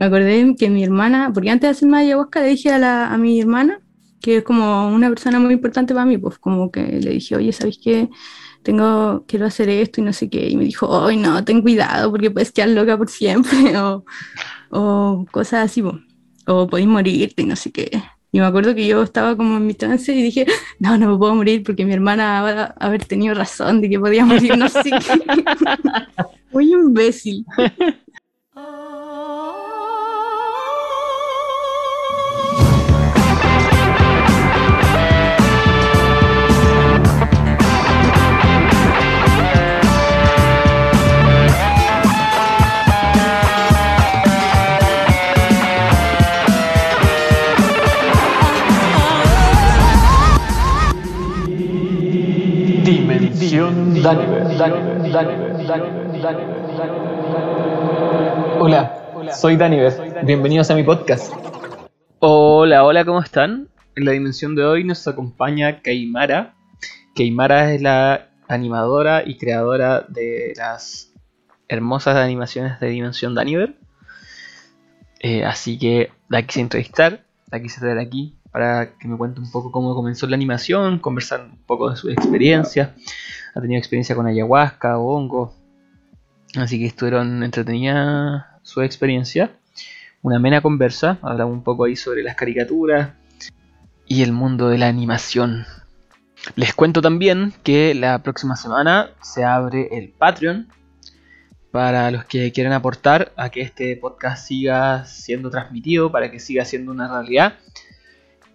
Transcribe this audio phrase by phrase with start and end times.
[0.00, 3.18] me acordé que mi hermana, porque antes de hacerme ayahuasca le dije a, la, a
[3.18, 3.82] mi hermana,
[4.22, 7.52] que es como una persona muy importante para mí, pues como que le dije, oye,
[7.52, 8.08] ¿sabes qué?
[8.62, 10.48] Tengo, quiero hacer esto y no sé qué.
[10.48, 14.04] Y me dijo, ay, no, ten cuidado porque puedes quedar loca por siempre o,
[14.70, 15.96] o cosas así, pues.
[16.46, 18.02] o podéis morirte y no sé qué.
[18.32, 20.46] Y me acuerdo que yo estaba como en mi trance y dije,
[20.78, 24.00] no, no me puedo morir porque mi hermana va a haber tenido razón de que
[24.00, 25.24] podía morir, no sé qué.
[26.52, 27.44] Muy imbécil.
[58.60, 60.22] Hola, soy Daniver.
[60.24, 61.32] Bienvenidos a mi podcast.
[62.20, 63.68] Hola, hola, ¿cómo están?
[63.96, 66.54] En la dimensión de hoy nos acompaña Keimara.
[67.16, 71.12] Keimara es la animadora y creadora de las
[71.66, 73.74] hermosas animaciones de Dimensión Daniver.
[75.18, 79.50] Eh, así que la quise entrevistar, la quise traer aquí para que me cuente un
[79.50, 82.94] poco cómo comenzó la animación, conversar un poco de su experiencia.
[83.54, 85.54] Ha tenido experiencia con ayahuasca o hongo.
[86.56, 89.52] Así que estuvieron entretenida su experiencia.
[90.22, 91.18] Una amena conversa.
[91.22, 93.10] Hablamos un poco ahí sobre las caricaturas
[94.06, 95.66] y el mundo de la animación.
[96.56, 100.68] Les cuento también que la próxima semana se abre el Patreon
[101.70, 106.64] para los que quieran aportar a que este podcast siga siendo transmitido, para que siga
[106.64, 107.54] siendo una realidad.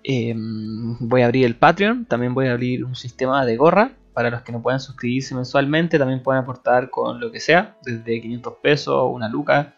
[0.03, 4.29] Em, voy a abrir el Patreon, también voy a abrir un sistema de gorra para
[4.29, 8.53] los que no puedan suscribirse mensualmente, también pueden aportar con lo que sea, desde 500
[8.63, 9.75] pesos una luca,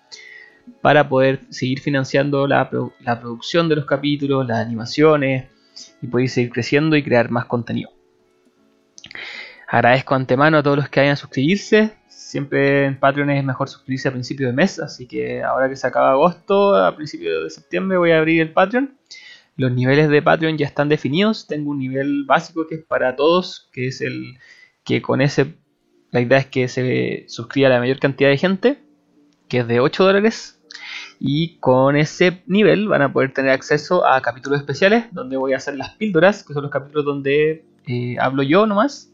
[0.82, 5.50] para poder seguir financiando la, producción de los capítulos, las animaciones
[6.04, 7.90] y poder seguir creciendo y crear más contenido.
[9.68, 11.98] Agradezco antemano a todos los que hayan suscribirse.
[12.08, 15.88] Siempre en Patreon es mejor suscribirse a principio de mes, así que ahora que se
[15.88, 18.96] acaba agosto, a principio de septiembre voy a abrir el Patreon.
[19.58, 21.48] Los niveles de Patreon ya están definidos.
[21.48, 24.38] Tengo un nivel básico que es para todos, que es el
[24.84, 25.56] que con ese
[26.12, 28.80] la idea es que se suscriba la mayor cantidad de gente,
[29.50, 30.62] que es de 8 dólares.
[31.20, 35.58] Y con ese nivel van a poder tener acceso a capítulos especiales, donde voy a
[35.58, 39.12] hacer las píldoras, que son los capítulos donde eh, hablo yo nomás.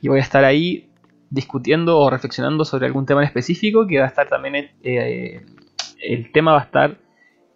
[0.00, 0.88] Y voy a estar ahí
[1.30, 5.44] discutiendo o reflexionando sobre algún tema en específico, que va a estar también, eh,
[6.00, 6.98] el tema va a estar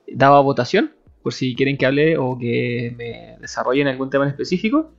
[0.08, 0.95] dado a votación
[1.26, 4.92] por si quieren que hable o que me desarrollen algún tema en específico.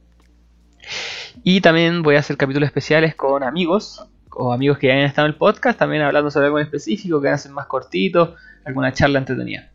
[1.42, 5.32] Y también voy a hacer capítulos especiales con amigos o amigos que hayan estado en
[5.36, 8.32] el podcast, también hablando sobre algo en específico, que van a ser más cortitos,
[8.66, 9.72] alguna charla entretenida.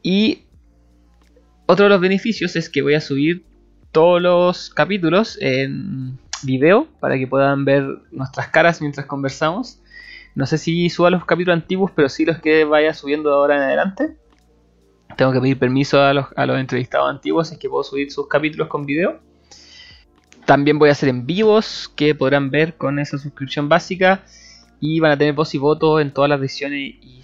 [0.00, 0.44] Y
[1.66, 3.44] otro de los beneficios es que voy a subir
[3.90, 9.80] todos los capítulos en video para que puedan ver nuestras caras mientras conversamos.
[10.36, 13.62] No sé si suba los capítulos antiguos, pero sí los que vaya subiendo ahora en
[13.62, 14.16] adelante.
[15.18, 18.86] Tengo que pedir permiso a los, entrevistados antiguos, es que puedo subir sus capítulos con
[18.86, 19.18] video.
[20.44, 24.22] También voy a hacer en vivos que podrán ver con esa suscripción básica.
[24.78, 27.20] Y van a tener voz y voto en todas las ediciones y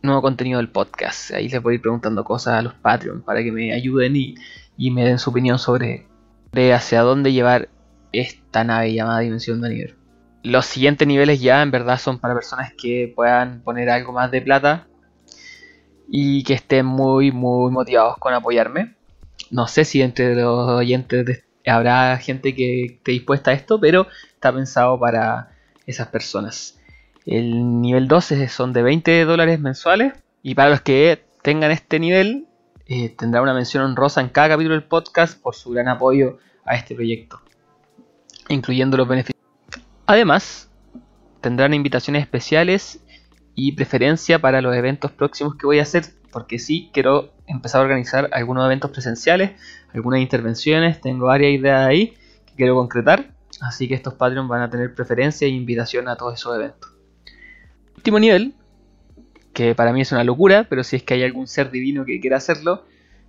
[0.00, 1.32] nuevo contenido del podcast.
[1.32, 4.90] Ahí les voy a ir preguntando cosas a los Patreon para que me ayuden y,
[4.90, 6.06] me den su opinión sobre,
[6.72, 7.68] hacia dónde llevar
[8.12, 9.94] esta nave llamada Dimensión de Nivel.
[10.42, 14.40] Los siguientes niveles ya en verdad son para personas que puedan poner algo más de
[14.40, 14.86] plata
[16.16, 18.94] y que estén muy, muy motivados con apoyarme.
[19.50, 24.52] No sé si entre los oyentes habrá gente que esté dispuesta a esto, pero está
[24.52, 25.50] pensado para
[25.88, 26.78] esas personas.
[27.26, 32.46] El nivel 12 son de 20 dólares mensuales y para los que tengan este nivel
[32.86, 36.76] eh, tendrá una mención honrosa en cada capítulo del podcast por su gran apoyo a
[36.76, 37.40] este proyecto,
[38.48, 39.42] incluyendo los beneficios.
[40.06, 40.70] Además,
[41.40, 43.03] tendrán invitaciones especiales
[43.54, 47.84] y preferencia para los eventos próximos que voy a hacer, porque sí quiero empezar a
[47.84, 49.52] organizar algunos eventos presenciales,
[49.92, 52.14] algunas intervenciones, tengo varias ideas ahí
[52.46, 53.30] que quiero concretar,
[53.60, 56.90] así que estos Patreon van a tener preferencia e invitación a todos esos eventos.
[57.96, 58.54] Último nivel,
[59.52, 62.20] que para mí es una locura, pero si es que hay algún ser divino que
[62.20, 62.84] quiera hacerlo,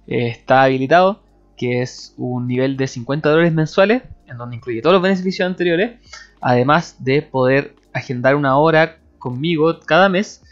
[0.08, 1.24] eh, está habilitado,
[1.56, 6.00] que es un nivel de 50 dólares mensuales, en donde incluye todos los beneficios anteriores,
[6.42, 10.44] además de poder agendar una hora conmigo cada mes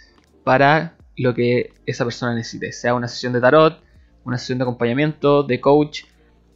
[0.44, 3.80] para lo que esa persona necesite, sea una sesión de tarot,
[4.24, 6.06] una sesión de acompañamiento, de coach,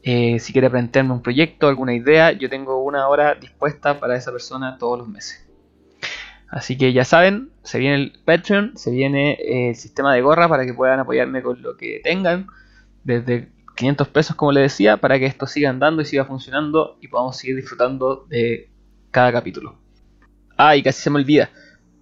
[0.02, 4.32] eh, si quiere plantearme un proyecto, alguna idea, yo tengo una hora dispuesta para esa
[4.32, 5.48] persona todos los meses.
[6.50, 10.50] Así que ya saben, se viene el Patreon, se viene eh, el sistema de gorra
[10.50, 12.48] para que puedan apoyarme con lo que tengan,
[13.04, 17.10] desde 500 pesos como les decía, para que esto siga andando y siga funcionando y
[17.10, 18.72] podamos seguir disfrutando de
[19.12, 19.78] cada capítulo.
[20.58, 21.52] Ah, casi se me olvida,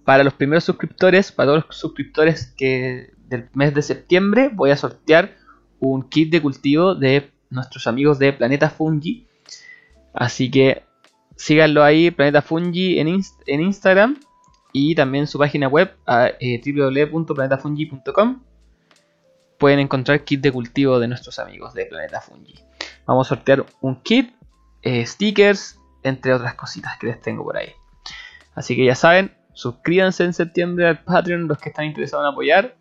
[0.06, 4.76] para los primeros suscriptores, para todos los suscriptores que del mes de septiembre, voy a
[4.76, 5.34] sortear
[5.80, 9.26] un kit de cultivo de nuestros amigos de Planeta Fungi.
[10.14, 10.84] Así que
[11.34, 13.08] síganlo ahí, Planeta Fungi en,
[13.48, 14.16] Instagram
[14.72, 15.92] y también su página web
[16.38, 18.44] eh, www.planetafungi.com
[19.58, 22.54] pueden encontrar kit de cultivo de nuestros amigos de Planeta Fungi.
[23.06, 24.32] Vamos a sortear un kit,
[24.82, 27.72] eh, stickers, entre otras cositas que les tengo por ahí.
[28.54, 32.76] Así que ya saben, suscríbanse en septiembre al Patreon los que están interesados en apoyar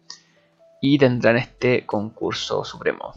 [0.82, 3.14] y tendrán este concurso supremo.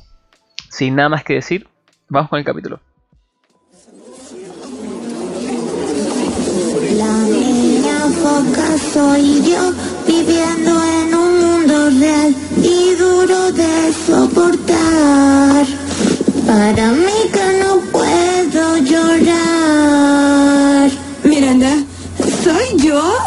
[0.71, 1.69] Sin nada más que decir,
[2.09, 2.81] vamos con el capítulo.
[8.23, 9.73] foca soy yo
[10.07, 15.67] viviendo en un mundo real y duro de soportar.
[16.47, 19.48] Para mí que no puedo llorar.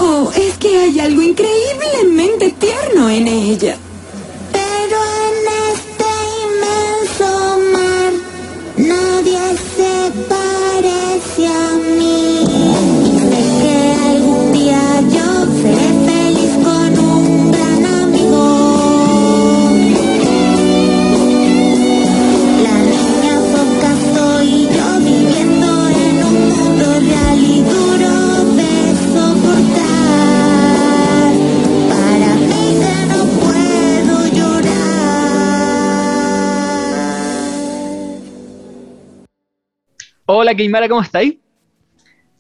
[0.02, 3.78] ¿Soy yo o es que hay algo increíblemente tierno en ella?
[40.34, 41.36] Hola Keimara, ¿cómo estáis?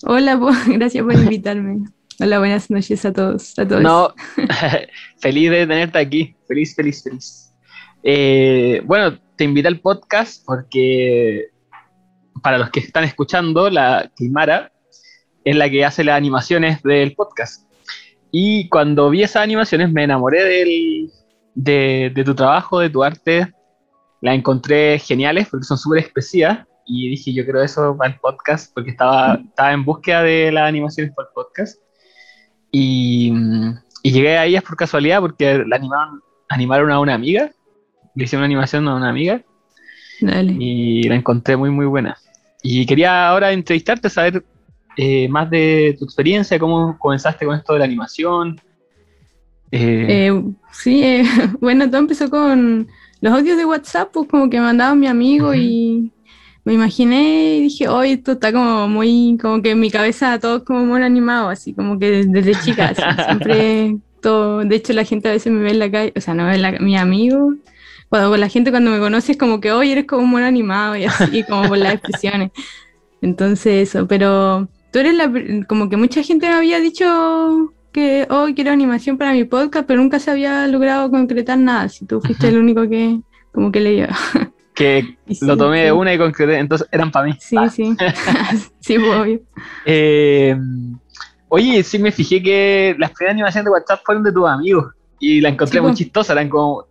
[0.06, 1.80] Hola, po, gracias por invitarme.
[2.22, 3.60] Hola, buenas noches a todos.
[3.60, 3.82] A todos.
[3.82, 4.14] No,
[5.20, 6.34] feliz de tenerte aquí.
[6.48, 7.54] Feliz, feliz, feliz.
[8.02, 11.48] Eh, bueno, te invité al podcast porque
[12.42, 14.72] para los que están escuchando, la Kimara
[15.44, 17.70] es la que hace las animaciones del podcast.
[18.32, 21.12] Y cuando vi esas animaciones me enamoré del-
[21.56, 23.52] de, de tu trabajo, de tu arte.
[24.22, 26.60] Las encontré geniales porque son súper expresivas.
[26.94, 30.68] Y dije, yo quiero eso para el podcast porque estaba, estaba en búsqueda de las
[30.68, 31.82] animaciones para el podcast.
[32.70, 33.32] Y,
[34.04, 37.50] y llegué a ellas por casualidad porque la animaron, animaron a una amiga.
[38.16, 39.42] Le hicieron una animación a una amiga
[40.20, 40.54] Dale.
[40.60, 42.18] y la encontré muy muy buena.
[42.62, 44.44] Y quería ahora entrevistarte, saber
[44.98, 48.60] eh, más de tu experiencia, cómo comenzaste con esto de la animación.
[49.72, 50.44] Eh, Eh,
[50.74, 51.24] sí,
[51.62, 52.90] bueno, todo empezó con
[53.22, 56.12] los audios de WhatsApp, pues como que me mandaba mi amigo y
[56.64, 60.64] me imaginé y dije, oye, esto está como muy, como que en mi cabeza todo
[60.64, 65.30] como muy animado, así como que desde chica, así, siempre todo, de hecho la gente
[65.30, 67.54] a veces me ve en la calle, o sea, no ve la, mi amigo,
[68.10, 71.06] cuando la gente cuando me conoce es como que, oye, eres como muy animado y
[71.06, 72.52] así, como por las expresiones.
[73.22, 75.32] Entonces eso, pero tú eres la,
[75.68, 80.02] como que mucha gente me había dicho que hoy quiero animación para mi podcast, pero
[80.02, 81.90] nunca se había logrado concretar nada.
[81.90, 82.56] Si tú fuiste Ujú.
[82.56, 83.20] el único que
[83.52, 84.08] como que le dio.
[84.82, 85.92] Que Y sí, lo tomé de sí.
[85.92, 87.34] una y concreté, entonces eran para mí.
[87.40, 87.70] Sí, Ah.
[87.70, 87.96] sí.
[88.80, 89.40] sí, pues, obvio.
[89.86, 90.58] Eh,
[91.50, 95.42] oye, sí me fijé que las primeras animaciones de WhatsApp fueron de tus amigos y
[95.42, 95.98] la encontré Sí, muy po.
[95.98, 96.86] chistosa, eran como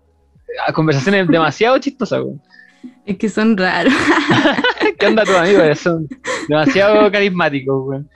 [0.67, 2.21] a conversaciones demasiado chistosas.
[2.21, 2.41] weón.
[3.05, 3.93] Es que son raros.
[4.99, 5.79] ¿Qué onda tus amigos?
[5.79, 6.09] Son
[6.49, 8.09] demasiado carismáticos, weón.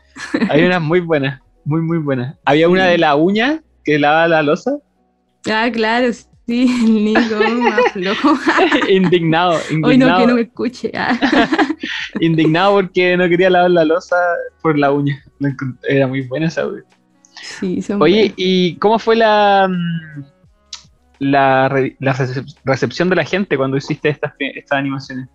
[0.49, 2.37] Hay unas muy buenas, muy muy buenas.
[2.45, 4.73] Había una de la uña que lava la losa,
[5.51, 6.07] ah, claro,
[6.47, 8.37] sí, el Nico, más flojo.
[8.89, 10.91] indignado, Hoy no, indignado, que no me escuche.
[10.95, 11.19] ah.
[12.21, 14.17] indignado porque no quería lavar la losa
[14.63, 15.23] por la uña.
[15.89, 16.85] Era muy buena esa, weón.
[17.43, 18.35] Sí, son Oye, buenos.
[18.37, 20.25] ¿y cómo fue la, mm,
[21.19, 21.69] la,
[22.01, 25.29] la recep- recepción de la gente cuando hiciste estas, estas animaciones?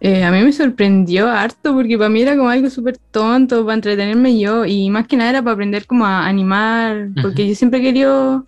[0.00, 3.74] Eh, a mí me sorprendió harto porque para mí era como algo súper tonto para
[3.74, 7.80] entretenerme yo y más que nada era para aprender como a animar, porque yo siempre
[7.80, 8.46] querido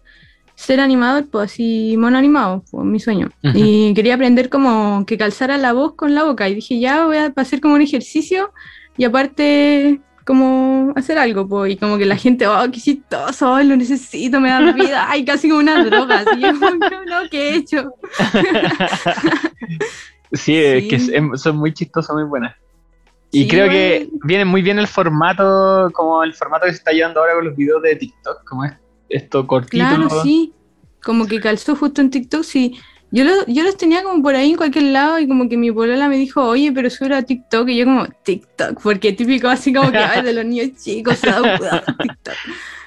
[0.56, 3.30] ser animador, pues así mono animado, pues mi sueño.
[3.42, 6.48] Y quería aprender como que calzara la voz con la boca.
[6.48, 8.52] Y dije ya voy a hacer como un ejercicio
[8.96, 13.76] y aparte como hacer algo, pues, y como que la gente, oh, qué chistoso, lo
[13.76, 17.56] necesito, me da vida, ay, casi como una droga, así, yo, no, no, ¿qué he
[17.58, 17.92] hecho?
[20.32, 20.98] sí, es que
[21.36, 22.56] son muy chistosas, muy buenas.
[23.30, 26.90] Y Sí, creo que viene muy bien el formato, como el formato que se está
[26.90, 28.72] llevando ahora con los videos de TikTok, como es
[29.08, 29.76] esto cortito.
[29.84, 30.52] Claro, sí.
[31.02, 32.76] Como que calzó justo en TikTok, sí.
[33.12, 35.70] Yo, lo- yo los tenía como por ahí en cualquier lado y como que mi
[35.70, 37.68] polola me dijo, oye, pero sube a TikTok.
[37.68, 41.30] Y yo como, TikTok, porque típico así como que ay, de los niños chicos, se
[41.30, 42.04] da TikTok.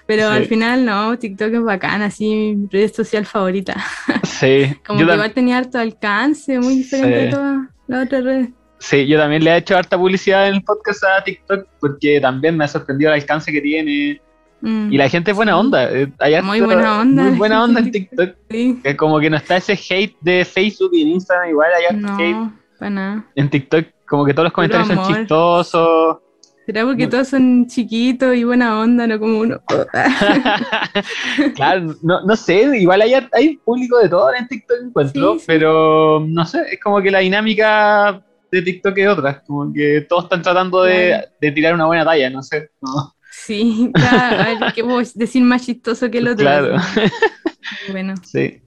[0.06, 0.36] Pero Sí.
[0.38, 3.76] al final no, TikTok es bacana, así mi red social favorita.
[4.26, 7.26] Sí, Como yo, que igual tenía harto alcance, muy diferente Sí.
[7.26, 7.58] de todas
[7.88, 8.50] las otras redes.
[8.80, 12.56] sí, yo también le he hecho harta publicidad en el podcast a TikTok porque también
[12.58, 14.22] me ha sorprendido el alcance que tiene.
[14.62, 15.90] Mm, Y la gente es buena onda.
[15.92, 18.36] eh, hay Muy buena onda Muy buena onda en TikTok.
[18.50, 18.80] sí.
[18.84, 21.70] Que como que no está ese hate de Facebook y en Instagram, igual
[22.18, 22.36] hate.
[22.82, 23.26] No, nada.
[23.36, 26.18] En TikTok, como que todos los comentarios son chistosos.
[26.66, 27.10] ¿Será porque No.
[27.10, 29.60] todos son chiquitos y buena onda, no como uno?
[31.56, 35.46] claro, no, no sé, igual hay, hay público de todo en TikTok encuentro, Sí, sí.
[35.48, 40.26] pero no sé, es como que la dinámica de TikTok es otra, como que todos
[40.26, 42.70] están tratando de, de tirar una buena talla, no sé.
[42.82, 43.14] no.
[43.50, 46.46] Sí, claro, a ver, ¿qué puedo decir más chistoso que el otro?
[46.46, 46.76] Claro.
[47.92, 48.62] Bueno, Sí.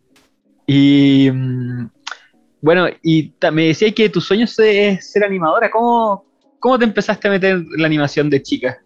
[0.67, 1.89] Y mm,
[2.61, 5.71] bueno, y me decías que tu sueño es ser animadora.
[5.71, 6.25] ¿Cómo,
[6.59, 8.79] cómo te empezaste a meter en la animación de chica?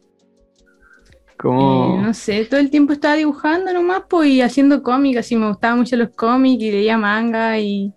[1.38, 1.98] ¿Cómo...
[2.00, 5.48] eh, no sé, todo el tiempo estaba dibujando nomás, pues, y haciendo cómics, así me
[5.48, 7.90] gustaban mucho los cómics y leía manga y,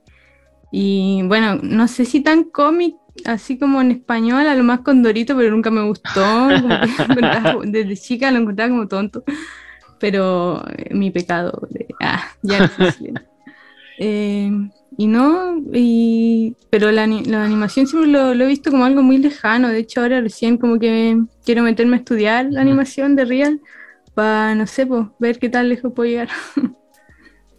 [0.72, 5.04] y bueno, no sé si tan cómic, así como en español, a lo más con
[5.04, 6.22] Dorito, pero nunca me gustó,
[6.62, 9.24] como que encontraba- desde chica lo encontraba como tonto,
[10.00, 12.70] pero eh, mi pecado, de, ah, ya no
[14.02, 14.50] Eh,
[14.98, 19.18] y no, y, pero la, la animación siempre lo, lo he visto como algo muy
[19.18, 19.70] lejano.
[19.70, 23.60] De hecho, ahora recién como que quiero meterme a estudiar la animación de Real
[24.14, 26.30] para, no sé, pues, ver qué tan lejos puedo llegar.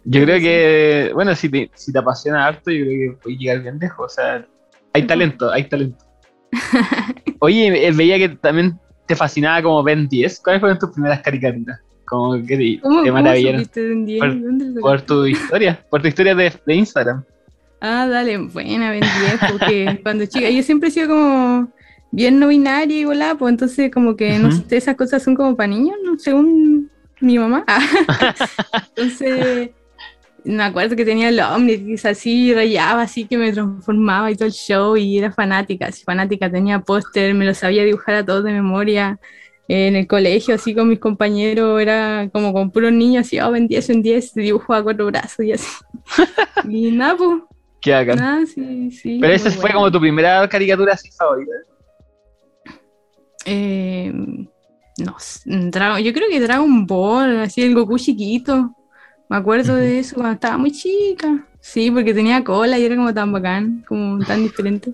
[0.03, 3.61] Yo creo que, bueno, si te, si te apasiona harto, yo creo que puedes llegar
[3.61, 4.11] bien lejos.
[4.11, 4.45] O sea,
[4.93, 6.05] hay talento, hay talento.
[7.39, 10.39] Oye, eh, veía que también te fascinaba como Ben 10.
[10.43, 11.79] ¿Cuáles fueron tus primeras caricaturas?
[12.05, 13.65] Como que te, ¿Cómo, te maravillaron.
[13.75, 14.21] un día?
[14.81, 17.23] Por- tu historia, por tu historia de, de Instagram.
[17.79, 21.71] Ah, dale, buena, Ben 10, porque cuando chica, yo siempre he sido como
[22.11, 25.55] bien no binaria y volá, pues entonces como que, no sé, esas cosas son como
[25.55, 26.19] para niños, ¿no?
[26.19, 27.65] Según mi mamá.
[28.95, 29.71] entonces,
[30.43, 34.53] me acuerdo que tenía el Omnitrix así, rayaba así, que me transformaba y todo el
[34.53, 38.51] show, y era fanática, así, fanática, tenía póster, me lo sabía dibujar a todos de
[38.51, 39.19] memoria.
[39.67, 43.67] En el colegio, así con mis compañeros, era como con puros niños, así, oh, en
[43.67, 45.67] 10, en 10, dibujo a cuatro brazos y así.
[46.69, 47.41] Y nada, pues,
[47.81, 48.19] Qué bacán.
[48.19, 49.17] Ah, sí, sí.
[49.19, 49.75] Pero esa fue bueno.
[49.75, 51.51] como tu primera caricatura así favorita.
[53.45, 54.13] Eh,
[54.97, 58.75] no, yo creo que Dragon Ball, así el Goku chiquito.
[59.31, 61.47] Me acuerdo de eso cuando estaba muy chica.
[61.61, 64.93] Sí, porque tenía cola y era como tan bacán, como tan diferente.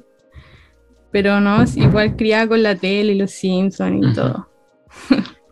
[1.11, 4.47] Pero no, igual criada con la tele y los Simpsons y todo.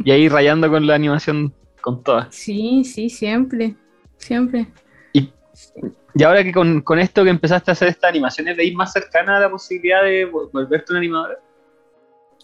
[0.03, 1.51] Y ahí rayando con la animación
[1.81, 2.27] con todas.
[2.35, 3.75] Sí, sí, siempre.
[4.19, 4.67] Siempre.
[5.13, 8.93] Y ahora que con, con esto que empezaste a hacer estas animaciones, ¿de ir más
[8.93, 11.39] cercana a la posibilidad de vol- volverte una animadora?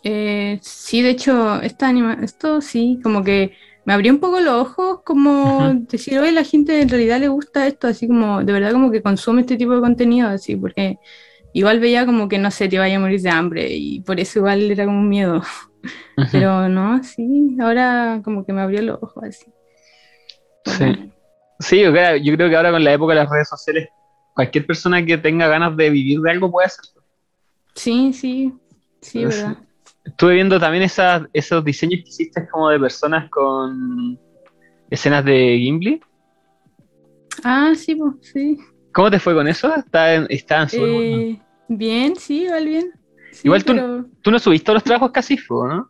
[0.04, 4.54] Eh, sí, de hecho, esta anima esto sí, como que me abrió un poco los
[4.54, 8.72] ojos, como decir, oye, la gente en realidad le gusta esto, así como, de verdad
[8.72, 10.98] como que consume este tipo de contenido, así, porque
[11.54, 14.40] igual veía como que, no sé, te vaya a morir de hambre, y por eso
[14.40, 15.42] igual era como un miedo,
[16.32, 19.52] pero no, sí, ahora como que me abrió los ojos, así.
[20.66, 21.12] Sí.
[21.60, 23.90] Sí, yo creo, yo creo que ahora con la época de las redes sociales,
[24.34, 27.04] cualquier persona que tenga ganas de vivir de algo puede hacerlo.
[27.76, 28.54] Sí, sí,
[29.02, 29.58] sí, verdad.
[30.04, 34.18] Estuve viendo también esas, esos diseños que hiciste como de personas con
[34.90, 36.02] escenas de Gimli.
[37.44, 38.58] Ah, sí, pues, sí.
[38.94, 39.74] ¿Cómo te fue con eso?
[39.76, 41.20] Súper buenos.
[41.22, 42.92] Eh, bien, sí, igual bien.
[43.32, 45.90] Sí, Igual tú- pero- Tú no subiste los trabajos casi, ¿no?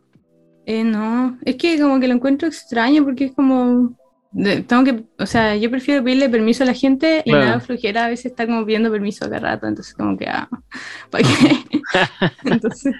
[0.64, 3.96] Eh, no, es que como que lo encuentro extraño porque es como,
[4.32, 7.44] tengo que, o sea, yo prefiero pedirle permiso a la gente y Claro.
[7.44, 10.28] me da flojera a veces estar como pidiendo permiso a cada rato, entonces como que,
[10.28, 10.48] ah,
[11.10, 11.56] ¿para qué?
[12.44, 12.94] entonces,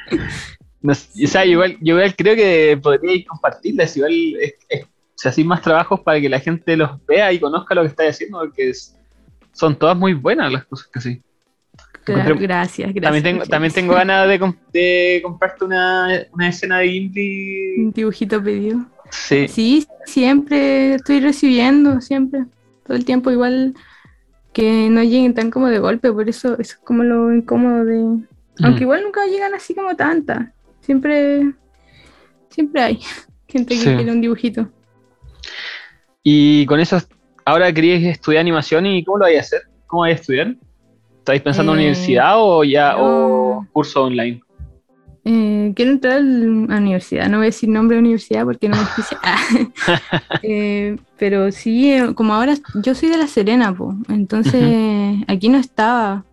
[0.82, 5.46] No o sea, igual, yo igual creo que podríais compartirlas, igual es, es- se hacen
[5.46, 8.70] más trabajos para que la gente los vea y conozca lo que estáis haciendo, porque
[8.70, 8.96] es-
[9.52, 11.22] son todas muy buenas las cosas que sí.
[12.04, 13.02] Encontré- gracias, gracias.
[13.02, 17.74] También tengo, también tengo ganas de, comp- de comprarte una, una escena de Gimli.
[17.84, 18.80] Un dibujito pedido.
[19.10, 22.46] Sí, Sí, siempre estoy recibiendo, siempre,
[22.84, 23.74] todo el tiempo igual
[24.52, 27.94] que no lleguen tan como de golpe, por eso eso es como lo incómodo de...
[28.64, 28.82] Aunque Mm.
[28.82, 30.48] igual nunca llegan así como tantas,
[30.82, 31.52] siempre,
[32.50, 32.98] siempre hay
[33.48, 33.94] gente que Sí.
[33.94, 34.68] quiere un dibujito.
[36.22, 36.98] Y con eso,
[37.44, 39.62] ahora querías estudiar animación y ¿cómo lo vais a hacer?
[39.86, 40.54] ¿Cómo vais a estudiar?
[41.18, 44.40] ¿Estáis pensando en Eh, universidad o ya o curso online?
[45.24, 48.76] Eh, quiero entrar a la universidad, no voy a decir nombre de universidad porque no
[48.76, 49.18] me auspicia.
[50.42, 55.58] Eh, pero sí, eh, como ahora yo soy de La Serena, po, entonces aquí no
[55.58, 56.24] estaba.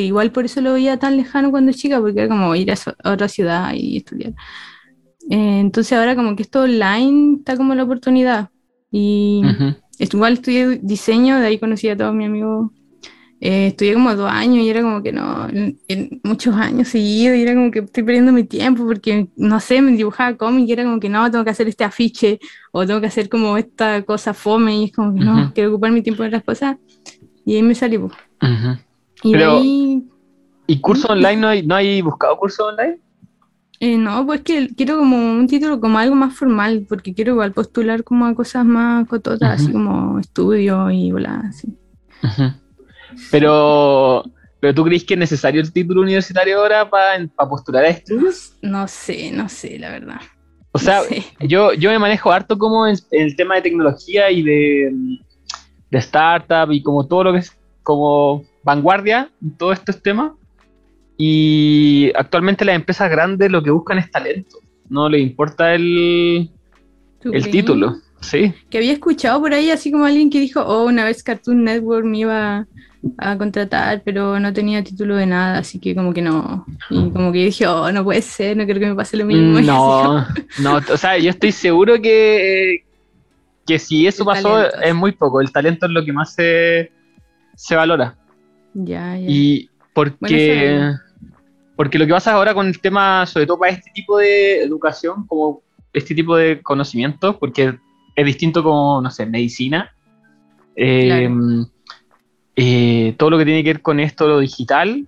[0.00, 2.94] Igual por eso lo veía tan lejano cuando chica, porque era como ir a, so-
[3.04, 4.32] a otra ciudad y estudiar.
[5.30, 8.48] Eh, entonces ahora como que esto online está como la oportunidad.
[8.90, 9.74] Y Ujú.
[9.98, 12.70] est- igual estudié diseño, de ahí conocí a todos mis amigos.
[13.40, 17.36] Eh, estudié como dos años y era como que no, en, en muchos años seguidos
[17.36, 20.72] y era como que estoy perdiendo mi tiempo porque, no sé, me dibujaba cómic y
[20.72, 22.40] era como que no, tengo que hacer este afiche
[22.72, 25.52] o tengo que hacer como esta cosa fome y es como que no, Ujú.
[25.54, 26.76] quiero ocupar mi tiempo en otras cosas.
[27.44, 27.96] Y ahí me salí.
[27.98, 28.06] po.
[28.06, 28.78] Ujú.
[29.22, 30.02] Y de Pero- ahí
[30.70, 31.36] ¿Y curso online?
[31.36, 33.00] ¿No hay, no hay buscado curso online?
[33.80, 37.52] Eh, no, pues que quiero como un título como algo más formal, porque quiero igual
[37.52, 41.68] postular como a cosas más cototas, así como estudio y bola, así.
[43.30, 44.24] Pero,
[44.60, 48.56] pero ¿tú crees que es necesario el título universitario ahora para postular a estudios?
[48.62, 50.20] No sé, no sé, la verdad.
[50.72, 51.24] O sea, No sé.
[51.48, 54.90] yo, yo me manejo harto como en, en el tema de tecnología y de,
[55.90, 60.32] de startup y como todo lo que es como vanguardia en todos estos temas.
[61.16, 64.58] Y actualmente las empresas grandes lo que buscan es talento.
[64.88, 66.50] No les importa el,
[67.20, 67.96] ¿Tú el título.
[68.20, 68.52] Sí.
[68.68, 72.04] Que había escuchado por ahí así como alguien que dijo, oh, una vez Cartoon Network
[72.04, 72.66] me iba
[73.16, 76.66] a contratar, pero no tenía título de nada, así que como que no.
[76.90, 79.60] Y como que dije, oh, no puede ser, no creo que me pase lo mismo.
[79.62, 80.26] No,
[80.60, 82.84] no, o sea, yo estoy seguro que,
[83.66, 85.40] que si eso El pasó talento, es muy poco.
[85.40, 86.92] El talento es lo que más se,
[87.54, 88.16] se valora.
[88.74, 89.26] Ya, ya.
[89.28, 91.00] Y porque, Bueno,
[91.76, 95.26] porque lo que pasa ahora con el tema, sobre todo para este tipo de educación,
[95.26, 97.78] como este tipo de conocimientos, porque
[98.14, 99.92] es distinto como, no sé, medicina,
[100.76, 101.28] eh,
[102.56, 105.06] eh, todo lo que tiene que ver con esto, lo digital,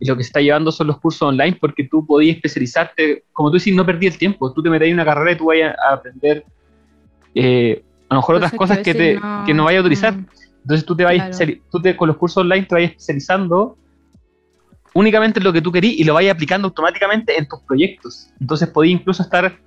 [0.00, 3.50] y lo que se está llevando son los cursos online, porque tú podías especializarte, como
[3.50, 5.76] tú dices, no perdí el tiempo, tú te metes en una carrera y tú vayas
[5.78, 6.44] a aprender
[7.34, 10.14] eh, a lo mejor otras cosas que, te, que no vayas a utilizar.
[10.16, 10.26] mm,
[10.62, 11.54] Entonces tú te vas Claro.
[11.70, 13.76] tú te, con los cursos online te vas especializando
[14.94, 18.28] únicamente en lo que tú querís y lo vas aplicando automáticamente en tus proyectos.
[18.40, 19.58] Entonces podías incluso estar,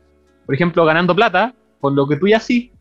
[0.46, 2.72] por ejemplo, ganando plata por lo que tú ya hacís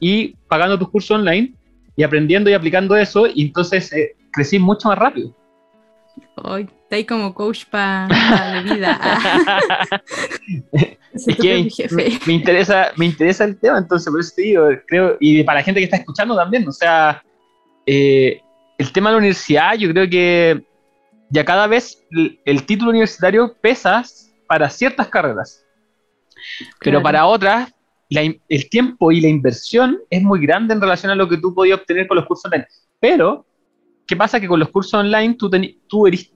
[0.00, 1.54] y pagando tus cursos online
[1.96, 5.34] y aprendiendo y aplicando eso y entonces eh, crecís mucho más rápido.
[6.36, 9.00] Hoy está ahí como coach para la vida.
[11.16, 15.16] Es que me, me interesa, me interesa el tema, entonces por eso te digo, creo,
[15.18, 17.22] y para la gente que está escuchando también, o sea,
[17.86, 18.40] eh,
[18.78, 20.62] el tema de la universidad, yo creo que
[21.30, 24.02] ya cada vez el, el título universitario pesa
[24.46, 25.64] para ciertas carreras,
[26.80, 27.02] pero Claro.
[27.02, 27.72] para otras,
[28.10, 31.54] la el tiempo y la inversión es muy grande en relación a lo que tú
[31.54, 32.66] podías obtener con los cursos online.
[33.00, 33.44] Pero,
[34.06, 34.38] ¿qué pasa?
[34.40, 36.30] Que con los cursos online tú, teni- tú eres,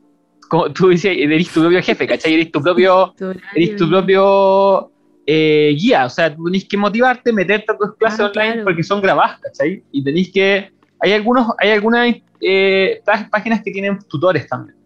[0.48, 2.34] como tú decías, eres tu propio jefe, ¿cachai?
[2.34, 3.14] Eres tu propio
[3.54, 4.90] eres tu propio
[5.26, 8.64] eh, guía, o sea, tú tenés que motivarte, meterte a tus clases Ah, online claro.
[8.64, 9.84] porque son grabadas, ¿cachai?
[9.92, 14.76] Y tenéis que, hay algunos, hay algunas eh, pá- páginas que tienen tutores también,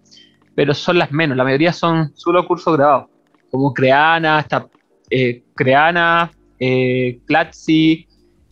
[0.55, 3.11] pero son las menos, la mayoría son solo cursos grabados,
[3.51, 4.67] como Creana, hasta
[5.11, 8.07] eh, Creana, eh, Platzi,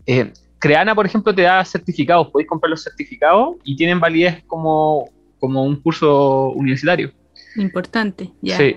[0.07, 5.09] eh, Creana, por ejemplo, te da certificados, podéis comprar los certificados y tienen validez como,
[5.41, 7.11] como un curso universitario.
[7.57, 8.57] Importante, ya.
[8.57, 8.77] Sí.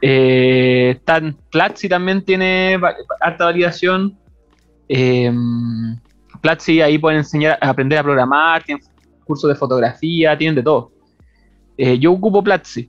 [0.00, 2.78] Eh, tan, Platzi también tiene
[3.20, 4.18] harta validación.
[4.88, 5.32] Eh,
[6.40, 8.82] Platzi ahí pueden enseñar a aprender a programar, tienen
[9.24, 10.92] cursos de fotografía, tienen de todo.
[11.76, 12.88] Eh, yo ocupo Platzi.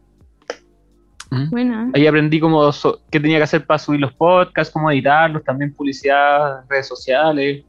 [1.30, 1.50] ¿Mm?
[1.50, 1.92] Buena.
[1.94, 5.74] Ahí aprendí cómo so- qué tenía que hacer para subir los podcasts, cómo editarlos, también
[5.74, 7.64] publicidad, redes sociales.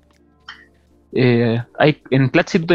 [1.12, 2.74] Eh, hay, en Platzi tú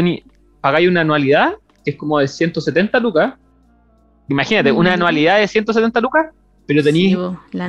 [0.60, 3.34] pagáis una anualidad que es como de 170 lucas.
[4.28, 6.26] Imagínate, una anualidad de 170 lucas,
[6.66, 7.18] pero tenéis Sí,
[7.52, 7.68] la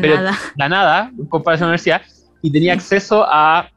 [0.55, 2.01] la nada en comparación a la universidad
[2.41, 2.77] y tenía Sí.
[2.79, 3.69] acceso a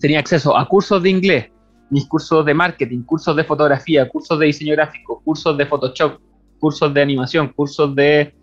[0.00, 1.46] tenía acceso a cursos de inglés,
[1.90, 6.20] mis cursos de marketing, cursos de fotografía, cursos de diseño gráfico, cursos de Photoshop,
[6.58, 8.34] cursos de animación, cursos de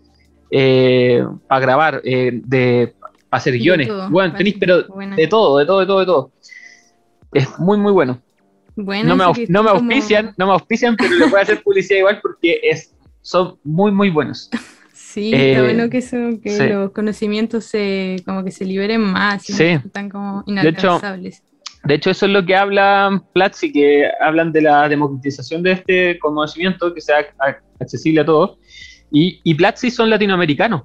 [1.46, 2.94] para grabar, eh, de
[3.28, 3.88] para hacer guiones.
[3.88, 5.16] todo, Bueno, tenéis pero buena.
[5.16, 6.32] de todo, de todo, de todo, de todo.
[7.32, 8.20] Es muy muy bueno.
[8.76, 11.62] Bueno, No me, no está como- auspician, no me auspician, pero le voy a hacer
[11.62, 14.48] publicidad igual porque es son muy muy buenos.
[15.00, 16.66] Sí, está Eh, bueno que, eso, que sí.
[16.68, 19.64] los conocimientos se, como que se liberen más y Sí.
[19.74, 21.42] no están como inalcanzables.
[21.42, 21.47] De hecho,
[21.88, 27.00] eso es lo que hablan Platzi, que hablan de la democratización de este conocimiento, que
[27.00, 27.26] sea
[27.80, 28.58] accesible a todos.
[29.10, 30.82] Y, y Platzi son latinoamericanos.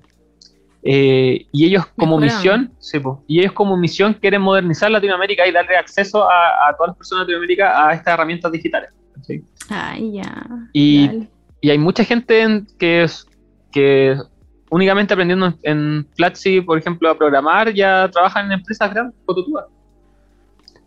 [0.86, 5.52] Eh, y ellos como misión, sí, po, y ellos como misión quieren modernizar Latinoamérica y
[5.54, 8.90] darle acceso a, a todas las personas de Latinoamérica a estas herramientas digitales.
[9.22, 9.42] ¿sí?
[9.70, 10.46] Ay, ya.
[10.74, 11.28] Y-.
[11.62, 13.26] Y hay mucha gente en- que, es-
[13.72, 14.18] que
[14.70, 19.62] únicamente aprendiendo en, en Platzi, por ejemplo, a programar, ya trabajan en empresas grandes, como.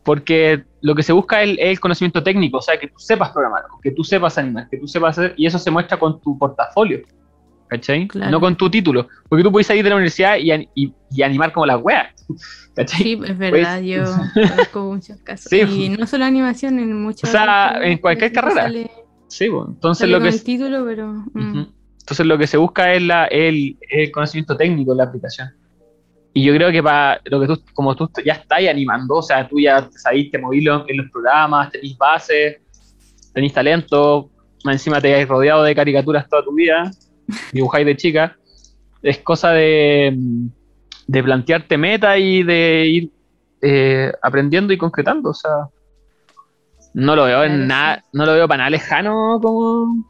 [0.07, 2.99] Porque lo que se busca es el, es el conocimiento técnico, o sea, que tú
[2.99, 6.19] sepas programar, que tú sepas animar, que tú sepas hacer, y eso se muestra con
[6.23, 7.01] tu portafolio.
[7.69, 8.07] ¿cachai?
[8.07, 8.31] Claro.
[8.31, 9.09] No con tu título.
[9.29, 12.07] Porque tú puedes salir de la universidad y, an- y- y animar como las weas.
[12.77, 13.03] ¿cachai?
[13.03, 15.51] Sí, es verdad, yo conozco muchos casos.
[15.51, 18.63] Sí, y no solo animación, en muchas O sea, en cualquier la carrera.
[18.63, 18.91] Sale,
[19.29, 21.09] Sí, pues, entonces lo que es- título, pero.
[21.35, 21.67] mm.
[21.99, 25.49] Entonces lo que se busca es la, el, el conocimiento técnico de la aplicación.
[26.37, 29.49] Y yo creo que para lo que tú, como tú ya estás animando, o sea,
[29.49, 32.59] tú ya sabís, te movís lo- en los programas, tenés bases,
[33.33, 34.29] tenés talento,
[34.63, 36.91] más encima te has rodeado de caricaturas toda tu vida,
[37.55, 38.37] dibujáis de chica,
[39.03, 40.15] es cosa de,
[41.07, 43.11] de plantearte metas y de ir
[43.63, 45.69] eh, aprendiendo y concretando, o sea,
[46.93, 50.05] no lo veo en nada, no lo veo para nada lejano como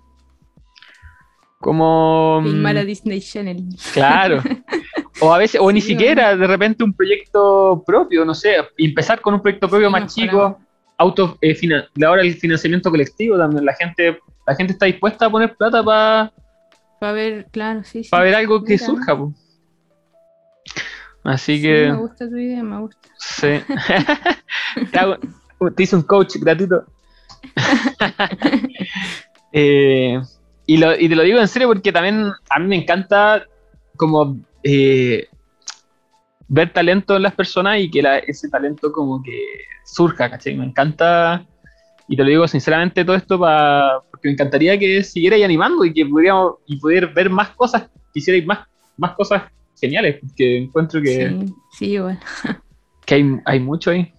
[1.61, 3.65] como Filmar a mm, Disney Channel.
[3.93, 4.43] claro
[5.20, 9.20] o a veces o ni Sí, siquiera de repente un proyecto propio no sé empezar
[9.20, 10.55] con un proyecto propio Sí, más mejoramos.
[10.57, 10.66] chico
[10.98, 15.31] auto eh, fina- ahora el financiamiento colectivo también la gente la gente está dispuesta a
[15.31, 16.33] poner plata para
[17.00, 18.11] Para ver, claro, sí, sí.
[18.16, 18.87] ver algo que Mira.
[18.87, 19.33] surja po.
[21.24, 23.09] así Sí, que me gusta tu idea, me gusta.
[23.18, 23.48] sí
[24.92, 25.18] te, hago-
[25.74, 26.85] te hice un coach gratuito
[29.52, 30.20] Eh,
[30.66, 33.44] y, lo, y te lo digo en serio porque también a mí me encanta
[33.96, 34.37] como
[34.68, 35.29] eh,
[36.48, 39.40] ver talento en las personas y que la- ese talento como que
[39.85, 40.55] surja, ¿cachai?
[40.57, 41.44] Me encanta,
[42.09, 45.92] y te lo digo sinceramente todo esto pa- porque me encantaría que siguierais animando y
[45.92, 49.44] que pudiéramos y poder ver más cosas, que hicierais más, más cosas
[49.81, 51.98] geniales, porque encuentro que Sí, sí,
[53.07, 54.12] que hay, hay mucho ahí.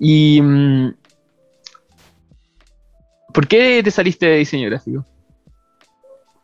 [0.00, 0.40] Y.
[0.42, 0.94] mm,
[3.32, 5.04] ¿Por qué te saliste de diseño gráfico?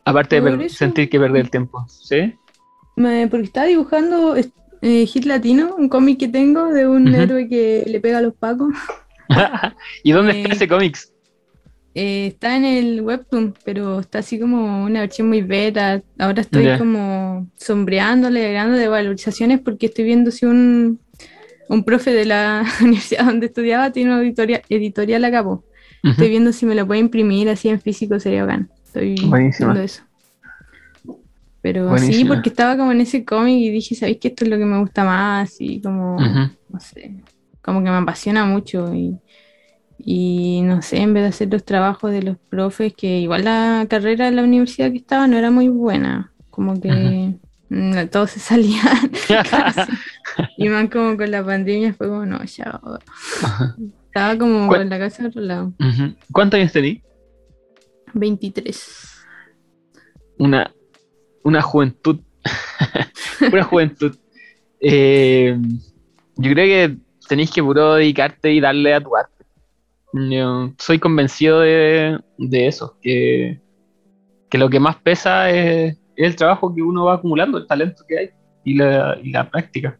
[0.04, 2.34] Aparte de sentir que perder el tiempo, ¿sí?
[3.00, 7.84] Me- porque estaba dibujando eh, Hit Latino, un cómic que tengo de un héroe que
[7.86, 8.74] le pega a los pacos.
[10.04, 11.12] ¿Y dónde está Eh, ese cómics?
[11.94, 16.02] Eh, está en el webtoon, pero está así como una versión muy beta.
[16.18, 21.00] Ahora estoy como sombreándole, agregando de valorizaciones porque estoy viendo si un,
[21.68, 25.42] un profe de la universidad donde estudiaba tiene una editorial, editorial acá.
[25.42, 25.64] po.
[26.04, 28.70] Estoy viendo si me lo puede imprimir así en físico, sería bacán.
[28.84, 29.68] Estoy Buenísima.
[29.72, 30.02] viendo eso.
[31.62, 34.56] Pero sí, porque estaba como en ese cómic y dije, ¿sabéis que esto es lo
[34.58, 35.56] que me gusta más?
[35.60, 36.16] Y como,
[36.68, 37.16] no sé,
[37.62, 39.18] como que me apasiona mucho y,
[39.98, 43.86] y no sé, en vez de hacer los trabajos de los profes, que igual la
[43.90, 47.34] carrera de la universidad que estaba no era muy buena, como que
[47.68, 49.10] mm, todos se salían
[49.50, 49.92] casi.
[50.56, 52.80] y más como con la pandemia fue como, no, ya,
[54.06, 55.72] estaba como ¿Cuál- con la casa de otro lado.
[56.32, 57.02] ¿Cuántos años tenías?
[58.14, 59.26] 23.
[60.38, 60.72] Una,
[61.42, 62.20] una juventud.
[63.53, 64.16] una juventud.
[64.81, 65.57] Eh,
[66.37, 66.96] yo creo que
[67.29, 69.44] tenéis que puro dedicarte y darle a tu arte.
[70.12, 73.61] Yo soy convencido de, de eso, que,
[74.48, 78.03] que lo que más pesa es, es el trabajo que uno va acumulando, el talento
[78.09, 78.31] que hay
[78.64, 79.98] y la, y la práctica.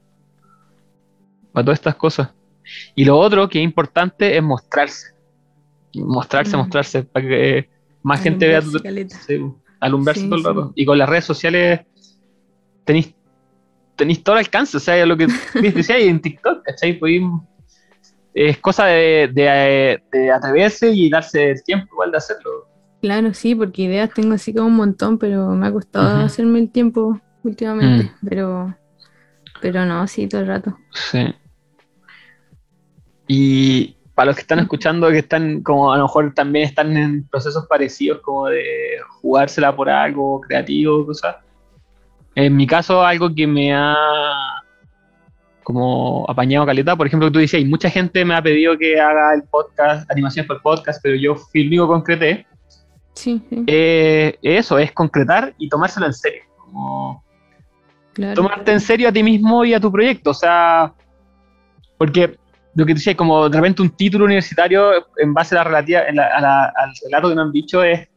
[1.53, 2.31] Para todas estas cosas.
[2.95, 5.15] Y lo otro que es importante es mostrarse.
[5.95, 6.61] Mostrarse, Mm.
[6.61, 7.69] mostrarse, para que
[8.03, 8.71] más gente vea tu.
[8.79, 9.41] Sí,
[9.81, 10.73] alumbrarse Sí, todo el rato.
[10.75, 11.81] Y con las redes sociales
[12.85, 13.15] tenéis,
[13.97, 15.27] tenéis todo el alcance, o sea, lo que
[15.75, 16.99] decía en TikTok, ¿cachai?
[16.99, 17.23] Podéis-
[18.33, 22.69] es cosa de, de, de atreverse y darse el tiempo igual de hacerlo.
[23.03, 26.71] Claro, sí, porque ideas tengo así como un montón, pero me ha costado hacerme el
[26.71, 28.05] tiempo últimamente.
[28.21, 28.29] Mm.
[28.29, 28.77] Pero,
[29.61, 30.77] pero no, sí, todo el rato.
[30.93, 31.35] Sí.
[33.27, 37.27] Y para los que están escuchando, que están como a lo mejor también están en
[37.29, 41.37] procesos parecidos, como de jugársela por algo creativo, cosas.
[42.35, 43.97] En mi caso, algo que me ha
[45.63, 49.43] como apañado caleta, por ejemplo, tú decías, mucha gente me ha pedido que haga el
[49.45, 52.47] podcast, animación por podcast, pero yo que concreté.
[53.15, 56.43] Sí, sí, Eh, eso, es concretar y tomárselo en serio.
[56.59, 57.25] Como
[58.13, 58.35] claro.
[58.35, 60.33] tomarte en serio a ti mismo y a tu proyecto.
[60.33, 60.93] O sea,
[61.97, 62.39] porque
[62.75, 66.03] lo que tú dices, como de repente un título universitario en base a la relativa,
[66.07, 68.09] en la- a la- al relato que nos han dicho es,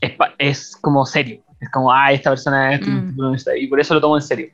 [0.00, 1.42] es, es como serio.
[1.60, 3.08] Es como, ah, esta persona es un Mm.
[3.08, 3.62] título universitario.
[3.62, 4.48] Y por eso lo tomo en serio.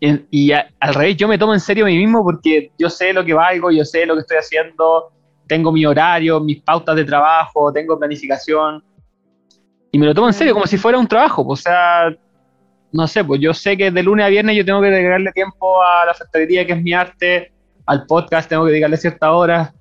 [0.00, 2.90] Y, y a- al revés, yo me tomo en serio a mí mismo porque yo
[2.90, 5.12] sé lo que valgo, yo sé lo que estoy haciendo,
[5.46, 8.82] tengo mi horario, mis pautas de trabajo, tengo planificación.
[9.92, 11.44] Y me lo tomo en serio como si fuera un trabajo.
[11.46, 12.12] O sea,
[12.90, 15.80] no sé, pues yo sé que de lunes a viernes yo tengo que dedicarle tiempo
[15.82, 17.52] a la factoría, que es mi arte,
[17.86, 19.72] al podcast, tengo que dedicarle ciertas horas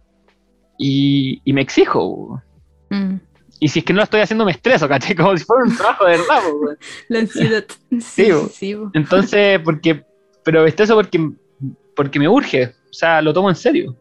[0.77, 2.41] y, y me exijo.
[2.89, 3.15] Mm.
[3.59, 5.15] Y si es que no lo estoy haciendo, me estreso, ¿cachai?
[5.15, 6.41] Como si fuera un trabajo de verdad.
[7.09, 7.65] La ansiedad.
[7.99, 8.75] Sí, Sí.
[8.93, 10.03] Entonces, porque,
[10.43, 11.31] pero estreso porque,
[11.95, 13.95] porque me urge, o sea, lo tomo en serio.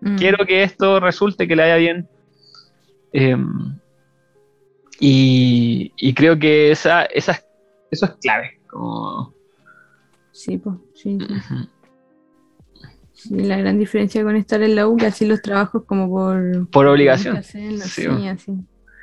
[0.00, 0.16] Mm.
[0.16, 2.08] Quiero que esto resulte, que le haya bien.
[3.12, 3.36] Eh,
[5.00, 7.32] Y, y creo que esa, esa,
[7.90, 8.60] eso es clave.
[8.68, 9.34] Como,
[10.30, 11.24] Sí, pues, sí, sí.
[11.34, 11.64] ujú.
[11.64, 11.68] Sí,
[13.30, 16.68] la gran diferencia con estar en la U, que así los trabajos como por...
[16.70, 17.42] Por obligación.
[17.42, 18.52] Sí, sí, así.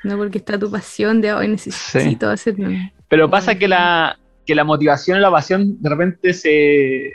[0.04, 2.70] No porque está tu pasión de hoy necesito hacerlo.
[3.08, 7.14] Pero pasa que la, que la motivación y la pasión de repente se,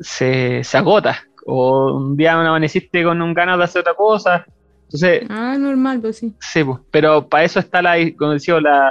[0.00, 1.24] se, se agota.
[1.46, 4.44] O un día amaneciste con un ganas de hacer otra cosa.
[4.84, 6.34] Entonces, Ah, normal, pues sí.
[6.40, 8.90] sí, pues, pero para eso está la, como decía, la,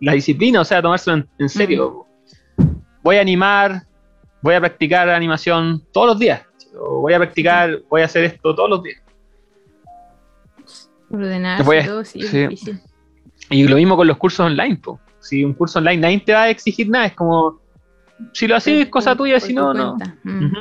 [0.00, 2.06] la disciplina, o sea, tomárselo en, en serio.
[3.02, 3.82] Voy a animar,
[4.46, 6.40] voy a practicar animación todos los días.
[6.78, 9.02] Voy a practicar, voy a hacer esto todos los días.
[11.80, 12.38] A- todo, sí, es sí.
[12.42, 12.80] difícil.
[13.50, 15.00] Y lo mismo con los cursos online, po.
[15.18, 17.60] Si un curso online nadie te va a exigir nada, es como,
[18.32, 19.96] si lo haces, es cosa Por- tuya, por si no, no.
[20.22, 20.52] Mm.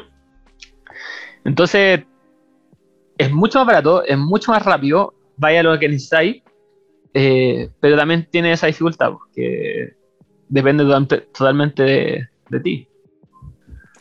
[1.44, 2.04] Entonces,
[3.20, 6.42] es mucho más barato, es mucho más rápido, vaya lo que necesitáis,
[7.14, 9.94] eh, pero también tiene esa dificultad, porque
[10.50, 12.88] depende totalmente, totalmente de, de ti.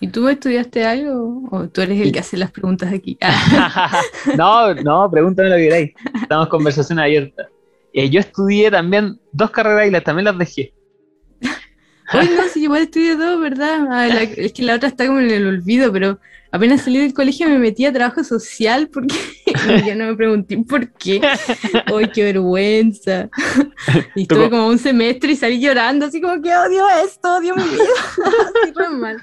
[0.05, 3.17] ¿Y tú estudiaste algo o tú eres el que hace las preguntas aquí?
[3.25, 4.03] Ah,
[4.37, 5.93] no, no, pregúntame lo que queráis.
[6.21, 7.49] Estamos en conversación abierta.
[7.95, 10.75] Eh, yo estudié también dos carreras y las, también las dejé.
[12.13, 13.87] Hoy no, sí, igual estudié dos, ¿verdad?
[13.91, 16.19] Ah, la- es que la otra está como en el olvido, pero
[16.53, 19.17] apenas salí del colegio me metí a trabajo social porque
[19.87, 21.23] ya no me pregunté por qué.
[21.87, 23.31] ¡Ay, qué vergüenza!
[24.15, 27.63] Y estuve como un semestre y salí llorando, así como que odio esto, odio mi
[27.63, 27.95] vida.
[28.27, 29.17] Así re mal.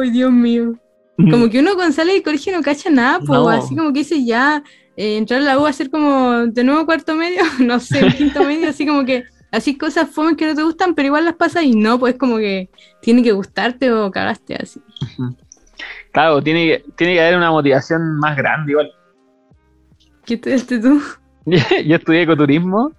[0.00, 0.74] ¡Ay, Dios mío!
[1.16, 3.48] Como que uno cuando sale del colegio no cacha nada, pues No.
[3.48, 4.62] así como que dice ya,
[4.96, 8.42] eh, entrar a la U a hacer como de nuevo cuarto medio, no sé, quinto
[8.44, 11.64] medio, así como que así cosas fomes que no te gustan, pero igual las pasas
[11.64, 12.70] y no, pues como que
[13.02, 14.80] tiene que gustarte o cagaste así.
[16.12, 18.90] Claro, tiene que, tiene que haber una motivación más grande igual.
[20.24, 21.00] ¿Qué estudiaste tú?
[21.44, 22.92] Yo estudié ecoturismo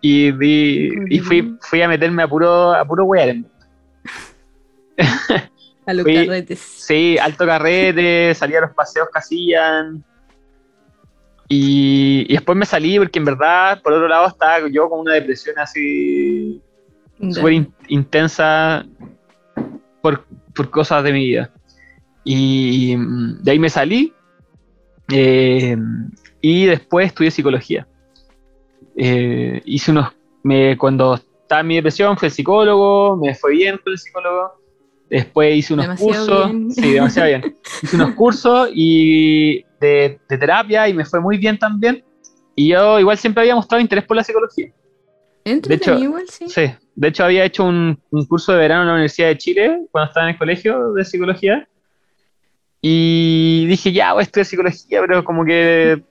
[0.00, 3.36] y, di- y fui, fui a meterme a puro, a puro wear.
[5.86, 6.58] A los Fui- carretes.
[6.58, 10.04] Sí, alto carrete, salí a los paseos que hacían.
[11.48, 15.14] Y, y después me salí porque en verdad, por otro lado, estaba yo con una
[15.14, 16.60] depresión así
[17.32, 18.84] súper in- intensa
[20.02, 21.50] por, por cosas de mi vida.
[22.22, 24.12] Y mm, de ahí me salí
[25.10, 25.74] eh,
[26.42, 27.88] y después estudié psicología.
[28.94, 33.78] Eh, hice unos, me, cuando estaba en mi depresión fui al psicólogo, me fue bien
[33.82, 34.57] con el psicólogo.
[35.10, 36.72] Después hice unos Demasiado cursos, bien.
[36.72, 37.56] sí, demasiado bien.
[37.82, 42.04] Hice unos cursos y de, de terapia y me fue muy bien también.
[42.54, 44.70] Y yo igual siempre había mostrado interés por la psicología.
[45.44, 46.48] Entretenido hecho, igual, sí.
[46.48, 49.80] Sí, de hecho había hecho un, un curso de verano en la Universidad de Chile
[49.90, 51.66] cuando estaba en el colegio de psicología.
[52.82, 56.02] Y dije, ya, voy a estudiar psicología, pero como que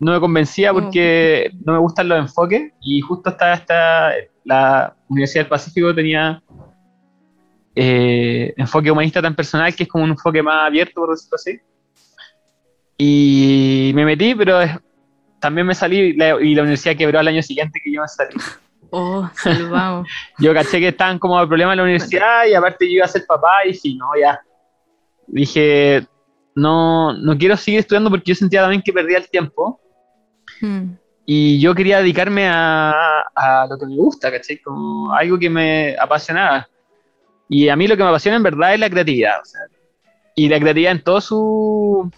[0.00, 2.72] no me convencía porque no me gustan los enfoques.
[2.80, 4.12] Y justo estaba esta,
[4.44, 6.42] la Universidad del Pacífico tenía
[7.80, 11.60] eh, enfoque humanista tan personal que es como un enfoque más abierto, por decirlo así.
[12.96, 14.76] Y me metí, pero es-
[15.40, 18.08] también me salí y la, y la universidad quebró al año siguiente que yo me
[18.08, 18.34] salí.
[18.90, 20.08] Oh, salvamos.
[20.38, 23.24] Yo caché que estaban como problemas en la universidad y aparte yo iba a ser
[23.26, 24.40] papá y dije, no, ya.
[25.28, 26.06] Dije,
[26.56, 29.80] no, no quiero seguir estudiando porque yo sentía también que perdía el tiempo
[30.60, 30.94] Mm.
[31.26, 34.58] y yo quería dedicarme a, a lo que me gusta, ¿cachai?
[34.60, 36.66] Como algo que me apasionaba.
[37.48, 39.40] Y a mí lo que me apasiona en verdad es la creatividad.
[39.40, 39.60] o sea,
[40.34, 42.10] y la creatividad en todo su,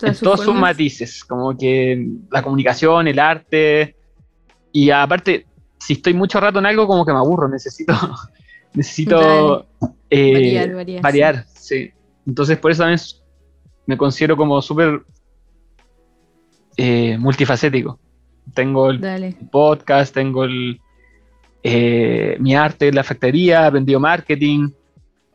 [0.00, 3.96] en sus todos sus matices, como que la comunicación, el arte,
[4.72, 5.46] y aparte,
[5.78, 7.92] si estoy mucho rato en algo, como que me aburro, necesito,
[8.74, 9.66] necesito
[10.08, 11.90] eh, Variar, variar, variar, sí.
[12.26, 13.00] Entonces por eso también
[13.86, 15.02] me considero como súper
[16.76, 17.98] eh, multifacético.
[18.54, 19.36] Tengo el Dale.
[19.50, 20.80] podcast, tengo el,
[21.62, 24.70] eh, mi arte, la factoría, aprendido marketing,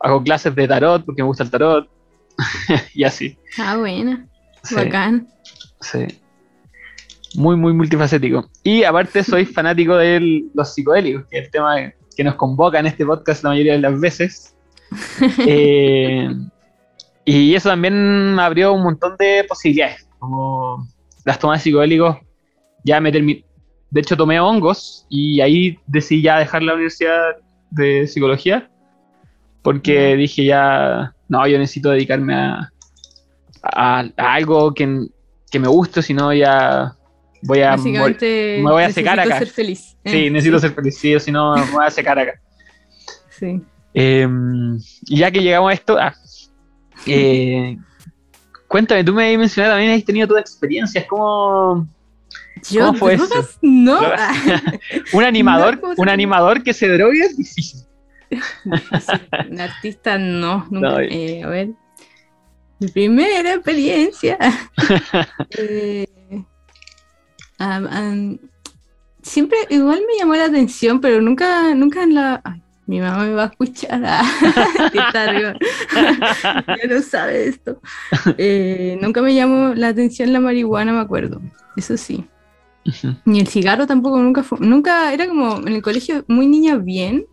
[0.00, 1.88] hago clases de tarot porque me gusta el tarot,
[2.94, 3.38] y así.
[3.58, 4.26] Ah, buena.
[4.62, 4.74] Sí.
[4.74, 5.28] Bacán.
[5.80, 6.06] Sí.
[7.34, 8.48] Muy, muy multifacético.
[8.62, 12.86] Y aparte soy fanático de los psicodélicos, que es el tema que nos convoca en
[12.86, 14.52] este podcast la mayoría de las veces.
[15.46, 16.28] Eh,
[17.24, 20.86] y eso también abrió un montón de posibilidades, como
[21.24, 22.18] las tomas de psicodélicos,
[22.84, 23.44] ya me.
[23.96, 27.36] De hecho, tomé hongos y ahí decidí ya dejar la universidad
[27.70, 28.68] de psicología,
[29.62, 32.70] porque dije ya, no, yo necesito dedicarme a,
[33.62, 35.06] a, a algo que,
[35.50, 36.94] que me guste, si no ya
[37.40, 37.78] voy a...
[37.78, 39.38] me voy a secar necesito acá.
[39.38, 39.96] ser feliz.
[40.04, 42.38] Sí, Eh, necesito ser feliz, sí, si no me voy a secar acá.
[43.30, 43.62] Sí.
[43.94, 44.28] Eh,
[45.06, 46.14] y ya que llegamos a esto, ah,
[47.06, 47.78] eh,
[48.68, 51.88] cuéntame, tú me mencionado también, has tenido todas experiencias, ¿cómo,
[52.70, 53.26] Yo, ¿Cómo fue eso?
[53.26, 54.00] drogas, No.
[55.12, 57.80] Un animador, ¿cómo se un animador que se drogue es difícil.
[59.50, 60.88] Un artista no, nunca.
[60.90, 61.70] No, Eh, a ver.
[62.78, 64.36] Mi primera experiencia.
[65.56, 66.06] Eh,
[69.22, 72.40] siempre igual me llamó la atención, pero nunca, nunca en la.
[72.44, 74.02] ay, mi mamá me va a escuchar.
[74.04, 74.22] ah,
[75.92, 77.80] ya no sabe esto.
[78.38, 81.40] Eh, nunca me llamó la atención la marihuana, me acuerdo.
[81.76, 82.24] Eso sí.
[83.24, 87.26] Ni el cigarro tampoco, nunca fue, nunca era como en el colegio muy niña bien,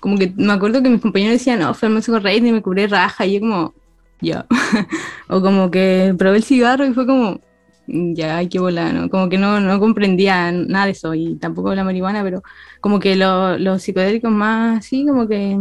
[0.00, 2.86] como que me acuerdo que mis compañeros decían, no, fue hermoso rey y me curé
[2.86, 3.74] raja, y yo como,
[4.20, 4.46] ya,
[5.28, 7.40] o como que probé el cigarro y fue como,
[7.86, 9.08] ya, hay que volar, ¿no?
[9.10, 12.42] Como que no, no comprendía nada de eso, y tampoco la marihuana, pero
[12.80, 15.58] como que lo- los psicodélicos más así, como que,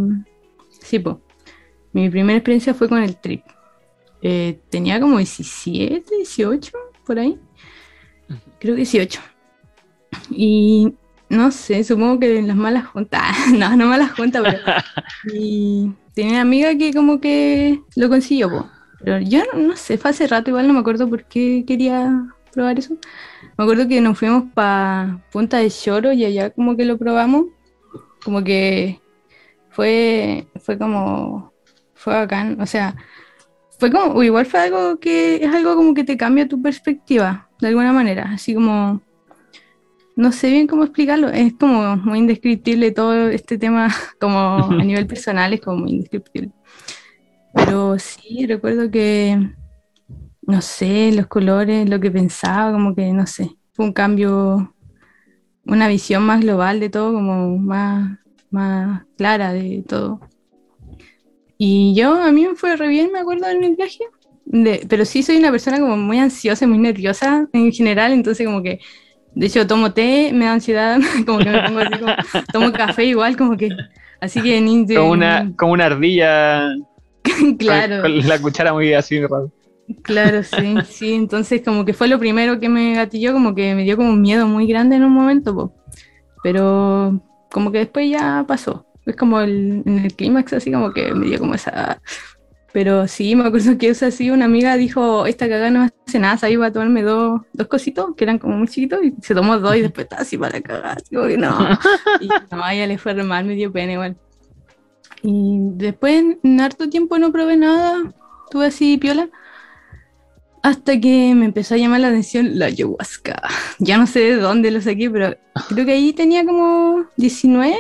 [0.81, 1.17] sí, pues,
[1.93, 3.41] mi primera experiencia fue con el trip.
[4.21, 6.71] Eh, tenía como 17, 18,
[7.05, 7.37] por ahí
[8.59, 9.21] creo que 18.
[10.31, 10.93] Y
[11.29, 14.59] no sé, supongo que en las malas juntas, no, no malas juntas, pero
[15.33, 18.69] y tenía una amiga que como que lo consiguió, po.
[19.03, 22.25] pero yo no, no sé, fue hace rato, igual no me acuerdo por qué quería
[22.51, 22.97] probar eso.
[23.57, 27.45] Me acuerdo que nos fuimos para Punta de Choro y allá como que lo probamos,
[28.23, 29.01] como que
[29.69, 31.53] fue, fue como,
[31.93, 32.95] fue bacán, o sea,
[33.77, 37.67] fue como, igual fue algo que es algo como que te cambia tu perspectiva, de
[37.67, 39.01] alguna manera, así como,
[40.15, 45.07] no sé bien cómo explicarlo, es como muy indescriptible todo este tema, como a nivel
[45.07, 46.51] personal es como muy indescriptible.
[47.53, 49.51] Pero sí, recuerdo que,
[50.41, 54.75] no sé, los colores, lo que pensaba, como que, no sé, fue un cambio,
[55.65, 60.19] una visión más global de todo, como más, más clara de todo.
[61.57, 64.03] Y yo, a mí me fue re bien, me acuerdo, en el viaje.
[64.45, 68.45] De- pero sí soy una persona como muy ansiosa y muy nerviosa en general, entonces
[68.45, 68.79] como que,
[69.35, 72.15] de hecho, tomo té, me da ansiedad, como que me pongo así como,
[72.51, 73.77] tomo café igual, como que,
[74.21, 76.69] así que ni Como una, como una ardilla
[77.65, 79.51] con- claro, con, la cuchara muy así raro.
[80.03, 83.83] claro, sí, sí, entonces como que fue lo primero que me gatilló, como que me
[83.83, 85.73] dio como un miedo muy grande en un momento, po.
[86.43, 91.13] pero como que después ya pasó, es como el, en el clímax así como que
[91.13, 92.01] me dio como esa...
[92.75, 96.37] Pero sí, me acuerdo que eso así, una amiga dijo, esta cagada no hace nada,
[96.41, 99.57] ahí iba a tomarme dos, dos cositos, que eran como muy chiquitos, y se tomó
[99.59, 101.57] dos y después estaba así para cagar, así como que no.
[102.19, 104.17] Y no, ella le fue re mal, me dio pena igual.
[105.23, 109.29] Y después, en harto tiempo no probé nada, estuve así piola,
[110.61, 113.41] hasta que me empezó a llamar la atención la ayahuasca.
[113.79, 115.33] Ya no sé de dónde lo saqué, pero
[115.69, 117.73] creo que ahí tenía como 19.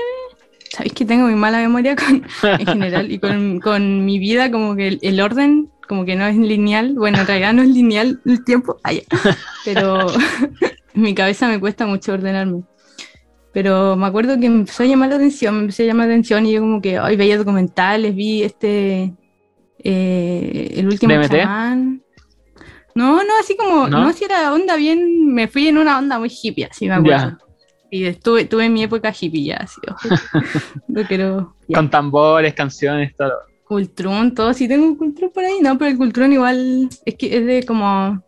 [0.75, 2.27] Sabéis que tengo muy mala memoria con,
[2.59, 6.25] en general y con, con mi vida, como que el, el orden, como que no
[6.25, 6.95] es lineal.
[6.95, 8.91] Bueno, en realidad no es lineal el tiempo, ah,
[9.63, 10.07] pero
[10.93, 12.63] en mi cabeza me cuesta mucho ordenarme.
[13.53, 16.13] Pero me acuerdo que me empezó a llamar la atención, me empezó a llamar la
[16.15, 19.13] atención y yo como que hoy veía documentales, vi este,
[19.81, 22.03] eh, el último chamán.
[22.95, 24.01] No, no, así como, ¿No?
[24.01, 27.37] no, si era onda bien, me fui en una onda muy hippie, así me acuerdo.
[27.95, 29.79] Y estuve, tuve mi época hippie ya, así.
[30.89, 31.55] no quiero.
[31.65, 31.77] ya.
[31.77, 33.31] Con tambores, canciones, todo.
[33.63, 37.37] Cultrón, todo, sí tengo un Cultrón por ahí, no, pero el Cultrón igual es que
[37.37, 38.21] es de como,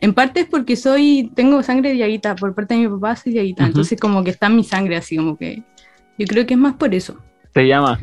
[0.00, 3.62] en parte es porque soy, tengo sangre diaguita, por parte de mi papá soy diaguita,
[3.62, 3.68] Ujú.
[3.70, 5.62] entonces como que está en mi sangre, así como que,
[6.18, 7.16] yo creo que es más por eso,
[7.52, 8.00] Te llama.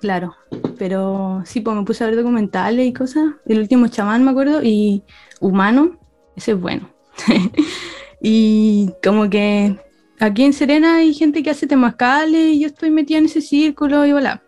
[0.00, 0.34] claro,
[0.78, 4.62] pero sí, pues me puse a ver documentales y cosas, el último chamán me acuerdo,
[4.62, 5.04] y
[5.40, 6.00] humano,
[6.34, 6.88] ese es bueno,
[8.22, 9.76] y como que
[10.22, 14.06] aquí en Serena hay gente que hace temazcales y yo estoy metida en ese círculo
[14.06, 14.42] y voilà.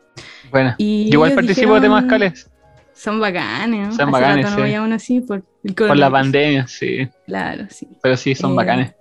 [0.50, 2.48] Bueno, Y igual participo de temazcales
[2.92, 3.92] Son bacanes, ¿no?
[3.94, 4.76] Son Hace bacanes, no sí.
[4.76, 7.08] uno así por el por la pandemia, sí.
[7.26, 8.94] Claro, sí, Pero sí, son Eh, bacanes.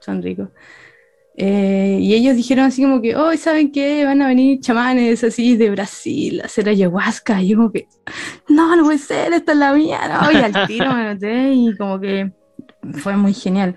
[0.00, 0.48] son ricos.
[1.40, 4.04] Eh, y ellos dijeron así como que, oh, ¿saben qué?
[4.04, 7.40] Van a venir chamanes así de Brasil a hacer ayahuasca.
[7.40, 7.86] Y yo como que,
[8.48, 10.32] no, no puede ser, esta es la mía, no.
[10.32, 12.32] Y al tiro me noté y como que
[12.94, 13.76] fue muy genial.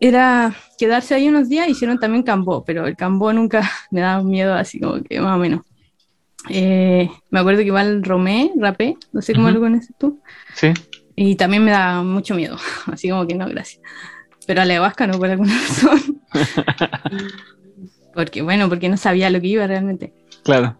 [0.00, 4.54] Era quedarse ahí unos días, hicieron también cambó, pero el cambó nunca me daba miedo,
[4.54, 5.62] así como que más o menos.
[6.50, 9.54] Eh, me acuerdo que igual romé, rapé, no sé cómo Ujú.
[9.54, 10.20] lo conoces tú.
[10.54, 10.68] Sí.
[11.16, 13.80] Y también me da mucho miedo, así como que no, gracias.
[14.46, 16.20] Pero a la ayahuasca no, por alguna razón.
[18.12, 20.12] porque, bueno, porque no sabía lo que iba realmente.
[20.42, 20.76] Claro.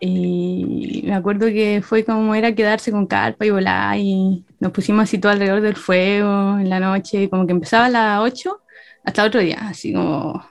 [0.00, 5.04] Y me acuerdo que fue como era quedarse con carpa y volar y nos pusimos
[5.04, 8.60] así todo alrededor del fuego en la noche, como que empezaba a las 8
[9.04, 10.44] hasta otro día, así como...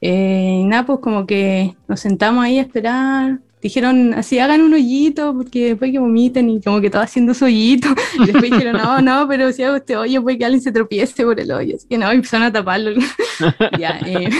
[0.00, 5.34] Eh, nada, pues como que nos sentamos ahí a esperar dijeron así, hagan un hoyito
[5.34, 7.88] porque después que vomiten y como que todo haciendo su hoyito.
[8.20, 11.24] Y después dijeron, no, no, pero si hago este hoyo puede que alguien se tropiece
[11.24, 11.76] por el hoyo.
[11.76, 12.92] Así que no, y empezaron a taparlo.
[13.78, 14.30] ya, eh,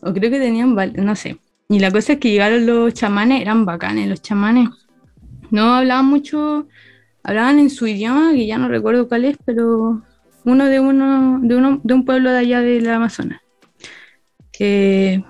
[0.00, 1.38] o creo que tenían, no sé.
[1.68, 4.68] Y la cosa es que llegaron los chamanes, eran bacanes los chamanes.
[5.50, 6.66] No hablaban mucho,
[7.24, 10.02] hablaban en su idioma, que ya no recuerdo cuál es, pero
[10.44, 13.40] uno de uno, de uno, de un pueblo de allá del Amazonas.
[14.52, 15.24] Que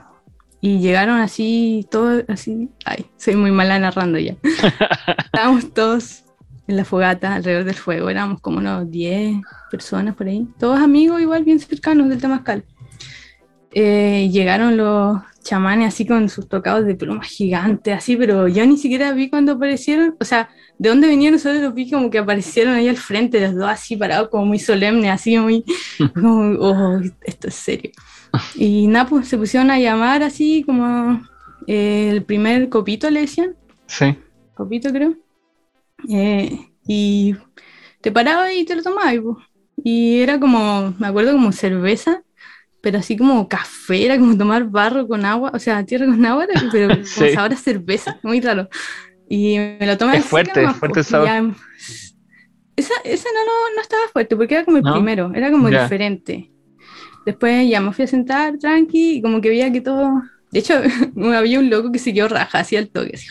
[0.65, 2.71] y llegaron así, todos así.
[2.87, 4.35] Ay, soy muy mala narrando ya.
[5.25, 6.25] Estábamos todos
[6.67, 8.09] en la fogata alrededor del fuego.
[8.09, 10.49] Éramos como unos 10 personas por ahí.
[10.59, 12.65] Todos amigos, igual bien cercanos del Temascal.
[13.75, 18.79] Eh, llegaron los chamanes así con sus tocados de plumas gigantes, así, pero yo ni
[18.79, 20.17] siquiera vi cuando aparecieron.
[20.21, 20.49] O sea,
[20.79, 23.97] de dónde venían nosotros los vi como que aparecieron ahí al frente, los dos así
[23.97, 25.65] parados, como muy solemnes, así muy.
[26.15, 27.91] Como, oh, esto es serio.
[28.57, 31.23] Y nada, pues se pusieron a llamar así como
[31.69, 33.55] eh, el primer copito, le decían,
[33.87, 34.17] Sí.
[34.55, 35.15] copito creo.
[36.09, 37.37] Eh, y
[38.01, 39.15] te parabas y te lo tomabas.
[39.77, 42.23] Y era como, me acuerdo como cerveza,
[42.85, 46.47] pero así como café, era como tomar barro con agua, o sea, tierra con agua,
[46.71, 47.31] pero como Sí.
[47.33, 48.69] sabor a cerveza, muy raro.
[49.29, 51.27] Y me lo tomé Es fuerte, es fuerte el sabor.
[51.29, 51.55] ya-
[52.77, 54.93] esa, esa no, no, no estaba fuerte, porque era como el ¿No?
[54.95, 55.83] primero, era como Ya.
[55.85, 56.51] diferente.
[57.27, 60.11] Después ya me fui a sentar tranqui y como que veía que todo...
[60.53, 60.75] De hecho,
[61.37, 63.13] había un loco que se quedó raja así al toque.
[63.15, 63.27] Así,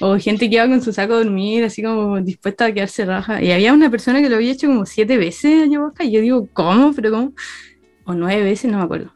[0.00, 3.42] o gente que iba con su saco a dormir, así como dispuesta a quedarse raja.
[3.42, 6.04] Y había una persona que lo había hecho como siete veces ayahuasca.
[6.04, 6.92] Y yo digo, ¿cómo?
[6.94, 7.32] ¿Pero cómo?
[8.04, 9.12] O nueve veces, no me acuerdo.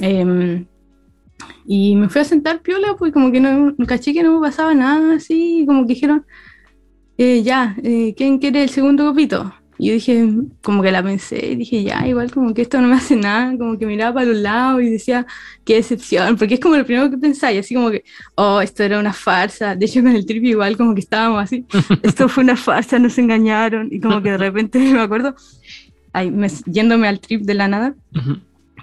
[0.00, 0.66] Em,
[1.66, 5.16] y me fui a sentar piola, pues como que no, caché que no pasaba nada
[5.16, 5.64] así.
[5.66, 6.26] como que dijeron,
[7.18, 9.54] eh, ya, eh, ¿quién quiere el segundo copito?
[9.78, 10.28] Y yo dije,
[10.62, 13.76] como que la pensé, dije, ya, igual como que esto no me hace nada, como
[13.76, 15.26] que miraba para los lados y decía,
[15.64, 18.04] qué decepción, porque es como lo primero que pensáis, así como que,
[18.36, 19.74] oh, esto era una farsa.
[19.74, 21.66] De hecho, con el trip igual como que estábamos así,
[22.04, 25.34] esto fue una farsa, nos engañaron, y como que de repente me acuerdo,
[26.12, 28.38] ay, me- yéndome al trip de la nada, Ujú.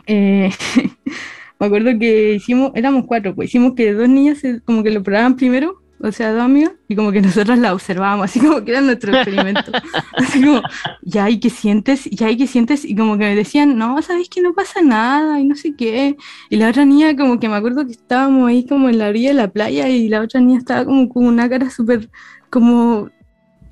[0.08, 0.50] eh,
[1.60, 5.04] me acuerdo que hicimos, éramos cuatro, pues hicimos que dos niñas se- como que lo
[5.04, 8.72] probaban primero, o sea, dos amigas, y como que nosotras la observábamos, así como que
[8.72, 9.72] era nuestro experimento.
[10.18, 10.62] así como,
[11.02, 12.06] ya, ¿y qué sientes?
[12.12, 12.86] Ya, ¿y qué sientes?
[12.86, 16.16] Y como que me decían, no, sabes que no pasa nada, y no sé qué.
[16.50, 19.30] Y la otra niña, como que me acuerdo que estábamos ahí como en la orilla
[19.30, 22.10] de la playa, y la otra niña estaba como con una cara súper,
[22.50, 23.10] como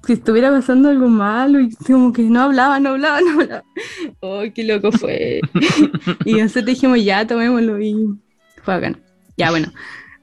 [0.08, 3.64] si estuviera pasando algo malo, y como que no hablaba, no hablaba, no hablaba.
[4.22, 5.42] Oh, qué loco fue.
[6.26, 8.18] y nosotros dijimos, ya, tomémoslo, y
[8.64, 9.02] fue bacán.
[9.36, 9.68] Ya, bueno.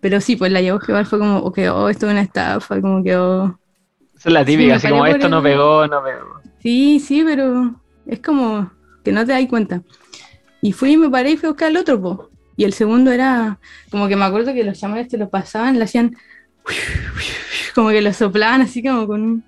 [0.01, 3.05] Pero sí, pues la ayahuasca igual fue como, ok, oh, esto es una estafa, como
[3.05, 3.59] que, oh.
[4.17, 6.41] Esa es la Sí, típica, me así como esto no pegó, no pegó.
[6.61, 8.73] Sí, sí, pero es como
[9.05, 9.83] que no te das cuenta.
[10.63, 12.31] Y fui y me paré y fui a buscar el otro, po.
[12.57, 13.59] Y el segundo era,
[13.91, 16.17] como que me acuerdo que los chamanes te lo pasaban, le hacían,
[17.75, 19.45] como que lo soplaban así como con un,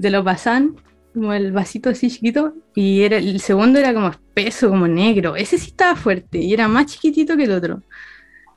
[0.00, 0.76] te lo pasaban,
[1.14, 2.54] como el vasito así chiquito.
[2.74, 5.36] Y era, el segundo era como espeso, como negro.
[5.36, 7.82] Ese sí estaba fuerte y era más chiquitito que el otro.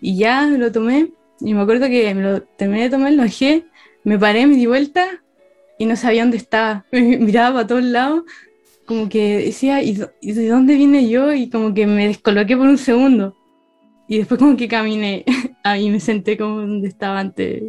[0.02, 3.24] Y ya me lo tomé y me acuerdo que me lo terminé de tomar, lo
[3.24, 3.66] dejé,
[4.04, 5.08] me paré, me di vuelta
[5.80, 6.86] y no sabía dónde estaba.
[6.92, 8.24] Miraba para todos lados,
[8.86, 11.34] como que decía, ¿y, do- y de dónde vine yo?
[11.34, 13.36] Y como que me descoloqué por un segundo.
[14.08, 15.26] Y después como que caminé,
[15.64, 17.64] ahí me senté como donde estaba antes,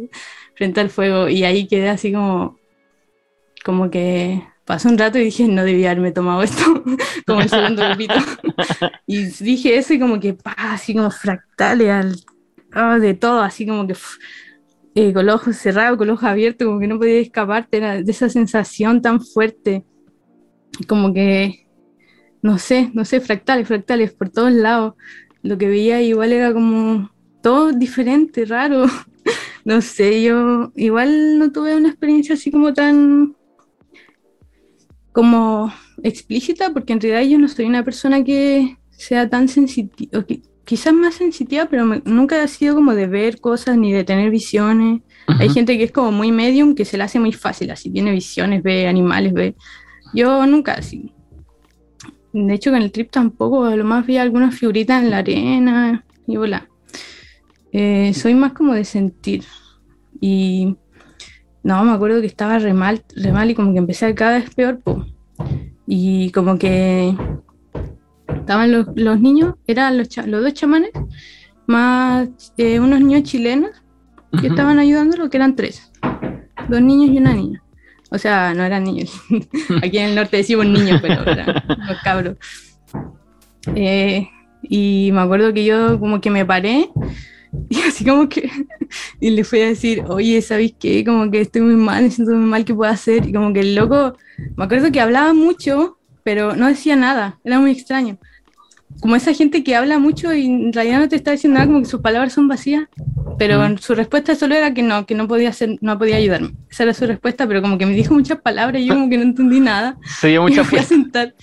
[0.55, 2.57] frente al fuego, y ahí quedé así como,
[3.65, 6.83] como que pasó un rato y dije, no debía haberme tomado esto,
[7.25, 8.13] como el segundo grupito.
[9.07, 12.15] y dije eso y como que, pa, así como fractales al,
[12.71, 13.95] ah, de todo, así como que
[14.93, 18.03] eh, con los ojos cerrados, con los ojos abiertos, como que no podía escaparte, era
[18.03, 19.83] de esa sensación tan fuerte,
[20.87, 21.67] como que,
[22.43, 24.93] no sé, no sé, fractales, fractales por todos lados.
[25.41, 27.09] Lo que veía igual era como
[27.41, 28.85] todo diferente, raro.
[29.65, 33.35] No sé, yo igual no tuve una experiencia así como tan
[35.15, 40.25] como explícita, porque en realidad yo no soy una persona que sea tan sensitiva,
[40.65, 44.29] quizás más sensitiva, pero me- nunca he sido como de ver cosas ni de tener
[44.29, 45.01] visiones.
[45.39, 45.53] Hay Ujú.
[45.55, 48.61] gente que es como muy medium, que se le hace muy fácil, así tiene visiones,
[48.61, 49.55] ve animales, ve.
[50.13, 51.13] Yo nunca así.
[52.33, 56.35] De hecho, con el trip tampoco, lo más vi algunas figuritas en la arena y
[56.35, 56.67] volá.
[57.71, 59.45] Eh, soy más como de sentir.
[60.19, 60.75] Y
[61.65, 64.37] no, me acuerdo que estaba re mal, re mal y como que empecé a cada
[64.37, 65.03] vez peor, po.
[65.87, 67.17] Y como que
[68.27, 70.91] estaban los, los niños, eran los, los dos chamanes,
[71.65, 73.71] más eh, unos niños chilenos
[74.29, 74.47] que Ujú.
[74.47, 75.91] estaban ayudándolo, que eran tres.
[76.69, 77.63] Dos niños y una niña.
[78.11, 79.19] O sea, no eran niños.
[79.81, 81.63] Aquí en el norte decimos niños, pero eran
[82.03, 82.37] cabros.
[83.73, 84.29] Eh,
[84.61, 86.91] y me acuerdo que yo como que me paré
[87.69, 88.49] Y así como que,
[89.19, 91.03] y le fui a decir, oye, ¿sabéis qué?
[91.03, 93.27] Como que estoy muy mal, me siento muy mal, ¿qué puedo hacer?
[93.27, 94.15] Y como que el loco,
[94.55, 98.17] me acuerdo que hablaba mucho, pero no decía nada, era muy extraño.
[99.01, 101.81] Como esa gente que habla mucho y en realidad no te está diciendo nada, como
[101.81, 102.87] que sus palabras son vacías,
[103.37, 106.53] pero su respuesta solo era que no, que no podía hacer, no podía ayudarme.
[106.69, 109.17] Esa era su respuesta, pero como que me dijo muchas palabras y yo como que
[109.17, 109.97] no entendí nada.
[110.19, 111.33] Se dio Y mucha me fui a sentar.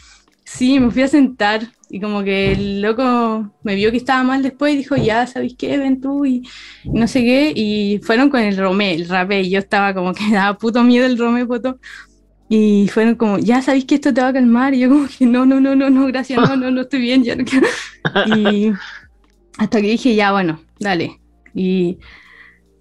[0.55, 4.43] Sí, me fui a sentar y como que el loco me vio que estaba mal
[4.43, 5.79] después y dijo, ya, ¿sabéis qué?
[5.79, 6.47] Ven tú y,
[6.85, 7.53] y no sé qué.
[7.57, 11.07] Y fueron con el Romé, el rapé, y yo estaba como que daba puto miedo
[11.07, 11.79] el Romé, poto.
[12.51, 14.75] Y fueron como, ya sabéis que esto te va a calmar.
[14.75, 17.25] Y yo como que no, no, no, no, no, gracias, no, no, no estoy bien,
[17.25, 17.67] ya no quiero.
[18.37, 18.73] Y
[19.57, 21.19] hasta que dije, ya, bueno, dale.
[21.55, 21.99] Y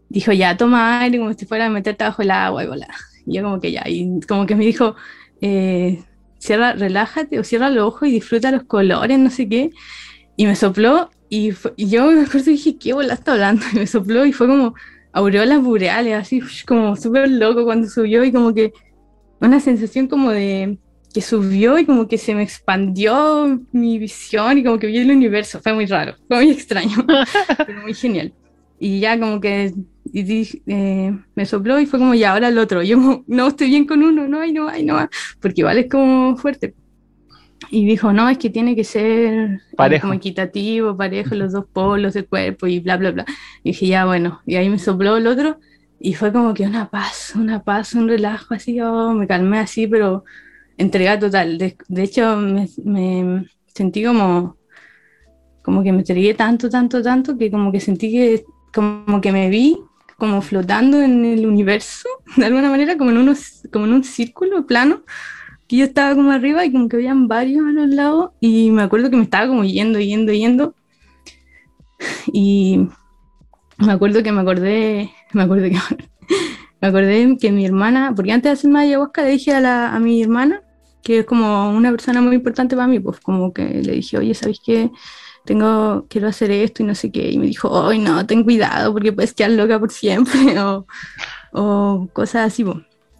[0.09, 2.87] dijo, ya, toma aire como si fuera a meterte bajo el agua y bola.
[3.25, 4.95] Y yo como que ya, y como que me dijo,
[5.41, 6.03] eh,
[6.41, 9.71] cierra, relájate o cierra los ojos y disfruta los colores, no sé qué.
[10.37, 13.65] Y me sopló y, fue- y yo me acuerdo y dije, ¿qué bola está hablando?
[13.73, 14.73] Y me sopló y fue como
[15.13, 18.73] aureolas boreales, así como súper loco cuando subió y como que
[19.41, 20.77] una sensación como de
[21.13, 25.11] que subió y como que se me expandió mi visión y como que vi el
[25.11, 25.61] universo.
[25.61, 26.97] Fue muy raro, fue muy extraño,
[27.67, 28.33] pero muy genial.
[28.79, 29.73] Y ya como que
[30.13, 32.83] y di- eh, me sopló y fue como ya, ahora el otro.
[32.83, 34.97] Yo como, no, estoy bien con uno, no, ay, no, ay, no,
[35.39, 36.73] porque igual es como fuerte.
[37.69, 40.01] Y dijo, no, es que tiene que ser eh, Parejo.
[40.01, 43.25] como equitativo, parejo, los dos polos del cuerpo y bla, bla, bla.
[43.63, 45.59] Y dije, ya, bueno, y ahí me sopló el otro
[45.99, 49.87] y fue como que una paz, una paz, un relajo así, oh, me calmé así,
[49.87, 50.23] pero
[50.77, 51.57] entrega total.
[51.57, 54.57] De, de hecho, me, me sentí como,
[55.61, 58.43] como que me entregué tanto, tanto, tanto, que como que sentí que,
[58.73, 59.77] como que me vi
[60.21, 62.07] como flotando en el universo,
[62.37, 65.01] de alguna manera, como en, unos, como en un círculo plano,
[65.67, 68.83] que yo estaba como arriba y como que habían varios a los lados, y me
[68.83, 70.75] acuerdo que me estaba como yendo, yendo, yendo,
[72.31, 72.87] y
[73.79, 75.79] me acuerdo que me acordé, me acuerdo que
[76.81, 79.99] me acordé que mi hermana, porque antes de hacerme ayahuasca le dije a, la, a
[79.99, 80.61] mi hermana,
[81.01, 84.35] que es como una persona muy importante para mí, pues como que le dije, oye,
[84.35, 84.91] ¿sabéis qué?
[85.45, 88.93] Tengo, quiero hacer esto y no sé qué, y me dijo, ay, no, ten cuidado
[88.93, 90.85] porque puedes quedar loca por siempre, o,
[91.53, 92.77] o cosas así, pues,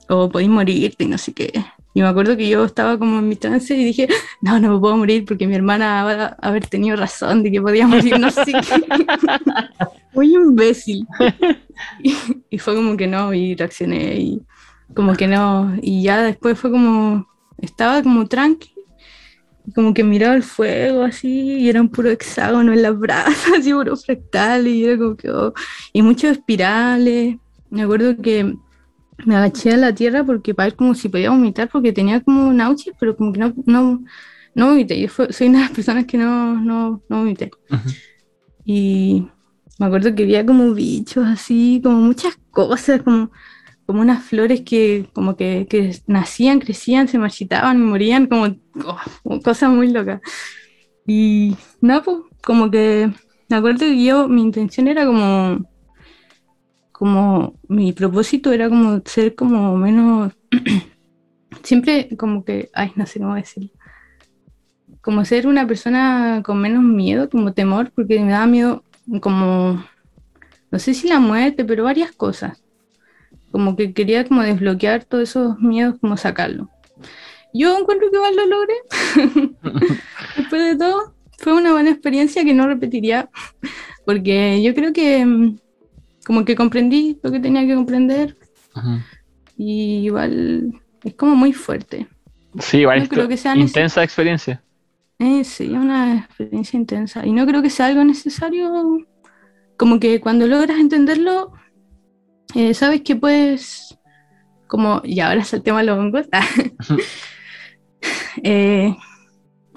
[0.09, 1.51] o podéis morirte y no sé qué.
[1.93, 4.07] Y me acuerdo que yo estaba como en mi trance y dije,
[4.41, 7.61] no, no me puedo morir porque mi hermana va a haber tenido razón de que
[7.61, 9.05] podía morir, no sé qué.
[10.13, 11.05] Muy imbécil.
[12.03, 12.15] Y,
[12.51, 14.41] y fue como que no, y reaccioné y
[14.93, 15.76] como que no.
[15.82, 18.72] Y ya después fue como, estaba como tranqui,
[19.76, 23.74] como que miraba el fuego así, y era un puro hexágono en las brazos, así
[23.74, 25.53] puro fractal, y era como que, oh,
[25.93, 27.38] y muchos espirales.
[27.70, 28.55] Me acuerdo que
[29.26, 32.51] me agaché a la tierra porque para ver como si podía vomitar, porque tenía como
[32.53, 34.03] náuseas, pero como que no, no,
[34.55, 34.99] no vomité.
[35.01, 37.51] Yo fue- soy una de las personas que no, no, no vomité.
[38.64, 39.28] Y
[39.80, 43.32] me acuerdo que había como bichos así, como muchas cosas, como,
[43.91, 49.69] como unas flores que como que, que nacían, crecían, se marchitaban morían, como oh, cosas
[49.69, 50.21] muy locas.
[51.05, 53.11] Y nada, pues, como que
[53.49, 55.65] me acuerdo que yo, mi intención era como,
[56.91, 60.33] como, mi propósito era como ser como menos,
[61.63, 63.71] siempre como que, ay, no sé cómo decirlo
[65.01, 68.83] como ser una persona con menos miedo, como temor, porque me daba miedo
[69.19, 69.83] como,
[70.69, 72.61] no sé si la muerte, pero varias cosas.
[73.52, 76.70] Como que quería como desbloquear todos esos miedos, como sacarlo.
[77.54, 78.74] Yo encuentro que igual lo logré.
[80.38, 83.30] Después de todo, fue una buena experiencia que no repetiría,
[84.06, 85.58] porque yo creo que mm,
[86.26, 88.38] como que comprendí lo que tenía que comprender
[89.58, 92.08] y igual es como muy fuerte.
[92.60, 94.62] Sí, igual No creo que sea intensa experiencia.
[95.20, 97.26] Eh, sí, una experiencia intensa.
[97.26, 99.06] Y no creo que sea algo necesario.
[99.78, 101.54] Como que cuando logras entenderlo,
[102.56, 103.97] eh, sabes que puedes.
[104.68, 106.28] Como, y ahora saltemos a los hongos.
[108.43, 108.95] eh,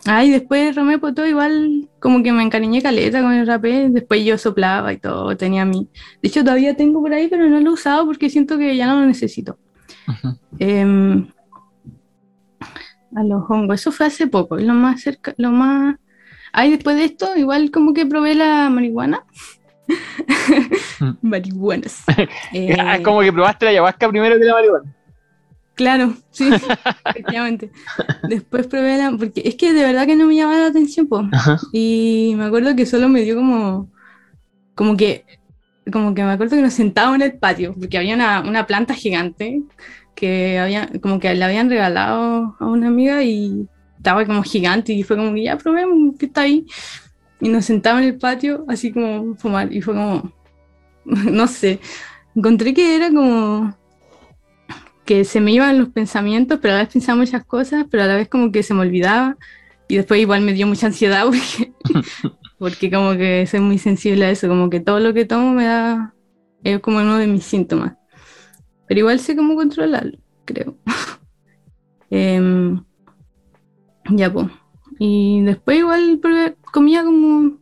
[0.06, 3.88] ay, después Romeo Potó, igual como que me encariñé caleta con el rapé.
[3.90, 5.88] Después yo soplaba y todo, tenía mi.
[6.22, 8.86] De hecho, todavía tengo por ahí, pero no lo he usado porque siento que ya
[8.86, 9.58] no lo necesito.
[10.58, 11.26] Em,
[13.14, 15.96] a los hongos, eso fue hace poco, lo más cerca, lo más...
[16.52, 19.24] Ay, después de esto, igual como que probé la marihuana.
[21.22, 22.04] Marihuanas.
[22.52, 24.94] Eh, Ah, como que probaste la ayahuasca primero que la marihuana.
[25.74, 26.48] Claro, sí,
[27.04, 27.70] efectivamente.
[28.28, 29.10] Después probé la...
[29.10, 31.26] Porque es que de verdad que no me llamaba la atención, po.
[31.32, 31.58] Ajá.
[31.72, 33.90] Y me acuerdo que solo me dio como...
[34.74, 35.24] Como que...
[35.92, 38.94] Como que me acuerdo que nos sentábamos en el patio, porque había una, una planta
[38.94, 39.62] gigante
[40.14, 45.02] que había, como que le habían regalado a una amiga y estaba como gigante y
[45.02, 46.66] fue como que ya probemos que está ahí.
[47.40, 50.32] y nos sentamos en el patio, así como fumar, y fue como,
[51.32, 51.80] no sé,
[52.34, 53.76] encontré que era como
[55.04, 58.06] que se me iban los pensamientos, pero a la vez pensaba muchas cosas, pero a
[58.06, 59.36] la vez como que se me olvidaba,
[59.88, 61.72] y después igual me dio mucha ansiedad porque,
[62.58, 65.64] porque como que soy muy sensible a eso, como que todo lo que tomo me
[65.64, 66.14] da,
[66.62, 67.94] es como uno de mis síntomas.
[68.86, 70.76] Pero igual sé cómo controlarlo, creo.
[72.10, 72.84] Em,
[74.10, 74.46] ya, pues.
[75.00, 76.20] Y después igual
[76.72, 77.58] comía como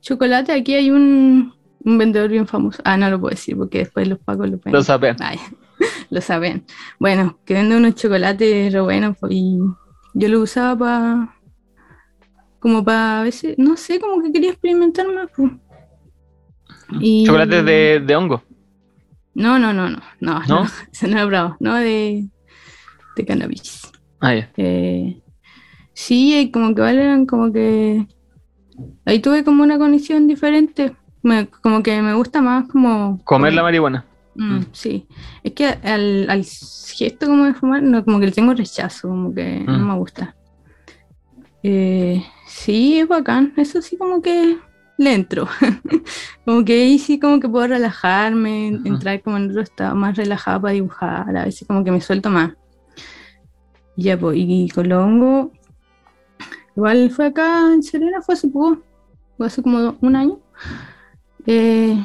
[0.00, 0.52] chocolate.
[0.52, 1.54] Aquí hay un,
[1.84, 2.82] un vendedor bien famoso.
[2.84, 4.74] Ah, no lo puedo decir porque después los pagos lo pueden.
[4.76, 5.16] Lo saben.
[5.20, 5.38] Ay,
[6.10, 6.64] lo saben.
[6.98, 9.58] Bueno, que vende unos chocolates re buenos y
[10.14, 11.34] yo lo usaba para.
[12.60, 15.30] Como para a veces, no sé, como que quería experimentar más.
[15.30, 15.48] po.
[17.00, 18.42] Y- Chocolates de, de hongo.
[19.34, 20.46] No, no, no, no, no, ¿No?
[20.48, 22.28] no, eso no es bravo, no de,
[23.14, 23.82] de cannabis.
[24.20, 24.50] Ah, ya.
[24.56, 25.22] Eh,
[25.94, 28.04] sí, como que eran como que.
[29.04, 30.96] Ahí tuve como una conexión diferente.
[31.22, 33.20] Me- como que me gusta más como.
[33.24, 34.04] Comer la marihuana.
[34.34, 34.66] Mm, Mm.
[34.72, 35.06] Sí.
[35.42, 39.34] Es que al, al gesto como de fumar, no, como que le tengo rechazo, como
[39.34, 39.88] que no Mm.
[39.88, 40.34] me gusta.
[41.62, 43.52] Eh, sí, es bacán.
[43.56, 44.56] Eso sí, como que
[44.96, 45.48] le entro.
[46.44, 50.60] como que ahí sí, como que puedo relajarme, entrar como en otro estado más relajado
[50.62, 51.36] para dibujar.
[51.36, 52.52] A veces, como que me suelto más.
[53.96, 55.48] Ya, pues, y hongos,
[56.76, 58.78] igual fue acá en Serena, fue hace poco,
[59.36, 60.38] fue hace como un año.
[61.46, 62.04] Eh,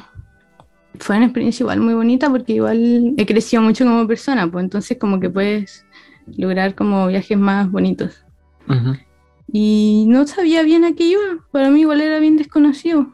[1.00, 4.98] fue una experiencia igual muy bonita porque igual he crecido mucho como persona, pues entonces
[4.98, 5.86] como que puedes
[6.38, 8.24] lograr como viajes más bonitos.
[9.52, 11.22] Y no sabía bien a qué iba,
[11.52, 13.14] para mí igual era bien desconocido.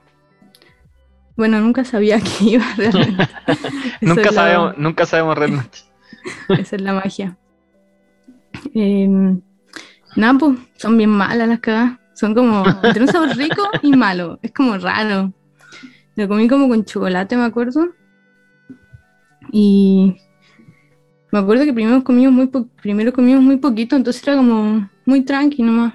[1.36, 3.28] Bueno, nunca sabía a qué iba realmente.
[4.01, 5.80] Nunca sabemos, nunca sabemos realmente.
[6.49, 7.38] esa es la magia.
[8.74, 9.07] Eh,
[10.15, 11.99] nada, pues, son bien malas las cagadas.
[12.13, 14.39] Son como entre un sabor rico y malo.
[14.41, 15.34] Es como raro.
[16.20, 17.93] Lo comí como con chocolate, me acuerdo.
[19.53, 20.17] Y
[21.32, 25.22] me acuerdo que primero comimos muy, po- primero comimos muy poquito, entonces era como muy
[25.22, 25.93] tranqui nomás.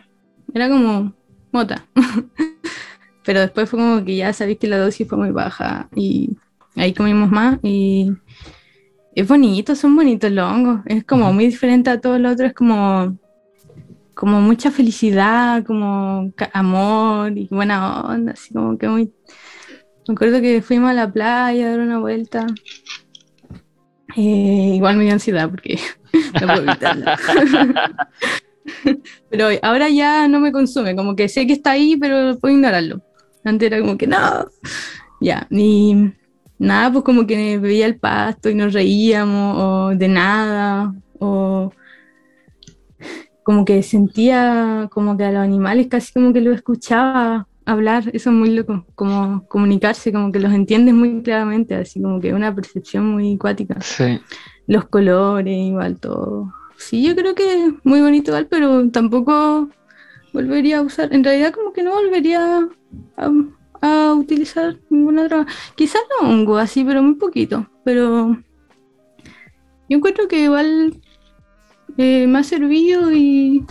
[0.54, 1.12] Era como
[1.52, 1.86] mota.
[3.24, 6.36] Pero después fue como que ya sabéis que la dosis fue muy baja y
[6.76, 8.12] ahí comimos más y
[9.14, 10.80] es bonito, son bonitos los hongos.
[10.86, 13.16] Es como muy diferente a todo lo otro, es como,
[14.14, 19.12] como mucha felicidad, como amor y buena onda, así como que muy...
[20.06, 22.46] Me acuerdo que fuimos a la playa a dar una vuelta.
[24.16, 25.78] Eh, igual me dio ansiedad porque
[26.40, 27.04] no puedo evitarlo.
[29.30, 33.02] pero ahora ya no me consume, como que sé que está ahí, pero puedo ignorarlo.
[33.44, 34.46] Antes era como que no.
[35.20, 36.12] Ya, y
[36.58, 41.72] nada, pues como que veía el pasto y nos reíamos, o de nada, o
[43.42, 48.30] como que sentía como que a los animales casi como que los escuchaba hablar, eso
[48.30, 52.54] es muy loco, como comunicarse, como que los entiendes muy claramente, así como que una
[52.54, 53.80] percepción muy acuática.
[53.80, 54.20] Sí.
[54.66, 56.52] Los colores, igual todo.
[56.76, 59.68] Sí, yo creo que es muy bonito igual, pero tampoco
[60.32, 62.68] volvería a usar, en realidad como que no volvería
[63.16, 63.30] a,
[63.80, 65.46] a utilizar ninguna droga.
[65.76, 67.68] Quizás no hongo así, pero muy poquito.
[67.84, 68.36] Pero
[69.88, 71.00] yo encuentro que igual
[71.96, 73.64] eh, me ha servido y...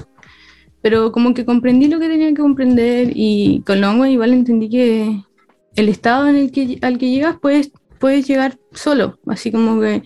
[0.83, 5.23] Pero como que comprendí lo que tenía que comprender y con hongos igual entendí que
[5.75, 10.03] el estado en el que, al que llegas puedes, puedes llegar solo, así como que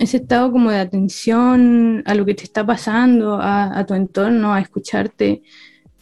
[0.00, 4.52] ese estado como de atención a lo que te está pasando, a, a tu entorno,
[4.52, 5.42] a escucharte.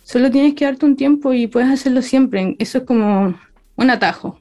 [0.05, 2.57] Solo tienes que darte un tiempo y puedes hacerlo siempre.
[2.59, 3.38] Eso es como
[3.76, 4.41] un atajo.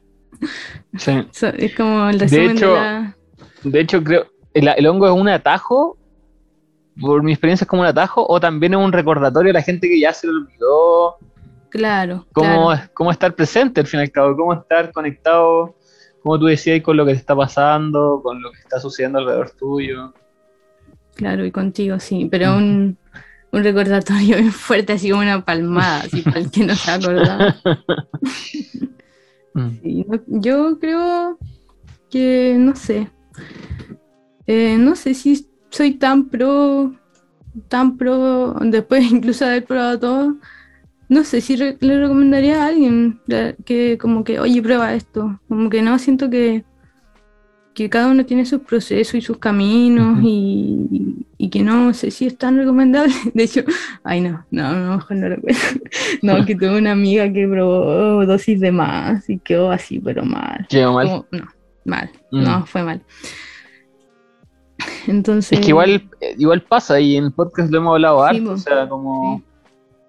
[0.97, 1.11] Sí.
[1.57, 3.17] Es como el resumen de, hecho, la...
[3.63, 5.97] De hecho, creo el, el hongo es un atajo.
[7.01, 9.87] Por mi experiencia es como un atajo, o también es un recordatorio a la gente
[9.87, 11.17] que ya se lo olvidó.
[11.69, 12.91] Claro, Cómo, claro.
[12.93, 15.75] cómo estar presente al fin y al cabo, cómo estar conectado,
[16.23, 19.51] como tú decías, con lo que te está pasando, con lo que está sucediendo alrededor
[19.51, 20.13] tuyo.
[21.15, 22.97] Claro, y contigo, sí, pero un,
[23.51, 27.55] un recordatorio bien fuerte, así como una palmada, así para el que no se acordaba.
[29.55, 29.69] Mm.
[29.81, 31.39] Sí, no- yo creo
[32.11, 33.09] que, no sé,
[34.45, 36.93] Eh, no sé si soy tan pro,
[37.67, 40.37] tan pro, después incluso de haber probado todo,
[41.09, 43.19] no sé si re- le recomendaría a alguien
[43.65, 46.63] que como que, oye, prueba esto, como que no, siento que,
[47.73, 52.25] que cada uno tiene sus procesos y sus caminos y, y que no sé si
[52.27, 53.13] es tan recomendable.
[53.33, 53.61] De hecho,
[54.03, 55.59] ay no, no, no, mejor no recuerdo.
[56.21, 60.67] No, que tuve una amiga que probó dosis de más y quedó así, pero mal.
[60.69, 61.07] Quedó mal.
[61.07, 61.47] Como- no,
[61.85, 62.43] mal, Mm.
[62.43, 63.01] no, fue mal.
[65.09, 65.57] Entonces.
[65.59, 68.87] Es que igual, igual pasa, y en el podcast lo hemos hablado harto, o sea,
[68.87, 69.43] como Sí.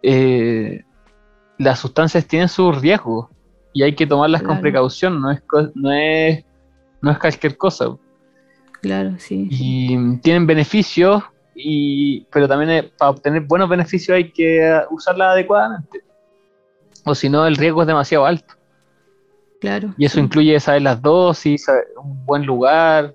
[0.03, 0.85] eh,
[1.59, 3.29] las sustancias tienen sus riesgos
[3.73, 5.43] y hay que tomarlas con precaución, no es,
[5.75, 6.45] no es,
[7.03, 7.97] no es cualquier cosa.
[8.83, 9.47] Claro, sí.
[9.51, 11.23] Y tienen beneficios,
[11.55, 16.03] y, pero también eh, para obtener buenos beneficios hay que usarlas adecuadamente.
[17.05, 18.55] O si no, el riesgo es demasiado alto.
[19.61, 19.95] Claro.
[19.99, 20.21] Y eso sí.
[20.21, 23.15] incluye saber las dosis, saber un buen lugar.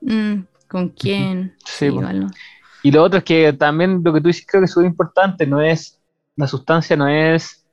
[0.00, 0.40] Mm,
[0.72, 1.54] ¿Con quién?
[1.66, 1.90] Sí.
[2.82, 5.46] Y lo otro es que también lo que tú dices creo que es súper importante,
[5.46, 6.00] no es,
[6.34, 7.66] la sustancia no es,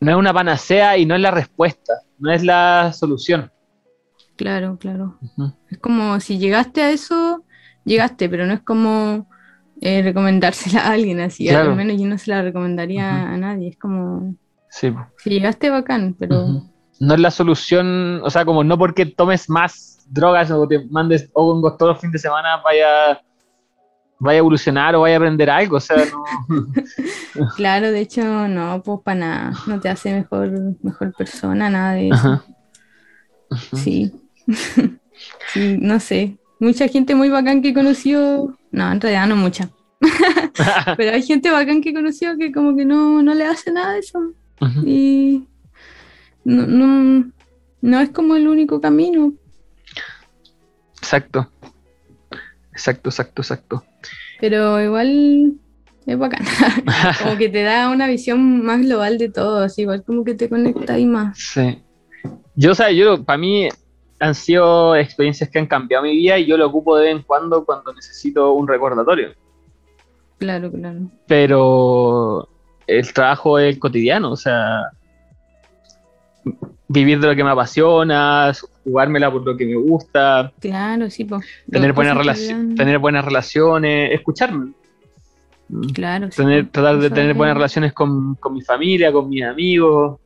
[0.00, 3.52] no es una panacea y no es la respuesta, no es la solución.
[4.36, 5.18] Claro, claro.
[5.68, 7.44] Es como si llegaste a eso,
[7.84, 9.28] llegaste, pero no es como
[9.82, 11.48] eh, recomendársela a alguien así.
[11.48, 11.72] Claro.
[11.72, 13.68] Al menos yo no se la recomendaría a nadie.
[13.68, 14.34] Es como,
[14.70, 16.62] Sí, si llegaste, bacán, pero.
[17.00, 21.28] No es la solución, o sea, como no porque tomes más drogas o te mandes
[21.32, 23.20] hongos todos los fines de semana vaya,
[24.18, 25.96] vaya a evolucionar o vaya a aprender algo, o sea,
[26.48, 26.66] no.
[27.56, 29.52] claro, de hecho, no, pues para nada.
[29.66, 30.50] No te hace mejor,
[30.82, 32.14] mejor persona, nada de eso.
[32.14, 32.44] Ajá.
[33.74, 34.12] Sí.
[35.52, 36.38] Sí, no sé.
[36.60, 38.56] Mucha gente muy bacán que he conocido.
[38.70, 39.70] No, en realidad no mucha.
[40.96, 43.94] Pero hay gente bacán que he conocido que como que no, no le hace nada
[43.94, 44.32] de eso.
[44.84, 45.44] Y
[46.44, 47.30] no, no,
[47.80, 49.32] no es como el único camino.
[51.08, 51.50] Exacto.
[52.70, 53.84] Exacto, exacto, exacto.
[54.40, 55.54] Pero igual
[56.04, 56.44] es bacán.
[57.22, 59.62] Como que te da una visión más global de todo.
[59.62, 61.38] así, igual como que te conecta ahí más.
[61.38, 61.82] Sí.
[62.56, 63.70] Yo, o sea, yo, para mí
[64.20, 67.22] han sido experiencias que han cambiado mi vida y yo lo ocupo de vez en
[67.22, 69.32] cuando cuando necesito un recordatorio.
[70.36, 71.10] Claro, claro.
[71.26, 72.50] Pero
[72.86, 74.90] el trabajo es cotidiano, o sea,
[76.88, 78.52] vivir de lo que me apasiona,
[78.84, 81.44] jugármela por lo que me gusta, Claro, sí, pues.
[81.70, 82.24] tener buenas, que
[82.76, 84.72] tener relaciones, escucharme.
[85.92, 86.70] Claro, sí, Tener, po.
[86.72, 90.18] tratar de tener buenas relaciones con, con mi familia, con mis amigos.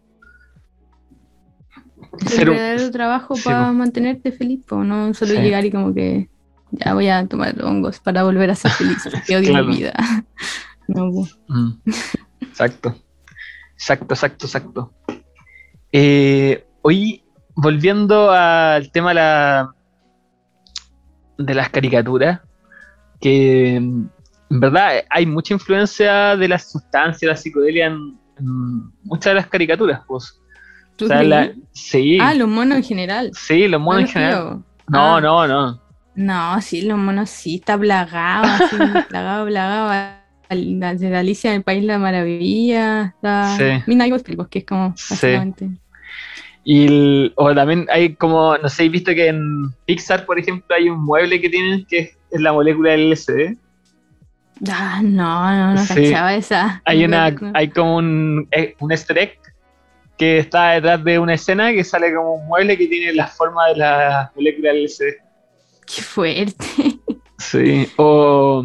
[2.20, 3.72] el Ser un- verdadero trabajo sí, para po.
[3.72, 5.38] mantenerte feliz, po, no solo Sí.
[5.40, 6.28] llegar y como que
[6.70, 9.66] ya voy a tomar hongos para volver a ser feliz, porque odio Claro.
[9.66, 9.92] mi vida.
[10.88, 11.26] No, po.
[11.48, 11.70] Mm.
[12.40, 12.94] Exacto.
[13.74, 14.92] Exacto, exacto, exacto.
[15.92, 17.22] Eh, hoy,
[17.54, 19.74] volviendo al tema de, la,
[21.38, 22.40] de las caricaturas,
[23.20, 24.10] que en
[24.50, 30.00] verdad hay mucha influencia de las sustancias, la psicodelia en, en muchas de las caricaturas.
[30.06, 30.38] Pues.
[30.96, 33.30] ¿Tú O sea, la- sí, Ah, los monos en general.
[33.34, 34.64] sí, los monos No en los general.
[34.88, 35.20] No, Ah.
[35.20, 35.82] no, no.
[36.14, 38.76] No, sí, los monos sí, está plagado, así,
[39.08, 40.21] plagado, plagado.
[40.54, 43.82] De Alicia en el País de la Maravilla, está Sí.
[43.86, 45.06] Midnight Gospel, que es como Sí.
[45.14, 45.68] básicamente.
[46.64, 50.74] Y el- o también hay como, no sé, he visto que en Pixar, por ejemplo,
[50.76, 53.56] hay un mueble que tienen que es, es la molécula del LSD.
[54.70, 55.94] Ah, no, no, no Sí.
[56.04, 56.82] cachaba esa.
[56.84, 57.50] Hay una, no.
[57.54, 59.38] hay como un, eh, un easter egg
[60.16, 63.66] que está detrás de una escena que sale como un mueble que tiene la forma
[63.68, 65.16] de la molécula del LSD.
[65.84, 66.64] Qué fuerte.
[67.38, 67.88] Sí.
[67.96, 68.64] O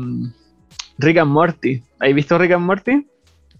[0.99, 1.83] Rick and Morty.
[1.99, 3.07] ¿Has visto Rick and Morty?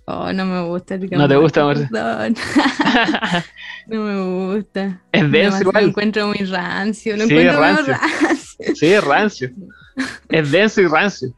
[0.05, 0.95] Oh, no me gusta.
[0.97, 2.35] Rick and ¿No te Morty, gusta, perdón.
[3.88, 5.01] No me gusta.
[5.13, 5.83] es denso Además, Lo igual.
[5.89, 7.15] encuentro muy rancio.
[7.17, 7.93] Lo Sí, encuentro rancio.
[7.93, 8.75] rancio.
[8.75, 9.49] Sí, es rancio.
[10.29, 11.29] Es denso y rancio.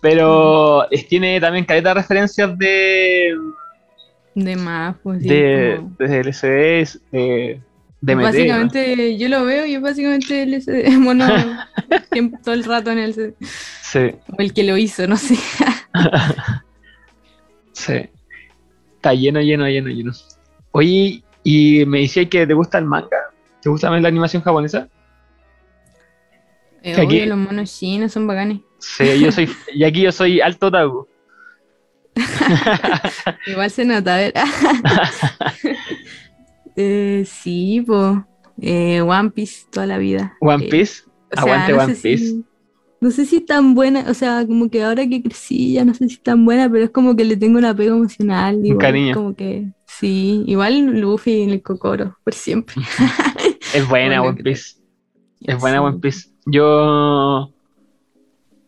[0.00, 3.34] Pero tiene también caleta de referencias de,
[4.34, 5.28] De más, pues sí.
[5.28, 7.60] de, como- de LSD, de,
[8.00, 11.26] básicamente, yo lo veo y es básicamente el ese mono
[12.44, 13.34] todo el rato en el.
[13.82, 13.98] Sí,
[14.36, 15.36] O el que lo hizo, no sé.
[17.72, 18.08] sí.
[18.96, 20.12] Está lleno, lleno, lleno, lleno.
[20.72, 23.16] Oye, y me decías que te gusta el manga.
[23.62, 24.88] ¿Te gusta más la animación japonesa?
[26.82, 28.60] Eh, Que aquí- obvio, los monos chinos son bacanes.
[28.78, 29.48] Sí, yo soy.
[29.72, 31.08] y aquí yo soy alto otaku.
[33.46, 34.32] Igual se nota, a ver.
[36.76, 38.18] Eh, sí, pues.
[39.02, 40.34] One Piece toda la vida.
[40.40, 41.02] One Eh, Piece.
[41.32, 42.18] O sea, Aguante no One Piece.
[42.18, 42.44] si-
[42.98, 45.92] no sé si es tan buena, o sea, como que ahora que crecí ya no
[45.92, 48.64] sé si es tan buena, pero es como que le tengo un apego emocional.
[48.64, 49.14] igual, cariño.
[49.14, 52.76] Como que, sí, igual Luffy y el Kokoro, por siempre.
[53.74, 54.76] Es buena One Piece.
[55.42, 55.84] Es buena Sí.
[55.84, 56.30] One Piece.
[56.46, 57.52] Yo.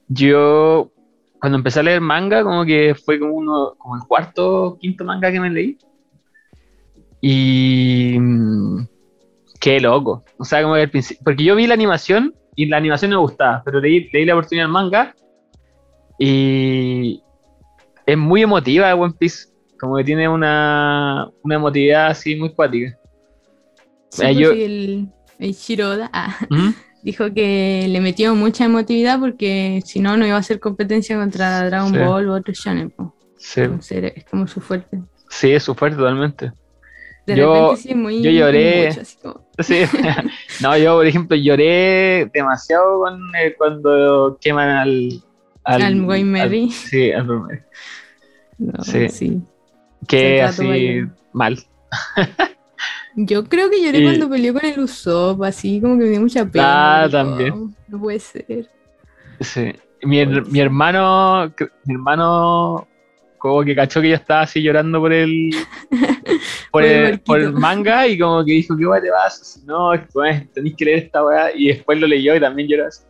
[0.09, 0.93] Yo.
[1.41, 3.75] Cuando empecé a leer manga, como que fue como uno.
[3.79, 5.79] como el cuarto, quinto manga que me leí.
[7.21, 8.16] Y.
[8.19, 8.87] mm,
[9.61, 10.25] Qué loco.
[10.39, 11.23] O sea, como que al principio.
[11.25, 14.64] Porque yo vi la animación y la animación me gustaba, pero leí, leí la oportunidad
[14.66, 15.14] del manga.
[16.19, 17.23] Y.
[18.07, 19.49] Es muy emotiva One Piece.
[19.81, 21.29] Como que tiene una.
[21.43, 22.97] una emotividad así muy cuática.
[24.11, 25.09] Sí, Eh, pues yo- el,
[25.39, 26.71] el Shiroda ah, ¿Mm?
[27.03, 31.64] dijo que le metió mucha emotividad porque si no, no iba a hacer competencia contra
[31.66, 31.99] Dragon Sí.
[31.99, 32.93] Ball u otro shonen.
[33.37, 33.61] Sí.
[33.61, 35.01] Entonces, es como su fuerte.
[35.29, 36.53] Sí, es su fuerte totalmente.
[37.29, 38.22] De Yo- repente sí muy.
[38.22, 38.89] yo lloré.
[38.89, 39.83] mucho, así como- Sí.
[40.62, 45.22] no, yo, por ejemplo, lloré demasiado con, eh, cuando queman al.
[45.64, 46.62] Al Wayne Mary.
[46.64, 47.59] al- sí, al Mary.
[48.59, 49.09] No, Sí.
[49.11, 49.41] sí.
[50.07, 51.03] Que así
[51.35, 51.59] mal.
[53.16, 56.20] Yo creo que lloré Y- cuando peleó con el Usopp, así como que me dio
[56.20, 57.03] mucha pena.
[57.05, 57.53] Ah, también.
[57.53, 58.68] "Oh, no puede ser.
[59.41, 59.72] Sí.
[60.03, 61.53] Mi, mi hermano,
[61.85, 62.87] mi hermano,
[63.39, 65.51] como que cachó que yo estaba así llorando por el,
[66.71, 69.62] por el por el manga y como que dijo, ¿qué weá te vas?
[69.66, 71.51] No, es que, weón, tenéis que leer esta weá.
[71.55, 73.03] Y después lo leyó y también lloró así.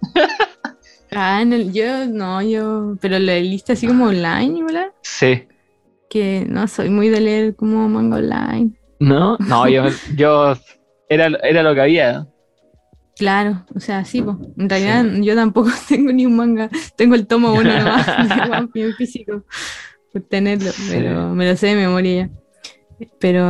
[1.10, 2.96] Ah, el- yo no, yo.
[3.00, 4.88] Pero la lista así como online, ¿verdad?
[5.02, 5.44] Sí.
[6.10, 8.70] Que no soy muy de leer como manga online.
[9.00, 9.36] ¿No?
[9.38, 9.84] No, yo,
[10.16, 10.56] yo
[11.08, 12.26] era, era lo que había.
[13.16, 14.38] Claro, o sea, sí, po.
[14.56, 18.06] En realidad yo tampoco tengo ni un manga, tengo el tomo uno nomás
[18.46, 19.44] de One Piece físico
[20.12, 20.88] por tenerlo, Sí.
[20.90, 22.30] pero me lo sé de memoria ya.
[23.20, 23.44] Pero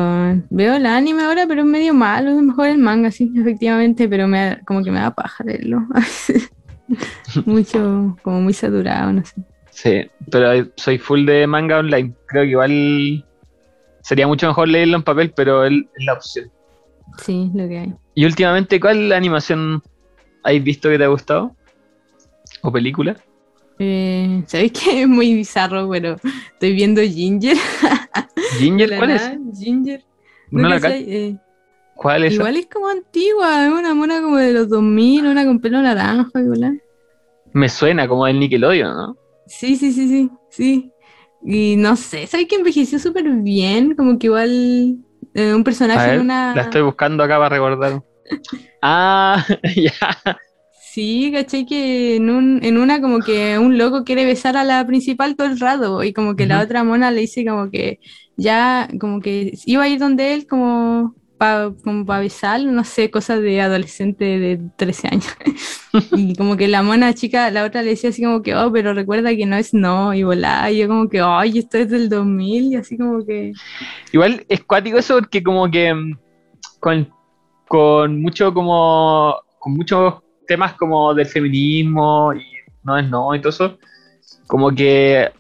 [0.51, 4.29] veo el anime ahora, pero es medio malo, es mejor el manga, sí, efectivamente, pero
[4.29, 5.87] me da- como que me da paja leerlo.
[7.47, 9.35] Mucho, como muy saturado, no sé.
[9.71, 12.15] Sí, pero soy full de manga online.
[12.27, 13.25] Creo que igual
[14.03, 16.51] sería mucho mejor leerlo en papel, pero es la opción.
[17.23, 17.95] Sí, lo que hay.
[18.15, 19.83] Y últimamente, ¿cuál animación
[20.43, 21.55] has visto que te ha gustado?
[22.63, 23.17] ¿O película?
[23.79, 25.89] Eh, ¿Sabéis que es muy bizarro?
[25.91, 26.17] Pero
[26.53, 27.57] estoy viendo Ginger.
[28.59, 28.97] ¿Ginger?
[28.97, 29.31] ¿Cuál es?
[29.57, 30.05] Ginger.
[30.51, 31.37] Eh,
[31.95, 32.35] ¿Cuál es?
[32.35, 36.41] Igual es como antigua, es una mona como de los 2000, una con pelo naranja,
[36.41, 36.81] igual.
[37.53, 39.17] Me suena como el Nickelodeon, ¿no?
[39.47, 40.93] Sí, sí, sí, sí, sí.
[41.45, 43.95] Y no sé, ¿sabes que envejeció súper bien?
[43.95, 44.99] Como que igual
[45.35, 46.55] eh, un personaje ver, en una...
[46.55, 48.03] la estoy buscando acá para recordar.
[48.81, 50.39] Ah, ya.
[50.93, 54.87] Sí, caché que en, un, en una como que un loco quiere besar a la
[54.87, 58.01] principal todo el rato y como que la otra mona le dice como que
[58.37, 61.73] ya, como que iba a ir donde él como para
[62.07, 65.37] pa besarlo, no sé, cosas de adolescente de 13 años.
[66.13, 68.95] y como que la mona chica, la otra le decía así como que, oh, pero
[68.95, 72.09] recuerda que no es no, y volá, y yo como que, ay, esto es del
[72.09, 73.53] 2000, y así como que...
[74.13, 76.19] Igual es cuático eso porque como que mm,
[76.81, 77.09] con,
[77.69, 80.15] con mucho como con muchos
[80.49, 82.43] temas como del feminismo y
[82.83, 83.79] no es no y todo eso,
[84.49, 85.31] como que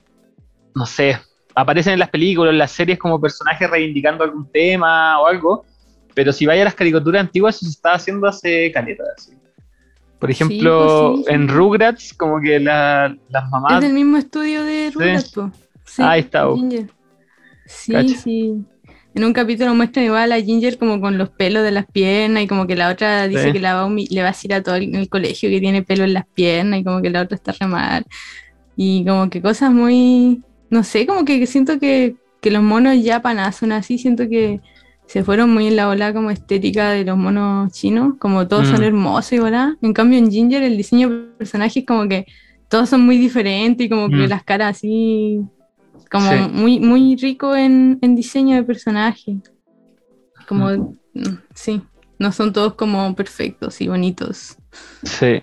[0.75, 1.19] no sé,
[1.55, 5.65] aparecen en las películas, en las series como personajes reivindicando algún tema o algo,
[6.15, 9.03] pero si vaya a las caricaturas antiguas eso se estaba haciendo hace caleta.
[9.17, 9.33] así.
[10.19, 11.35] Por ejemplo, pues sí, sí.
[11.35, 15.33] en Rugrats, como que la- las Es mamás del mismo estudio de Rugrats.
[15.85, 16.45] Sí, Ahí está.
[16.55, 16.91] Ginger.
[17.67, 18.15] Sí, Cacha.
[18.17, 18.65] sí.
[19.15, 22.47] En un capítulo muestran igual a Ginger como con los pelos de las piernas y
[22.47, 23.53] como que la otra dice Sí.
[23.53, 26.05] que la va le va a decir a todo el, el colegio que tiene pelo
[26.05, 28.05] en las piernas y como que la otra está re mal.
[28.77, 30.41] Y como que cosas muy,
[30.71, 34.61] no sé, como que siento que, que los monos japoneses son así, siento que
[35.07, 38.81] se fueron muy en la ola como estética de los monos chinos, como todos son
[38.83, 38.85] Mm.
[38.85, 39.71] hermosos y ¿verdad?
[39.83, 42.27] En cambio en Ginger el diseño de personajes como que
[42.69, 44.29] todos son muy diferentes y como que Mm.
[44.29, 45.41] las caras así,
[46.11, 46.37] como Sí.
[46.53, 49.39] muy, muy rico en, en diseño de personaje.
[50.47, 50.69] Como,
[51.15, 51.83] mm, sí,
[52.19, 54.57] no son todos como perfectos y bonitos.
[55.03, 55.43] sí,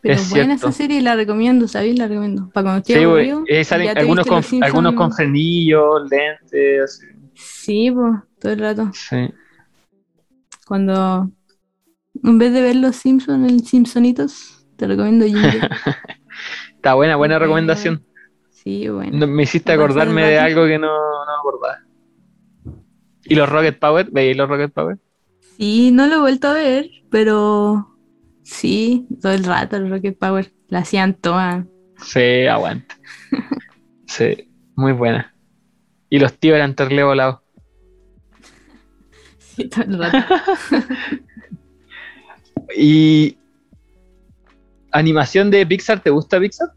[0.00, 0.68] Pero Es buena cierto.
[0.68, 1.98] esa serie, la recomiendo, ¿sabéis?
[1.98, 2.48] La recomiendo.
[2.50, 7.06] Para cuando estés sí, aburrido, eh, salen algunos con, algunos con frenillos, lentes, así.
[7.34, 8.90] Sí, pues, todo el rato.
[8.94, 9.28] Sí.
[10.66, 11.30] Cuando,
[12.22, 15.70] en vez de ver Los Simpsons, el Simpsonitos, te recomiendo Ginger.
[16.76, 17.38] Está buena Buena.
[17.38, 18.04] recomendación.
[18.66, 19.16] Sí, bueno.
[19.16, 21.78] No- me hiciste acordarme de algo que no, no acordaba.
[23.22, 24.08] ¿Y los Rocket Power?
[24.10, 24.98] ¿Veis los Rocket Power?
[25.56, 27.96] Sí, no lo he vuelto a ver, pero
[28.42, 30.50] sí, todo el rato el Rocket Power.
[30.66, 31.64] La hacían todas.
[31.98, 32.92] Sí, aguante.
[34.08, 35.32] Sí, muy buena.
[36.10, 37.40] Y los tíos eran terrible volados.
[39.38, 40.34] Sí, todo el rato.
[42.76, 43.36] ¿Y
[44.90, 46.00] animación de Pixar?
[46.00, 46.68] ¿Te gusta Pixar?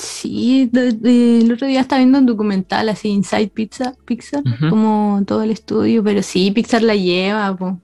[0.00, 5.22] Sí, de- de- el otro día estaba viendo un documental así, Inside Pizza, Pixar, como
[5.26, 7.78] todo el estudio, pero sí, Pixar la lleva, po.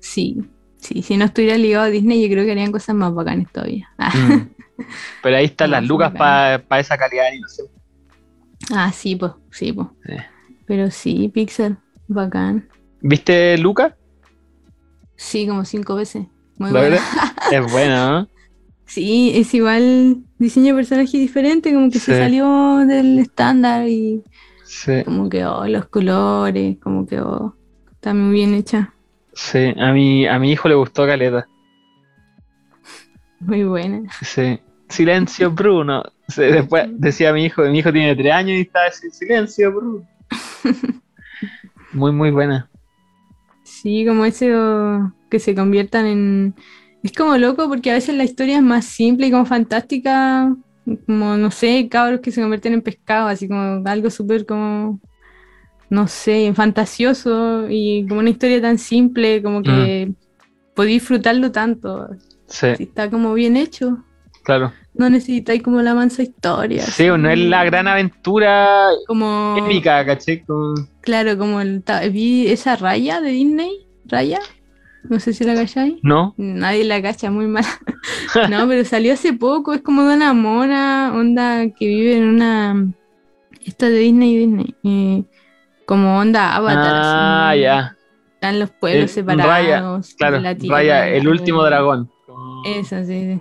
[0.00, 0.38] Sí,
[0.78, 3.88] sí, si no estuviera ligado a Disney, yo creo que harían cosas más bacanas todavía.
[4.78, 4.84] Mm.
[5.24, 7.66] Pero ahí están las lucas para esa calidad de animación.
[8.72, 9.88] ah, sí, pues, sí, pues.
[10.66, 12.68] Pero sí, Pixar, bacán.
[13.00, 13.96] ¿Viste Luca?
[15.16, 16.26] Sí, como cinco veces.
[16.58, 16.98] Muy ¿La buena.
[17.50, 18.28] Es buena, ¿no?
[18.88, 24.24] Sí, es igual diseño de personaje diferente, como que se salió del estándar y
[24.64, 27.54] Sí, como que, oh, los colores, como que, oh,
[27.92, 28.92] está muy bien hecha.
[29.32, 29.74] sí.
[29.78, 31.48] A mi, a mi hijo le gustó Caleta.
[33.40, 34.10] Muy buena.
[34.22, 34.60] Sí.
[34.88, 36.02] Silencio, Bruno.
[36.36, 40.08] Después decía mi hijo, mi hijo tiene tres años y está así, silencio, Bruno.
[41.92, 42.68] Muy, muy buena.
[43.62, 46.54] Sí, como ese o, que se conviertan en...
[47.02, 50.54] Es como loco porque a veces la historia es más simple y como fantástica,
[51.06, 55.00] como, no sé, cabros que se convierten en pescado, así como algo súper como,
[55.90, 60.12] no sé, fantasioso y como una historia tan simple, como que
[60.74, 62.08] podéis disfrutarlo tanto,
[62.46, 64.04] Sí, si está como bien hecho.
[64.42, 64.72] claro.
[64.94, 66.82] No necesitáis como la mansa historia.
[66.82, 70.42] Sí, así, no es la gran aventura Como, épica, ¿caché?
[70.44, 74.40] Como- claro, como el, vi esa raya de Disney, raya,
[75.04, 75.96] no sé si la calláis.
[76.02, 76.34] ¿No?
[76.36, 77.64] Nadie la cacha, muy mal.
[78.50, 82.92] No, pero salió hace poco, es como de una mona, onda que vive en una...
[83.64, 84.74] Esta de Disney, Disney.
[84.84, 85.24] eh,
[85.86, 86.92] como onda Avatar.
[86.94, 87.96] Ah, así, ya.
[88.34, 89.48] Están los pueblos El- separados.
[89.50, 92.10] Raya, Claro, la tierra, el último dragón.
[92.66, 93.40] Esa, sí, sí.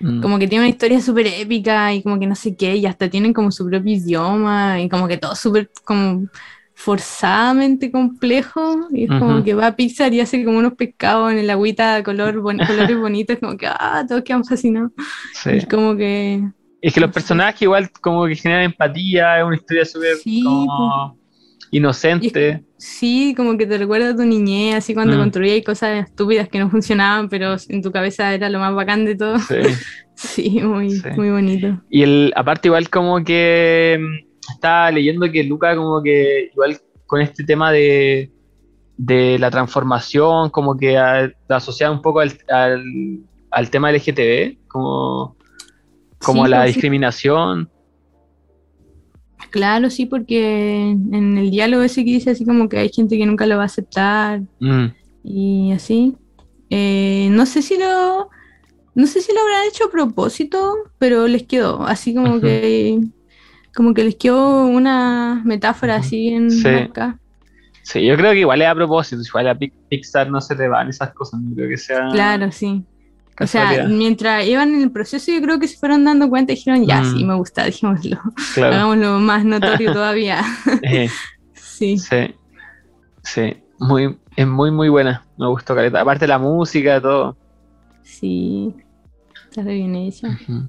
[0.00, 0.20] Mm.
[0.22, 3.08] Como que tiene una historia súper épica y como que no sé qué, y hasta
[3.08, 6.26] tienen como su propio idioma y como que todo súper como
[6.74, 8.88] forzadamente complejo.
[8.92, 11.96] Y es como que va a Pixar y hace como unos pescados en el agüita
[11.96, 14.90] de color, bon- colores bonitos, como que ah, todos quedan fascinados.
[15.42, 15.50] Sí.
[15.52, 16.42] Y como que
[16.80, 21.18] Es que los personajes igual como que generan empatía, es una historia súper Sí, como
[21.70, 22.62] inocente.
[22.76, 25.20] sí, como que te recuerda a tu niñez, así cuando Mm.
[25.20, 29.14] construías cosas estúpidas que no funcionaban, pero en tu cabeza era lo más bacán de
[29.16, 29.38] todo.
[29.38, 29.54] Sí.
[30.16, 31.08] Sí, muy, Sí.
[31.16, 31.82] muy bonito.
[31.90, 37.20] Y el, aparte igual como que mm, estaba leyendo que Luca como que igual con
[37.20, 38.30] este tema de,
[38.96, 42.82] de la transformación, como que a- la asociaba un poco al, al,
[43.50, 45.36] al tema LGTB, como,
[46.18, 46.74] como Sí, la pues, sí.
[46.74, 47.70] discriminación.
[49.50, 53.26] Claro, sí, porque en el diálogo ese que dice así como que hay gente que
[53.26, 54.86] nunca lo va a aceptar Mm,
[55.22, 56.16] y así.
[56.70, 58.28] Eh, no sé si lo,
[58.94, 62.98] no sé si lo habrán hecho a propósito, pero les quedó así como que,
[63.74, 66.68] como que les quedó una metáfora así en Sí.
[66.68, 67.18] marca.
[67.82, 70.68] Sí, yo creo que igual es a propósito, igual a Pi- Pixar no se le
[70.68, 72.82] van esas cosas, no creo que sea Claro, sí.
[73.40, 76.56] O sea, mientras iban en el proceso, yo creo que se fueron dando cuenta y
[76.56, 77.12] dijeron, ya, Mm.
[77.12, 78.20] sí, me gusta, dijémoslo,
[78.54, 78.74] Claro.
[78.76, 79.44] hagámoslo más
[79.80, 80.42] notorio todavía.
[80.82, 81.08] Eh,
[81.54, 82.34] Sí, sí,
[83.24, 87.36] sí, muy, es muy muy buena, me gustó Caleta, aparte la música, todo.
[88.02, 88.74] sí,
[89.50, 90.28] está re bien hecha.
[90.28, 90.68] Ujú.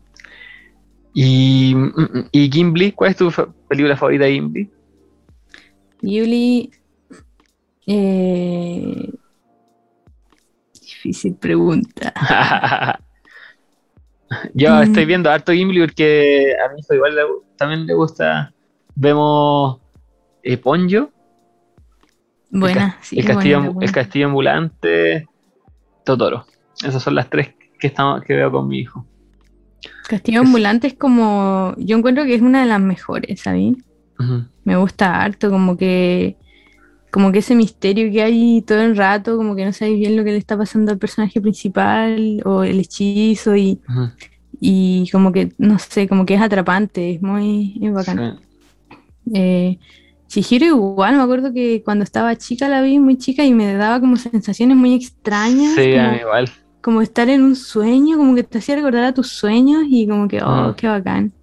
[1.18, 4.70] Y, mm, y Gimli, ¿cuál es tu fa- película favorita de Gimli?
[6.02, 6.70] Yuli,
[7.88, 9.12] eh,
[10.74, 12.14] difícil pregunta.
[14.54, 14.84] Yo Mm.
[14.84, 17.22] estoy viendo harto Gimli porque a mi hijo igual le
[17.58, 18.52] también le gusta.
[18.96, 19.80] Vemos
[20.44, 21.12] eh, Ponyo,
[22.50, 23.88] Buena, sí, el, castillo, buena, ambu- buena.
[23.88, 25.28] el castillo ambulante,
[26.04, 26.46] Totoro.
[26.84, 29.06] Esas son las tres que, estamos, que veo con mi hijo.
[30.08, 33.74] Castillo es- Ambulante es como, yo encuentro que es una de las mejores, ¿sabes?
[34.20, 34.44] Ujú.
[34.64, 36.38] Me gusta harto, como que,
[37.12, 40.24] como que ese misterio que hay todo el rato, como que no sabes bien lo
[40.24, 43.80] que le está pasando al personaje principal o el hechizo y,
[44.60, 48.40] y como que, no sé, como que es atrapante, es muy, es bacán.
[48.40, 49.34] Sí.
[49.34, 49.80] Eh,
[50.28, 54.00] Chihiro igual, me acuerdo que cuando estaba chica la vi muy chica y me daba
[54.00, 56.50] como sensaciones muy extrañas, Sí, como, igual.
[56.86, 60.28] Como estar en un sueño, como que te hacía recordar a tus sueños y como
[60.28, 60.76] que, oh, Mm.
[60.76, 61.34] qué bacán.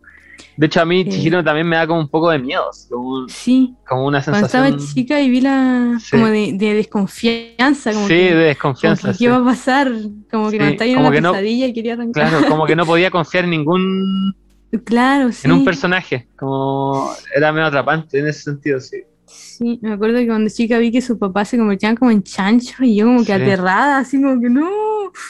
[0.57, 1.09] De hecho, a mí Eh.
[1.09, 4.67] Chihiro también me da como un poco de miedo, como, Sí, como una cuando estaba
[4.69, 6.11] sensación chica y vi la, Sí.
[6.13, 9.09] como de, de desconfianza, como sí, que, de como desconfianza.
[9.09, 9.25] que, sí.
[9.25, 9.91] ¿qué va a pasar?
[10.31, 12.29] Como que cuando estaba en como una que no- pesadilla y quería arrancar.
[12.29, 14.35] Claro, como que no podía confiar en ningún
[14.85, 15.41] Claro, sí.
[15.47, 18.99] en un personaje, como era medio atrapante en ese sentido, sí.
[19.35, 22.81] Sí, me acuerdo que cuando chica vi que sus papás se convertían como en chanchos
[22.81, 23.33] y yo como que Sí.
[23.33, 24.69] aterrada, así como que no,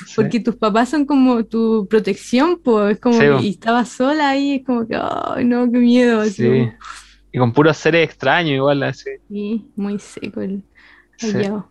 [0.06, 0.12] Sí.
[0.16, 3.40] porque tus papás son como tu protección, pues, es como Sí, que- bo.
[3.40, 6.72] y estaba sola ahí, es como que, ay, no, qué miedo, así como-
[7.32, 9.10] Y con puros seres extraños igual, así.
[9.28, 10.62] sí, muy seco el
[11.16, 11.32] Sí.
[11.32, 11.70] hallado.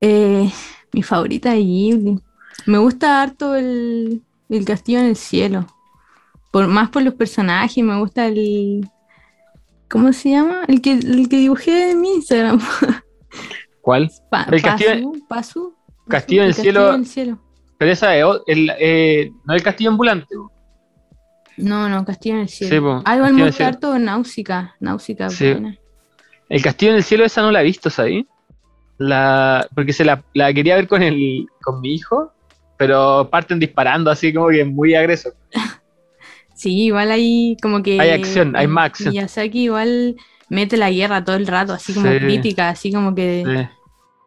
[0.00, 0.50] Eh,
[0.92, 2.20] mi favorita de Ghibli.
[2.66, 5.66] Me gusta harto el, el castillo en el cielo.
[6.50, 8.88] Por, más por los personajes, me gusta el.
[9.92, 10.62] ¿Cómo se llama?
[10.68, 12.58] El que, el que dibujé en mi Instagram.
[13.82, 14.10] ¿Cuál?
[14.30, 15.74] Pa- El castillo- Pasu, Pasu,
[16.08, 17.38] Castillo en el cielo- en el cielo.
[17.78, 20.34] Pero esa es el, eh, no el castillo ambulante.
[21.58, 22.74] No, no, Castillo en el cielo.
[22.74, 23.02] Sí, po,
[23.46, 23.68] gusta cielo.
[23.68, 24.74] harto Náusica.
[24.80, 25.54] Náusica, Sí.
[26.48, 28.24] El castillo en el cielo esa no la he visto, ¿sabes?
[28.98, 32.32] La, porque se la, la quería ver con el, con mi hijo,
[32.78, 35.34] pero parten disparando así como que muy agresor.
[36.54, 38.00] Sí, igual hay como que.
[38.00, 39.10] Hay acción, hay más acción.
[39.10, 40.16] Miyazaki igual
[40.48, 42.18] mete la guerra todo el rato, así como Sí.
[42.18, 43.44] crítica, así como que.
[43.46, 43.68] Sí.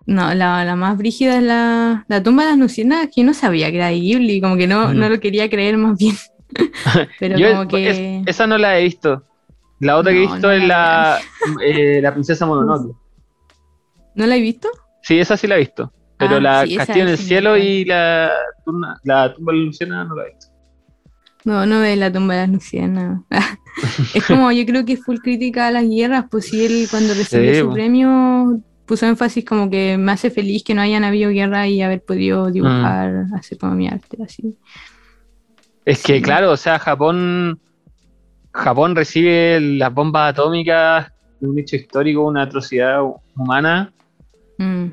[0.07, 3.34] No, la, la más brígida es la, la tumba de las luciérnagas, que yo no
[3.34, 4.97] sabía que era Ghibli, como que no, Mm.
[4.99, 6.15] no lo quería creer más bien.
[7.19, 7.89] Pero Yo- como que...
[8.21, 9.23] es- esa no la he visto.
[9.80, 11.19] La otra que he visto no es la
[11.65, 12.95] eh, la princesa Mononoke.
[14.15, 14.69] ¿No la he visto?
[15.01, 15.91] Sí, esa sí la he visto.
[16.17, 18.32] Pero Ah, la sí, Castillo en el sí cielo y la,
[19.03, 20.47] la tumba de Luciana no la he visto.
[21.46, 23.22] No, no ve la tumba de las luciérnagas.
[24.16, 27.14] es como, yo creo que es full crítica a las guerras, pues si él cuando
[27.14, 31.32] recibió Sí, su premio puso énfasis como que me hace feliz que no hayan habido
[31.32, 34.58] guerra y haber podido dibujar, hacer como mi arte, así.
[35.86, 36.22] Es que, Sí.
[36.22, 37.60] claro, o sea, Japón,
[38.52, 43.02] Japón recibe las bombas atómicas, un hecho histórico, una atrocidad
[43.36, 43.91] humana,
[44.58, 44.86] Mm,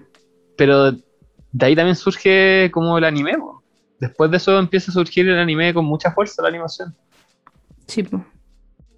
[0.56, 3.38] pero de ahí también surge como el anime.
[3.38, 3.61] po.
[4.02, 6.92] Después de eso empieza a surgir el anime con mucha fuerza, la animación.
[7.86, 8.20] sí, pues.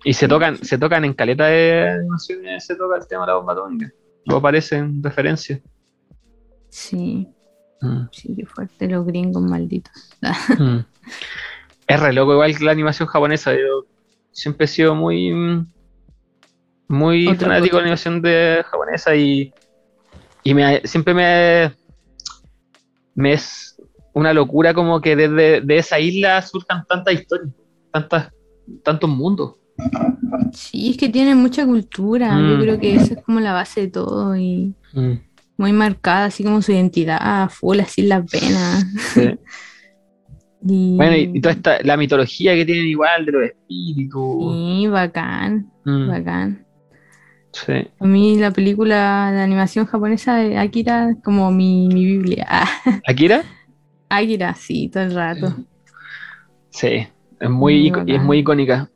[0.07, 3.35] Y se tocan, se tocan en caleta de animaciones, se toca el tema de la
[3.37, 3.91] bomba atómica.
[4.31, 5.61] O aparecen referencias.
[6.71, 7.29] Sí,
[7.81, 8.09] Mm.
[8.13, 9.93] sí, qué fuerte, los gringos malditos.
[10.59, 10.79] Mm.
[11.87, 13.53] Es re loco igual que la animación japonesa.
[13.53, 13.85] Yo
[14.33, 15.67] siempre he sido muy
[16.89, 19.53] muy Otra fanático de la animación de japonesa y,
[20.45, 21.75] y me, siempre me,
[23.15, 23.74] me es
[24.15, 27.51] una locura como que desde de esa isla surjan tantas historias,
[27.93, 28.33] tantas,
[28.83, 29.57] tantos mundos.
[30.53, 32.61] Sí, es que tienen mucha cultura, yo Mm.
[32.61, 35.13] creo que eso es como la base de todo y Mm.
[35.59, 38.85] muy marcada, así como su identidad, full, así las venas.
[39.15, 39.31] Sí.
[40.67, 40.97] Y...
[40.97, 44.55] Bueno, y, y toda esta, la mitología que tienen igual de los espíritus.
[44.55, 46.67] Sí, bacán, Mm, bacán.
[47.53, 47.73] sí.
[48.01, 52.47] A mí la película de animación japonesa de Akira es como mi, mi Biblia.
[53.07, 53.43] ¿Akira?
[54.17, 55.55] Akira, sí, todo el rato.
[56.71, 57.07] Sí,
[57.41, 58.91] es muy, Muy es muy icónica.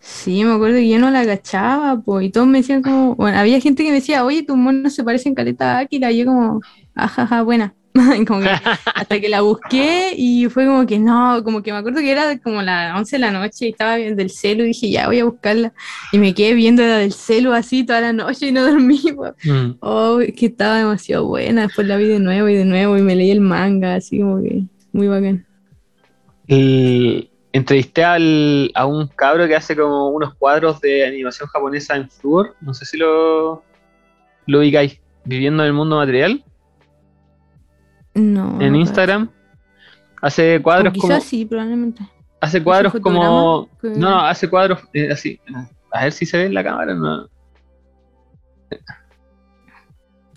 [0.00, 3.38] Sí, me acuerdo que yo no la agachaba, pues, y todos me decían como, bueno,
[3.38, 6.26] había gente que me decía, oye, tus monos se parecen caleta a Akira, y yo
[6.26, 6.60] como,
[6.94, 7.74] ajaja, buena.
[7.94, 8.48] Y como que
[8.94, 12.36] hasta que la busqué y fue como que no, como que me acuerdo que era
[12.40, 15.20] como las 11 de la noche y estaba viendo el celu y dije, ya voy
[15.20, 15.72] a buscarla.
[16.12, 19.00] Y me quedé viendo la del celu así toda la noche y no dormí.
[19.44, 19.76] Mm.
[19.80, 21.62] Oh, es que estaba demasiado buena.
[21.62, 24.42] Después la vi de nuevo y de nuevo y me leí el manga, así como
[24.42, 25.46] que muy bacán.
[27.52, 32.56] Entrevisté al- a un cabro que hace como unos cuadros de animación japonesa en Fluor.
[32.60, 33.62] No sé si lo,
[34.46, 34.98] lo ubicáis.
[35.24, 36.42] Viviendo en el mundo material.
[38.14, 38.60] No.
[38.60, 39.30] en no Instagram.
[40.22, 41.20] Hace cuadros quizás como.
[41.20, 42.02] sí, probablemente.
[42.40, 43.68] Hace cuadros como.
[43.80, 45.40] que- No, no, hace cuadros eh, así.
[45.92, 46.94] A ver si se ve en la cámara.
[46.94, 47.28] No.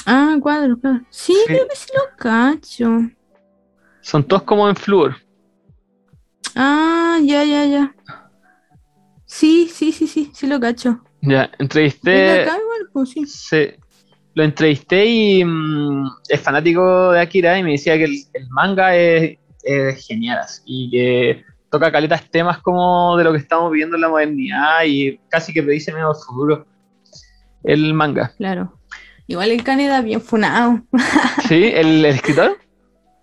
[0.06, 1.02] Ah, cuadros, claro.
[1.10, 1.44] Sí, Sí.
[1.48, 2.90] creo que sí lo cacho.
[4.02, 5.16] Son todos como en Fluor.
[6.56, 7.96] Ah, ya, ya, ya.
[9.26, 11.02] Sí, sí, sí, sí, sí lo cacho.
[11.22, 12.42] Ya, ¿Es de entrevisté.
[12.42, 12.90] acá igual?
[12.94, 13.26] Pues sí.
[13.26, 13.68] Sí.
[14.38, 18.96] Lo entrevisté y mm, es fanático de Akira y me decía que el, el manga
[18.96, 24.02] es, es genial y que toca caletas temas como de lo que estamos viviendo en
[24.04, 26.68] la modernidad y casi que predice menos el futuro
[27.64, 28.32] el manga.
[28.38, 28.80] Claro.
[29.26, 30.84] Igual el Caneda bien funado.
[31.48, 31.72] ¿Sí?
[31.74, 32.60] ¿El, el escritor?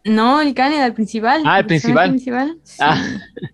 [0.04, 1.42] No, el Caneda, el principal.
[1.46, 2.10] Ah, el principal.
[2.10, 2.58] principal.
[2.62, 2.76] Sí.
[2.80, 3.02] Ah.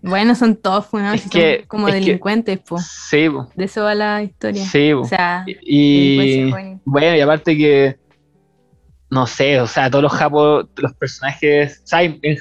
[0.01, 2.77] Bueno, son todos funados, Es y son que- como es que- delincuentes, po.
[2.79, 3.49] Sí, po.
[3.55, 4.63] De eso va la historia.
[4.65, 4.91] sí.
[4.93, 5.01] po.
[5.01, 6.79] O sea, y juvenil.
[6.83, 7.97] bueno, y aparte que
[9.09, 12.37] no sé, o sea, todos los japos, los personajes, o sea, en la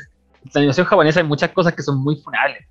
[0.61, 2.67] animación japonesa hay muchas cosas que son muy funables.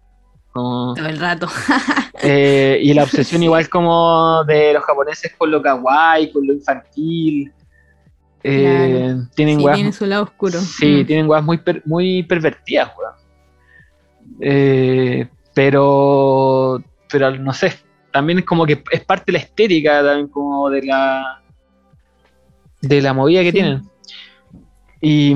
[0.52, 1.48] Como- todo el rato.
[2.22, 3.46] Eh, y la obsesión Sí.
[3.46, 7.50] igual como de los japoneses con lo kawaii, con lo infantil.
[8.44, 10.60] Eh, Tienen Sí, weas- tiene su lado oscuro.
[10.60, 11.06] sí, Mm.
[11.06, 13.14] tienen weas muy, per- muy pervertidas, weón.
[14.42, 16.82] Eh, pero,
[17.12, 17.74] pero no sé,
[18.14, 21.41] también es como que es parte de la estética, también como de la
[22.82, 23.53] de la movida que Sí.
[23.53, 23.82] tienen.
[25.02, 25.34] Y,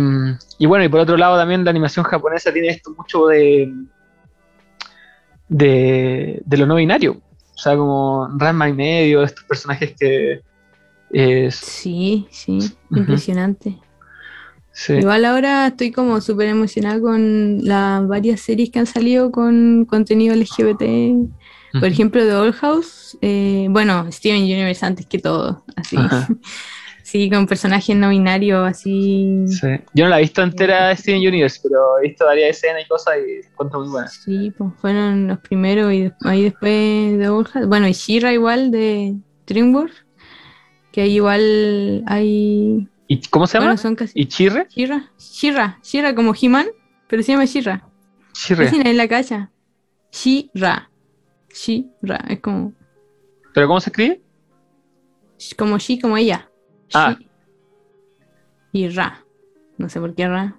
[0.59, 3.69] y bueno, y por otro lado también la animación japonesa tiene esto mucho de
[5.47, 7.13] de, de lo no binario.
[7.55, 10.41] O sea, como Ranma y medio, estos personajes que
[11.13, 12.59] es, Sí, sí,
[12.91, 13.77] impresionante.
[14.71, 14.93] sí.
[14.93, 20.35] Igual ahora estoy como súper emocionada con las varias series que han salido con contenido
[20.35, 20.83] LGBT.
[21.79, 23.17] Por ejemplo, The Old House.
[23.21, 25.63] eh, bueno, Steven Universe antes que todo.
[25.75, 25.97] Así.
[27.05, 29.43] Sí, con personajes no binarios, así.
[29.47, 29.67] Sí.
[29.93, 32.87] Yo no la he visto entera de Steven Universe, pero he visto varias escenas y
[32.87, 34.07] cosas y la encuentro muy buena.
[34.07, 37.67] Sí, pues fueron los primeros y ahí después de Old House.
[37.67, 39.15] Bueno, y Shira igual de
[39.45, 40.05] DreamWorks.
[40.93, 42.87] Que ahí igual hay.
[43.07, 43.65] ¿Y cómo se llama?
[43.71, 44.13] Bueno, son casi.
[44.17, 44.67] ¿Y Chirre?
[44.69, 46.67] Shira, Shira, Shira como He-Man,
[47.09, 47.85] pero se llama Shira.
[48.33, 48.65] Chirre.
[48.65, 49.51] Casi nadie la cacha.
[50.11, 50.89] Shira.
[51.53, 52.23] Shira.
[52.29, 52.73] Es como,
[53.53, 54.21] ¿Pero cómo se escribe?
[55.57, 56.49] como she, como ella.
[56.93, 57.17] Ah.
[57.19, 57.27] She.
[58.71, 59.25] y Ra.
[59.77, 60.55] No sé por qué Ra.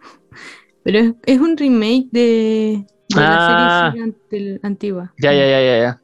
[0.84, 3.20] Pero es, es un remake de, de Ah.
[3.20, 5.14] la serie gigante- antigua.
[5.18, 6.02] Ya, ya, ya, ya, ya.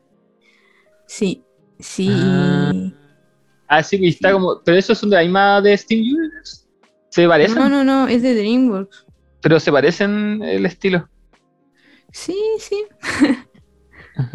[1.06, 1.42] Sí,
[1.78, 2.08] sí.
[2.10, 2.72] Ah.
[3.74, 4.60] Ah, sí, que está como.
[4.62, 6.66] Pero esos son de la misma de Steam Universe.
[7.08, 9.06] Se parecen, No, no, no, es de DreamWorks.
[9.40, 11.08] pero se parecen el estilo.
[12.12, 12.76] Sí, sí.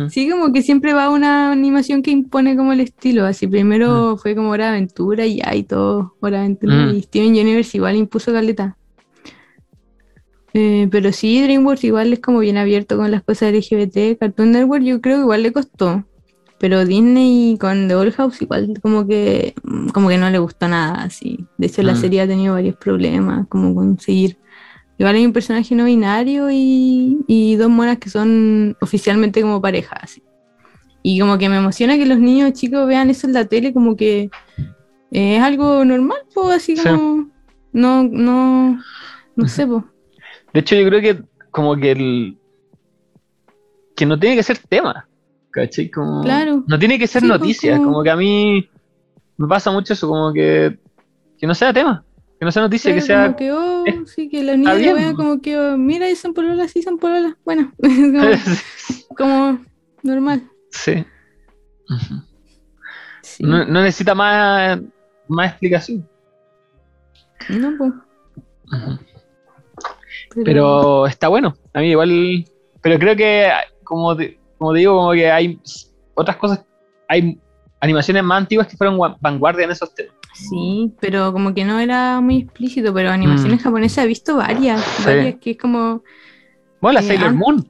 [0.09, 3.26] Sí, como que siempre va una animación que impone como el estilo.
[3.27, 6.15] Así primero fue como Hora de Aventura y ya y todo.
[6.19, 6.73] Hora de Aventura.
[6.88, 6.95] Mm.
[6.95, 8.76] Y Steven Universe igual impuso caleta.
[10.53, 14.18] Eh, pero sí, DreamWorks igual es como bien abierto con las cosas LGBT.
[14.19, 16.03] Cartoon Network yo creo que igual le costó.
[16.59, 19.53] Pero Disney con The Old House igual como que
[19.93, 21.45] como que no le gustó nada así.
[21.57, 21.97] De hecho la Mm.
[21.97, 24.38] serie ha tenido varios problemas como conseguir.
[24.97, 29.95] Igual hay un personaje no binario y, y dos monas que son oficialmente como pareja
[30.01, 30.23] así.
[31.03, 33.95] Y como que me emociona que los niños chicos vean eso en la tele como
[33.95, 34.31] que
[35.11, 36.84] eh, es algo normal, pues así Sí.
[36.89, 37.29] como
[37.71, 38.81] no, no,
[39.35, 39.84] no sé, pues.
[40.53, 41.21] De hecho, yo creo que
[41.51, 42.38] como que el.
[43.95, 45.07] que no tiene que ser tema.
[45.57, 45.89] ¿Cachai?
[45.89, 46.63] Como, Claro.
[46.67, 47.77] No tiene que ser Sí, pues, noticias.
[47.79, 48.69] como- Como que a mí
[49.38, 50.77] me pasa mucho eso, como que.
[51.39, 52.03] que no sea tema.
[52.39, 53.23] Que no sea noticia, que sea.
[53.25, 56.35] como que, oh, eh, sí, que los niños vean como que, oh, mira, y son
[56.35, 57.34] pololas, sí, son pololas.
[57.43, 58.21] Bueno, como,
[59.17, 59.59] como
[60.03, 60.43] normal.
[60.69, 61.03] sí.
[63.39, 64.79] No, no necesita más,
[65.27, 66.07] más explicación.
[67.49, 67.93] No, pues.
[70.45, 71.55] Pero está bueno.
[71.73, 72.45] A mí igual.
[72.81, 73.49] Pero creo que,
[73.84, 75.59] como, te- como digo, como que hay
[76.15, 76.65] otras cosas.
[77.07, 77.39] Hay
[77.79, 80.13] animaciones más antiguas que fueron gua- vanguardia en esos temas.
[80.34, 83.63] Sí, pero como que no era muy explícito, pero animaciones Mm.
[83.63, 85.03] japonesas he visto varias, Sí.
[85.05, 86.03] varias que es como,
[86.79, 87.67] Bueno, la Eh, Sailor Moon.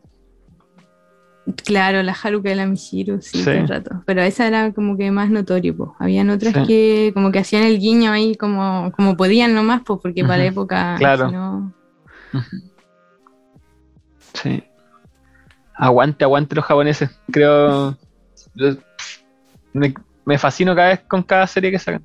[1.64, 4.04] claro, la Haruka y la Michiru, sí, el rato.
[4.06, 5.92] Pero esa era como que más notorio, pues.
[6.00, 6.64] Habían otras Sí.
[6.68, 10.46] que como que hacían el guiño ahí como, como podían nomás, pues, porque para la
[10.46, 11.30] época, claro.
[11.30, 11.74] si no-
[14.34, 14.64] Sí.
[15.78, 17.10] Aguante, aguante los japoneses.
[17.32, 17.96] Creo.
[18.56, 18.76] yo-
[19.74, 19.94] me,
[20.26, 22.04] me fascino cada vez con cada serie que sacan.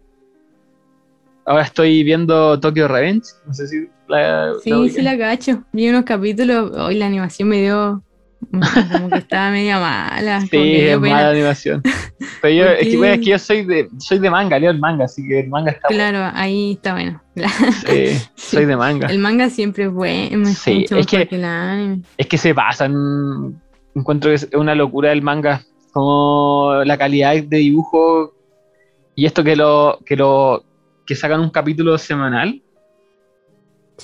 [1.45, 3.27] Ahora estoy viendo Tokyo Revenge.
[3.47, 4.53] No sé si la.
[4.63, 5.65] Sí, sí la cacho.
[5.73, 8.03] Vi unos capítulos, hoy la animación me dio
[8.51, 11.83] como que estaba media mala, Sí, es mala animación.
[12.43, 15.05] Pero yo, ¿Por es que, es yo soy de, soy de manga, leo el manga,
[15.05, 17.23] así que el manga está Claro, ahí está bueno.
[17.37, 17.51] bueno.
[17.87, 18.57] Sí, Sí.
[18.57, 19.07] soy de manga.
[19.09, 22.03] El manga siempre es bueno, es Sí, mucho es mejor que- que el anime.
[22.19, 23.62] Es que se pasan.
[23.95, 25.63] Encuentro que es una locura el manga.
[25.93, 28.33] Como la calidad de dibujo.
[29.15, 29.99] Y esto que lo.
[30.07, 30.65] que lo.
[31.07, 32.63] que sacan un capítulo semanal.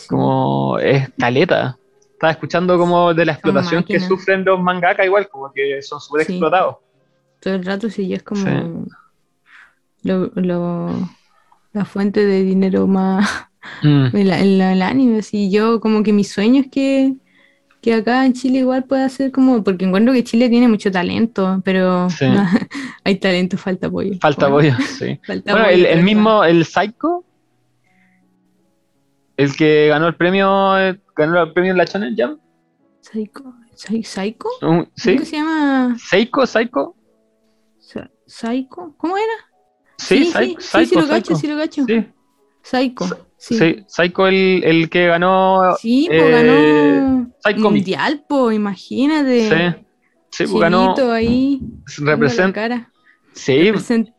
[0.08, 1.78] Como es caleta.
[2.12, 6.26] Estaba escuchando como de la explotación que sufren los mangaka igual, como que son súper
[6.26, 6.32] Sí.
[6.32, 6.76] explotados.
[7.40, 8.50] Todo el rato sí, es como Sí.
[10.02, 11.08] lo, lo-
[11.72, 13.46] la fuente de dinero más
[13.82, 15.18] Mm, el, el- el anime.
[15.18, 17.14] Así yo como que mi sueño es que,
[17.80, 21.60] que acá en Chile igual pueda ser como, porque encuentro que Chile tiene mucho talento,
[21.64, 22.26] pero Sí.
[22.28, 22.44] no,
[23.04, 24.14] hay talento, falta apoyo.
[24.20, 25.18] Falta Bueno, apoyo, sí.
[25.26, 27.24] falta Bueno, apoyo, el, el mismo, el Psycho,
[29.36, 32.38] el que ganó el premio, eh, ganó el premio en la Channel Jam.
[33.00, 34.48] Psycho, Psy- ¿Psycho?
[34.96, 35.14] ¿Sí?
[35.14, 35.96] ¿Cómo se llama?
[35.98, 36.94] Seiko, Psycho.
[38.26, 38.94] ¿Psycho?
[38.98, 39.32] ¿Cómo era?
[39.96, 41.00] Sí, sí, Psycho, sí, sí, lo
[41.36, 41.84] sí lo cacho.
[41.86, 42.06] Sí,
[42.70, 43.56] Psycho, sí.
[43.58, 45.74] sí, Psycho el, el que ganó.
[45.80, 49.48] Sí, pues eh, ganó Psycho mundial, pues imagínate.
[49.48, 49.84] Sí,
[50.30, 50.94] sí, pues ganó.
[51.12, 51.60] Ahí,
[52.52, 52.92] cara,
[53.32, 53.70] Sí,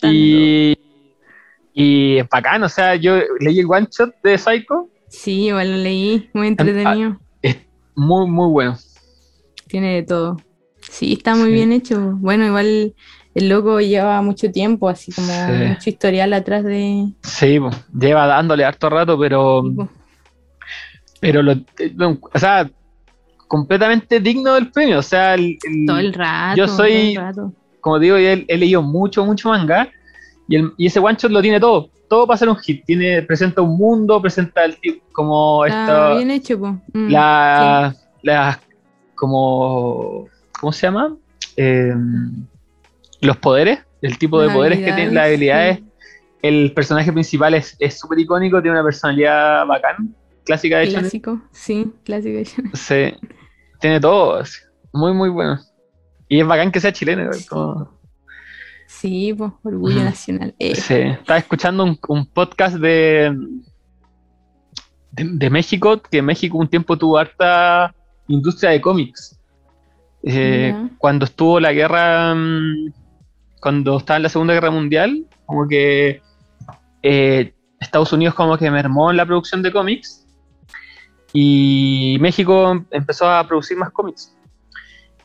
[0.03, 0.75] y.
[1.73, 5.77] Y es bacán, o sea, yo leí el one shot de Psycho, Sí, igual lo
[5.77, 7.19] leí, muy entretenido.
[7.41, 7.57] es
[7.95, 8.77] muy, muy bueno.
[9.67, 10.37] Tiene de todo.
[10.81, 11.53] Sí, está muy Sí.
[11.53, 11.99] bien hecho.
[12.17, 12.95] Bueno, igual
[13.35, 15.63] el loco lleva mucho tiempo, así como Sí.
[15.67, 17.07] mucho historial atrás de.
[17.23, 19.63] Sí, pues, lleva dándole harto rato, pero.
[19.63, 19.89] tipo,
[21.21, 21.53] Pero lo,
[21.95, 22.69] lo- o sea,
[23.47, 24.99] completamente digno del premio.
[24.99, 26.55] O sea, el- el- todo el rato.
[26.57, 27.51] yo soy- rato.
[27.81, 29.89] como digo, he, he leído mucho, mucho manga.
[30.47, 31.89] Y, el- y ese one shot lo tiene todo.
[32.09, 32.83] Todo para ser un hit.
[32.85, 36.73] Tiene, presenta un mundo, presenta el tipo como Está bien hecho, pues.
[36.93, 37.93] Mm, la,
[38.23, 38.59] la-
[39.15, 40.25] como,
[40.59, 41.15] ¿cómo se llama?
[41.57, 41.93] Eh,
[43.21, 45.77] los poderes, el tipo de poderes que tiene, las habilidades.
[45.79, 45.85] sí.
[46.41, 50.15] El personaje principal es es súper icónico, tiene una personalidad bacán,
[50.45, 50.99] clásica de hecho.
[50.99, 52.39] Clásico, sí, clásico.
[52.73, 53.13] Sí,
[53.81, 54.41] tiene todo.
[54.93, 55.59] Muy, muy bueno.
[56.29, 57.23] Y es bacán que sea chileno.
[57.23, 57.99] igual, como-
[58.87, 60.55] Sí, pues, orgullo nacional.
[60.59, 63.35] Eh, Sí, estaba escuchando un, un podcast de,
[65.11, 67.93] de, de México, que México un tiempo tuvo harta
[68.27, 69.37] industria de cómics.
[70.23, 70.73] Eh.
[70.97, 72.93] Cuando estuvo la guerra, mm,
[73.59, 76.21] cuando estaba en la Segunda Guerra Mundial, como que
[77.03, 80.25] eh, Estados Unidos como que mermó en la producción de cómics
[81.33, 84.35] y México empezó a producir más cómics.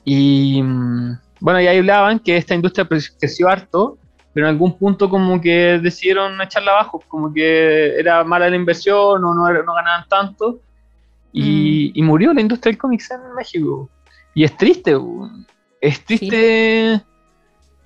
[0.05, 3.98] Y mm, bueno, y ahí hablaban que esta industria creció harto,
[4.32, 9.24] pero en algún punto como que decidieron echarla abajo, como que era mala la inversión
[9.24, 10.61] o no, no ganaban tanto.
[11.36, 13.90] Y, y murió la industria del cómics en México.
[14.35, 14.97] Y es triste,
[15.81, 17.02] es triste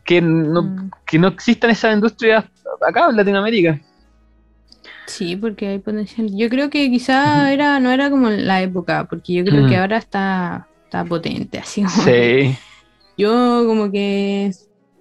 [0.09, 0.91] que, no, Mm.
[1.07, 2.45] que no existan esas industrias
[2.87, 3.79] acá en Latinoamérica.
[5.07, 6.29] Sí, porque hay potencial.
[6.35, 9.69] Yo creo que quizá era, no era como la época, porque yo creo Mm.
[9.69, 12.57] que ahora está, está potente, así como Sí,
[13.19, 14.51] Yo como que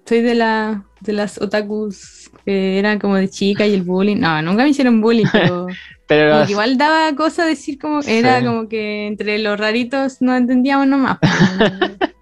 [0.06, 4.16] soy de la de las otakus que eran como de chica y el bullying.
[4.18, 5.68] No, nunca me hicieron bullying, pero
[6.08, 8.44] pero como que igual daba cosa decir como era Sí.
[8.46, 11.18] como que entre los raritos no entendíamos nomás.
[11.20, 11.32] pues.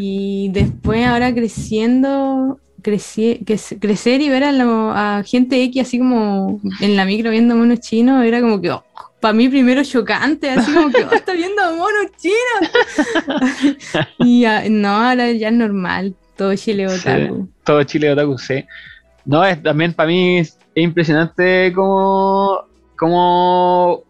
[0.00, 6.60] y después ahora creciendo, creci- crecer y ver a, lo- a gente X así como
[6.80, 8.76] en la micro viendo monos chinos era como que
[9.20, 13.76] para mí primero chocante, así como que oh, está viendo monos chinos.
[14.18, 17.08] y ah, no, ahora ya es normal, todo Chile Sí.
[17.08, 17.48] otaku.
[17.64, 18.64] todo Chile otaku, sí.
[19.24, 22.64] No, es, también para mí es, es impresionante cómo,
[22.98, 24.02] cómo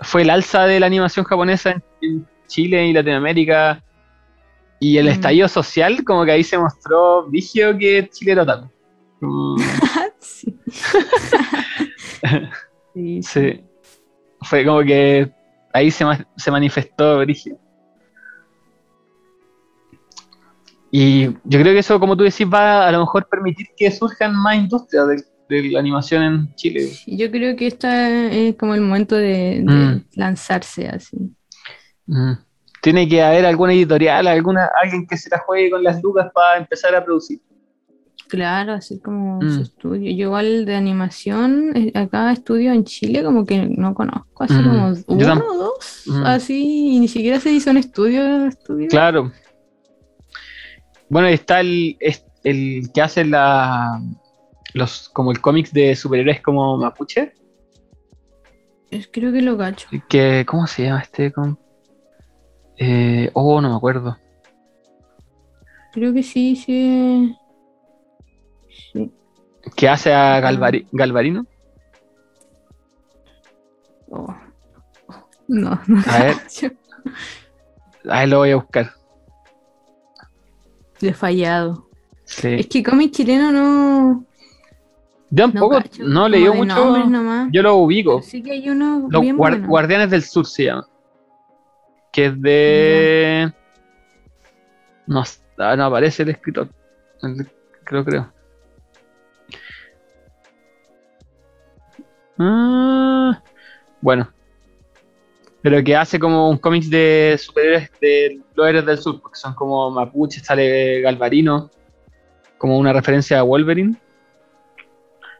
[0.00, 3.82] fue el alza de la animación japonesa en, en Chile y Latinoamérica
[4.80, 5.10] y el Mm.
[5.10, 8.68] estallido social, como que ahí se mostró vigio que Chile era otaku.
[10.20, 10.54] Sí.
[12.94, 13.60] Sí, sí.
[14.42, 15.30] Fue como que
[15.72, 17.56] ahí se, ma- se manifestó Brigio.
[20.90, 23.90] Y yo creo que eso, como tú decís, va a a lo mejor permitir que
[23.92, 26.90] surjan más industrias de, de la animación en Chile.
[27.06, 30.04] Yo creo que este es como el momento de, de Mm.
[30.16, 31.16] lanzarse así.
[32.06, 32.32] Mm.
[32.82, 36.58] Tiene que haber alguna editorial, alguna, alguien que se la juegue con las lucas para
[36.58, 37.40] empezar a producir.
[38.28, 39.50] Claro, así como Mm.
[39.56, 40.10] su estudio.
[40.12, 44.64] Yo igual de animación, eh, acá estudio en Chile, como que no conozco, así Mm.
[44.64, 46.24] como Yo uno o dos, Mm.
[46.26, 48.88] así, y ni siquiera sé si son estudios, estudios.
[48.90, 49.32] Claro.
[51.08, 51.96] Bueno, está el,
[52.44, 54.00] el que hace la,
[54.74, 57.32] los, como el cómics de superhéroes como Mapuche.
[58.92, 59.88] Es- Creo que lo cacho.
[60.08, 61.32] que ¿cómo se llama este
[62.82, 64.16] Eh, oh no me acuerdo
[65.92, 67.36] Creo que sí, sí.
[68.92, 69.10] Sí.
[69.76, 71.46] que hace a Galvari- Galvarino
[74.12, 74.34] Oh.
[75.46, 76.36] No, no A ver.
[78.08, 78.92] ahí lo voy a buscar
[81.00, 81.86] Le he fallado.
[82.24, 82.48] sí.
[82.54, 84.24] Es que cómic chileno no.
[85.30, 87.48] yo tampoco no leí mucho nomás.
[87.52, 89.68] yo lo ubico Sí que hay uno Los bien Guar- bueno.
[89.68, 90.86] Guardianes del Sur se llama
[92.12, 93.52] que es de
[95.06, 95.24] no,
[95.58, 96.68] ah, no aparece el escritor.
[97.22, 97.48] El-
[97.84, 98.32] creo creo.
[102.38, 103.42] Ah,
[104.00, 104.32] bueno.
[105.62, 109.54] Pero que hace como un cómic de superhéroes de los héroes del sur, porque son
[109.54, 111.70] como mapuches, sale Galvarino,
[112.56, 113.96] como una referencia a Wolverine.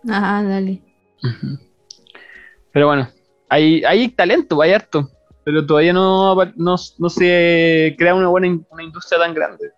[0.08, 0.82] Ah, dale.
[2.72, 3.08] Pero bueno,
[3.48, 5.10] hay, hay talento, hay harto,
[5.44, 9.70] pero todavía no, no, no se crea una buena in- una industria tan grande.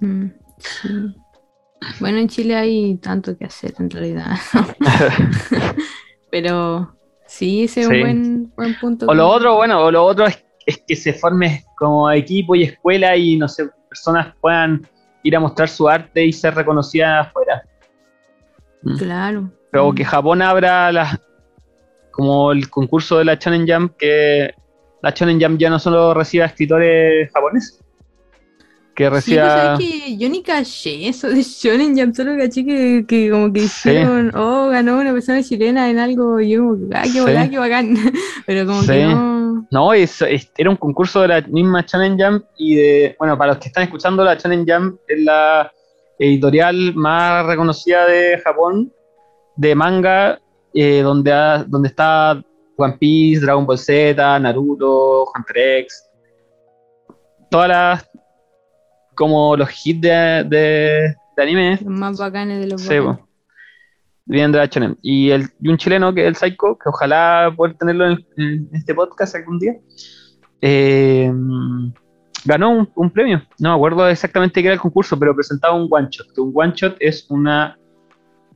[0.00, 0.26] Mm,
[0.58, 0.88] sí.
[2.00, 4.36] Bueno, en Chile hay tanto que hacer en realidad.
[6.30, 6.94] Pero
[7.26, 7.94] sí, ese es Sí.
[7.94, 9.06] un buen, buen punto.
[9.06, 12.64] o lo otro, bueno, o lo otro es, es que se forme como equipo y
[12.64, 14.86] escuela y no sé, personas puedan
[15.22, 17.62] ir a mostrar su arte y ser reconocidas afuera.
[18.98, 19.50] Claro.
[19.70, 19.94] Pero Mm.
[19.94, 21.18] que Japón abra las
[22.10, 24.52] como el concurso de la Shonen Jump, que
[25.02, 27.80] la Shonen Jump ya no solo reciba escritores japoneses,
[28.94, 29.48] que Sí, pues, reciba...
[29.76, 33.60] ¿sabes que yo ni caché eso de Shonen Jump, solo caché que, que como que
[33.60, 33.66] Sí.
[33.66, 37.20] hicieron, oh, ganó una persona chilena en algo, y yo ah, qué Sí.
[37.20, 37.94] volá, qué bacán.
[38.46, 38.88] Pero como Sí.
[38.88, 39.66] que no.
[39.70, 43.52] No, es, es- era un concurso de la misma Shonen Jump y de, bueno, para
[43.52, 45.70] los que están escuchando, la Shonen Jump es la
[46.18, 48.92] editorial más reconocida de Japón
[49.56, 50.40] de manga,
[50.74, 52.42] eh, donde, ha- donde está
[52.78, 56.04] One Piece, Dragon Ball Z, Naruto, Hunter X,
[57.50, 58.10] todas las,
[59.14, 63.24] como los hits de, de, de anime, Los más bacanes de los Sí, bacanes.
[64.26, 64.96] Vienen de.
[65.02, 68.68] Y, el, y un chileno que es el Psycho, que ojalá poder tenerlo en, en
[68.72, 69.74] este podcast algún día,
[70.60, 71.32] eh,
[72.44, 73.42] ganó un, un premio.
[73.58, 76.26] No me acuerdo exactamente qué era el concurso, pero presentaba un one shot.
[76.34, 77.78] que Un one shot es una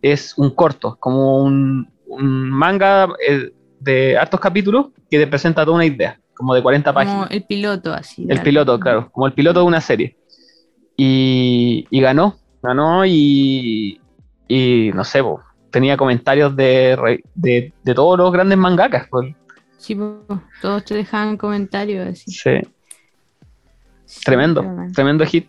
[0.03, 3.51] es un corto, como un, un manga eh,
[3.83, 7.31] de hartos capítulos que te presenta toda una idea, como de 40 Como páginas.
[7.31, 8.27] el piloto, así.
[8.29, 10.17] El piloto, claro, como el piloto de una serie.
[10.97, 14.01] Y, y ganó, ganó y,
[14.49, 15.41] y no sé, po,
[15.71, 19.09] tenía comentarios de, de, de todos los grandes mangakas.
[19.11, 19.35] pues.
[19.79, 20.23] Sí, po,
[20.61, 22.31] todos te dejaban comentarios así.
[22.31, 22.51] Sí,
[24.05, 24.63] Sí, tremendo,
[24.95, 25.47] tremendo hit.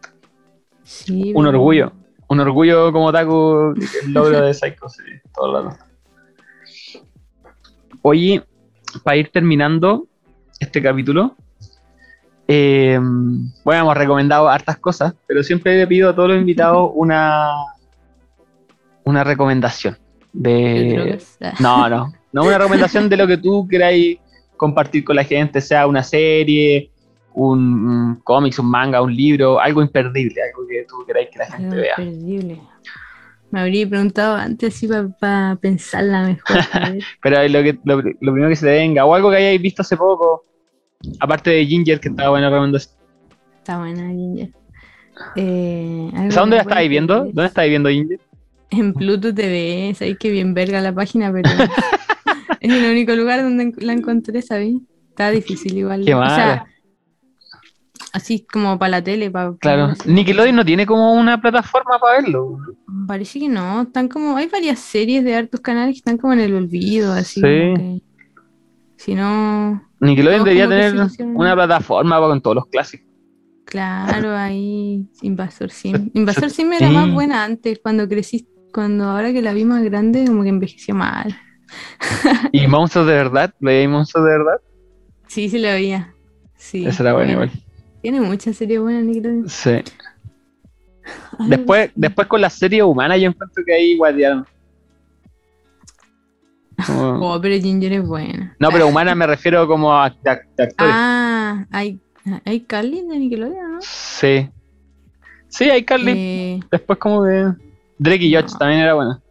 [0.84, 1.92] Sí, Un orgullo.
[2.30, 3.74] Un orgullo como Taku,
[4.06, 5.04] el logro de Psycho, sí,
[5.36, 5.84] todo rato.
[8.04, 8.44] Oye,
[9.04, 10.06] para ir terminando
[10.60, 11.36] este capítulo,
[12.48, 13.00] eh,
[13.64, 17.50] bueno, hemos recomendado hartas cosas, pero siempre le pido a todos los invitados una,
[19.06, 19.98] una recomendación.
[20.34, 21.18] de.
[21.42, 21.54] Ah.
[21.60, 24.18] no, no, no una recomendación de lo que tú queráis
[24.58, 26.92] compartir con la gente, sea una serie,
[27.34, 31.46] un, un cómics, un manga, un libro, algo imperdible, algo que tú queráis que la
[31.46, 31.96] gente Algo vea.
[31.98, 32.62] imperdible.
[33.54, 34.90] Me habría preguntado antes así
[35.20, 36.58] para pensarla mejor.
[37.22, 39.84] Pero lo, que, lo, lo primero que se te venga, o algo que hayáis visto
[39.84, 40.44] hace poco,
[41.20, 42.96] aparte de Ginger, que estaba buena recomendación.
[43.60, 44.50] Está buena, Ginger.
[45.36, 47.26] Eh, algo ¿Esa dónde la estáis viendo?
[47.26, 48.20] ¿Dónde estáis viendo Ginger?
[48.72, 51.48] En Pluto TV, sabéis que bien verga la página, pero
[52.60, 54.82] es el único lugar donde la encontré, ¿sabéis?
[55.10, 56.04] Está difícil igual.
[56.04, 56.66] Qué O sea.
[58.14, 62.58] Así como para la tele, para Claro, Nickelodeon no tiene como una plataforma para verlo.
[63.08, 66.40] Parece que no, están como, hay varias series de hartos canales que están como en
[66.40, 67.42] el olvido, así Sí.
[67.42, 68.02] que
[68.98, 73.08] si no, Nickelodeon debería tener lo una plataforma con todos los clásicos.
[73.66, 76.12] claro, ahí Invasor Sim.
[76.14, 76.94] Invasor Sim era Sí.
[76.94, 80.94] más buena antes, cuando crecí, cuando ahora que la vi más grande, como que envejeció
[80.96, 81.36] mal.
[82.52, 83.54] ¿Y monstruos de verdad?
[83.60, 84.58] ¿Veis monstruos de verdad?
[85.28, 86.14] Sí, sí la veía.
[86.56, 86.86] Sí.
[86.86, 87.32] Esa era buena.
[87.32, 87.52] igual.
[88.04, 89.50] Tiene muchas series buenas, Nickelodeon.
[89.50, 89.70] Sí.
[91.40, 91.94] Ay, Después, sí.
[91.96, 94.46] después con la serie humana yo encuentro que ahí guardiaron.
[96.86, 98.56] Como- Oh, pero Ginger es buena.
[98.60, 100.94] No, pero humana me refiero como a, de de actores.
[100.96, 102.00] Ah, hay,
[102.46, 103.80] hay Carly de Nickelodeon, ¿no?
[103.82, 104.50] Sí.
[105.48, 106.12] Sí, hay Carly.
[106.16, 107.54] Eh, Después como que...
[108.00, 108.58] Drake y Josh No.
[108.58, 109.22] también era buena.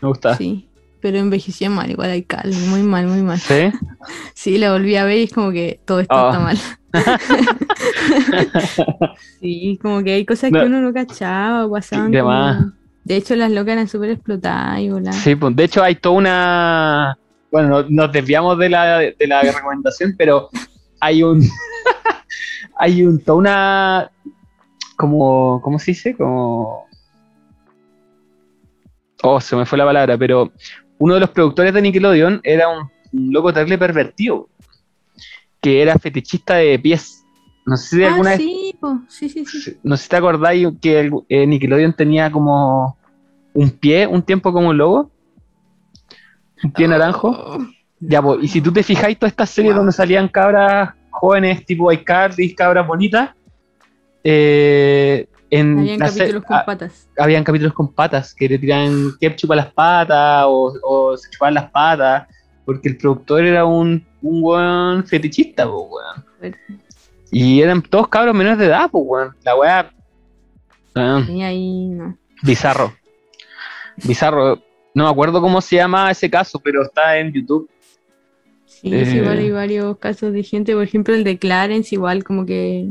[0.00, 0.36] Me gustaba.
[0.36, 0.68] Sí.
[1.04, 3.38] Sí, pero envejeció mal, igual hay Carly, muy mal, muy mal.
[4.34, 6.28] Sí, la volví a ver y es como que todo esto Oh.
[6.28, 6.58] está mal.
[9.40, 10.60] sí, como que hay cosas No.
[10.60, 12.72] que uno no cachaba, pasaban De como-.
[13.04, 15.16] De hecho, las locas eran súper explotadas y voladas.
[15.16, 17.18] Sí, pues de hecho hay toda una...
[17.50, 20.48] Bueno, no- nos desviamos de la, de la recomendación, pero
[21.00, 21.42] hay un...
[22.78, 24.10] hay un, toda una...
[24.96, 25.60] Como...
[25.62, 26.16] ¿Cómo se dice?
[26.16, 26.86] Como...
[29.22, 30.52] Oh, se me fue la palabra, pero
[31.04, 34.48] uno de los productores de Nickelodeon era un, un loco terrible pervertido,
[35.60, 37.22] que era fetichista de pies.
[37.66, 39.76] No sé si Ah, alguna vez sí, po, sí, sí, sí.
[39.82, 42.96] no sé si te acordáis que el- eh, Nickelodeon tenía como
[43.52, 45.10] un pie, un tiempo como un lobo.
[46.62, 47.28] Un pie naranjo.
[47.28, 47.58] Oh,
[48.00, 49.80] Ya, y si tú te fijáis, todas estas series Wow.
[49.80, 53.30] donde salían cabras jóvenes, tipo iCarly, cabras bonitas,
[54.22, 55.26] eh,
[55.58, 57.08] en Habían la capítulos con ah, patas.
[57.18, 61.54] habían capítulos con patas, que le tiraban ketchup a las patas o, o se chupaban
[61.54, 62.26] las patas,
[62.64, 66.24] porque el productor era un, un weón fetichista, weón.
[67.30, 69.36] Y eran todos cabros menores de edad, pues, weón.
[69.44, 69.90] La weá.
[71.28, 72.16] Y ahí no.
[72.42, 72.94] bizarro.
[74.04, 74.62] Bizarro.
[74.94, 77.68] No me acuerdo cómo se llama ese caso, pero está en YouTube.
[78.64, 79.42] Sí, sí, igual Eh.
[79.42, 82.86] hay varios casos de gente, por ejemplo el de Clarence, igual como que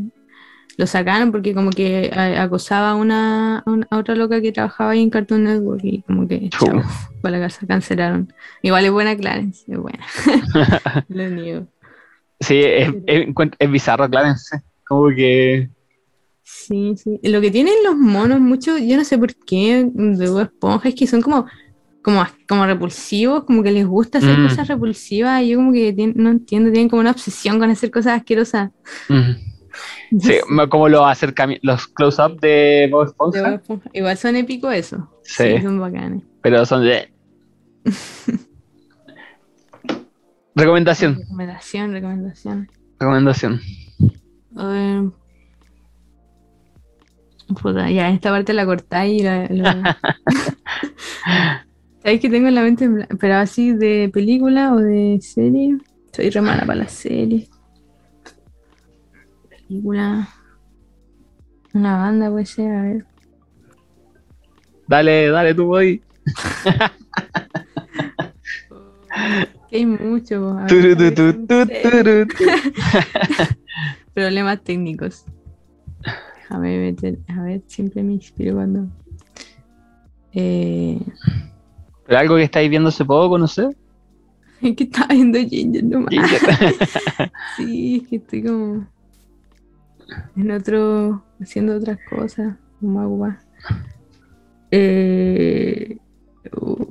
[0.78, 3.60] lo sacaron porque como que a- acosaba a una,
[3.90, 6.82] a otra loca que trabajaba ahí en Cartoon Network y como que chao,
[7.22, 8.34] para la casa cancelaron.
[8.62, 10.04] Igual es buena Clarence, es buena.
[11.10, 11.68] Lo niego.
[12.40, 14.62] Sí, es, es- bizarro, Clarence.
[14.88, 15.70] Como que.
[16.44, 17.20] Sí, sí.
[17.24, 20.95] Lo que tienen los monos mucho, yo no sé por qué, de Bob Esponja, es
[20.95, 21.45] que son como,
[22.02, 24.50] como, como repulsivos, como que les gusta hacer Mm.
[24.50, 28.18] cosas repulsivas, y yo como que no entiendo, tienen como una obsesión con hacer cosas
[28.18, 28.72] asquerosas.
[29.08, 29.32] mm,
[30.20, 30.36] Sí,
[30.70, 33.62] como los acercami- los close-up de Bob De Esponja.
[33.94, 35.10] Igual son épicos eso.
[35.24, 35.60] Sí.
[35.62, 36.24] son bacanes.
[36.41, 37.12] pero son de.
[40.56, 42.70] Recomendación, Recomendación, recomendación.
[43.00, 43.60] recomendación.
[44.52, 45.04] Ver.
[47.62, 49.48] Puta, ya, esta parte la cortáis y la.
[49.50, 49.98] la-
[52.04, 52.88] ¿Sabéis que tengo en la mente,
[53.20, 55.78] pero así de película o de serie?
[56.12, 57.50] Soy re mala para las series.
[59.68, 60.27] Película.
[61.73, 63.06] Una banda puede ser, a ver.
[64.88, 66.02] Dale, dale, tú voy.
[69.69, 70.49] Que hay mucho.
[70.57, 72.27] a ver, a ver.
[74.14, 75.26] Problemas técnicos.
[76.35, 78.88] Déjame meter, a ver, siempre me inspiro cuando.
[80.34, 80.99] Eh,
[82.06, 83.69] Pero algo que estáis viendo hace poco, no sé.
[84.61, 86.10] es que estaba viendo Ginger nomás.
[86.10, 87.31] Ginger.
[87.57, 88.88] Sí, es que estoy como
[90.36, 93.40] en otro, haciendo otras cosas, como agua.
[94.72, 95.98] Eh,
[96.60, 96.86] uh,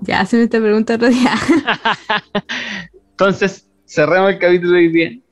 [0.00, 1.32] Ya, hacen esta pregunta otro día.
[3.10, 5.22] Entonces, cerramos el capítulo hoy bien.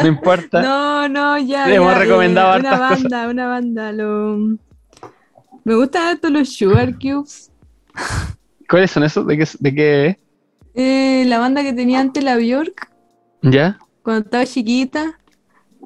[0.00, 0.62] No importa.
[0.62, 1.66] No, no, ya.
[1.66, 3.02] Le hemos recomendado eh, Una cosas.
[3.02, 3.92] banda, una banda.
[3.92, 4.38] Lo...
[5.64, 7.50] Me gustan harto los Sugar Cubes.
[8.68, 9.26] ¿Cuáles son esos?
[9.26, 9.44] ¿De qué?
[9.60, 10.18] De qué?
[10.74, 12.90] Eh, la banda que tenía antes la Bjork,
[13.42, 13.78] ¿Ya?
[14.02, 15.18] cuando estaba chiquita.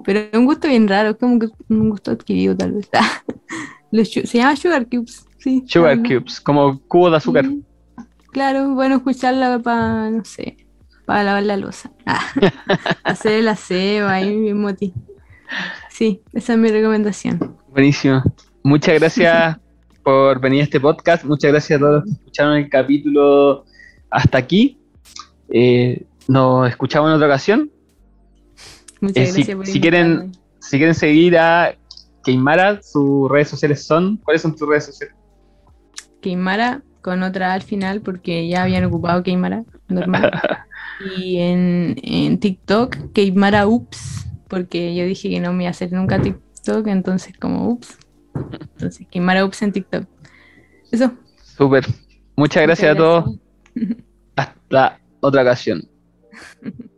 [0.04, 2.88] Pero es un gusto bien raro, es como que un gusto adquirido tal vez.
[3.90, 5.64] Los se llama Sugar Cubes, sí.
[5.66, 7.44] Sugar Cubes, como cubos de azúcar.
[7.46, 7.62] sí.
[8.32, 10.58] Claro, bueno escucharla para, no sé,
[11.06, 11.90] para lavar la losa.
[12.04, 12.20] Ah,
[13.04, 14.92] hacer el aseo ahí, bien moti.
[15.90, 17.56] Sí, esa es mi recomendación.
[17.70, 18.22] Buenísimo.
[18.62, 19.56] Muchas gracias
[20.02, 21.24] por venir a este podcast.
[21.24, 23.64] Muchas gracias a todos los que escucharon el capítulo
[24.10, 24.78] hasta aquí.
[25.48, 27.70] Eh, nos escuchamos en otra ocasión.
[29.00, 30.32] Muchas Eh, si- gracias por si quieren-.
[30.60, 31.76] Si quieren seguir a
[32.24, 34.16] Keimara, sus redes sociales son.
[34.18, 35.14] ¿Cuáles son tus redes sociales?
[36.20, 40.32] Keimara con otra al final porque ya habían ocupado Keimara, normal.
[41.16, 45.92] y en, en TikTok, Keimara Ups, porque yo dije que no me iba a hacer
[45.92, 47.96] nunca TikTok, entonces como Ups.
[48.34, 50.04] Entonces, Keimara Ups en TikTok.
[50.90, 51.12] Eso.
[51.56, 51.86] Súper.
[52.34, 53.36] Muchas gracias a todos.
[54.34, 55.88] Hasta otra ocasión.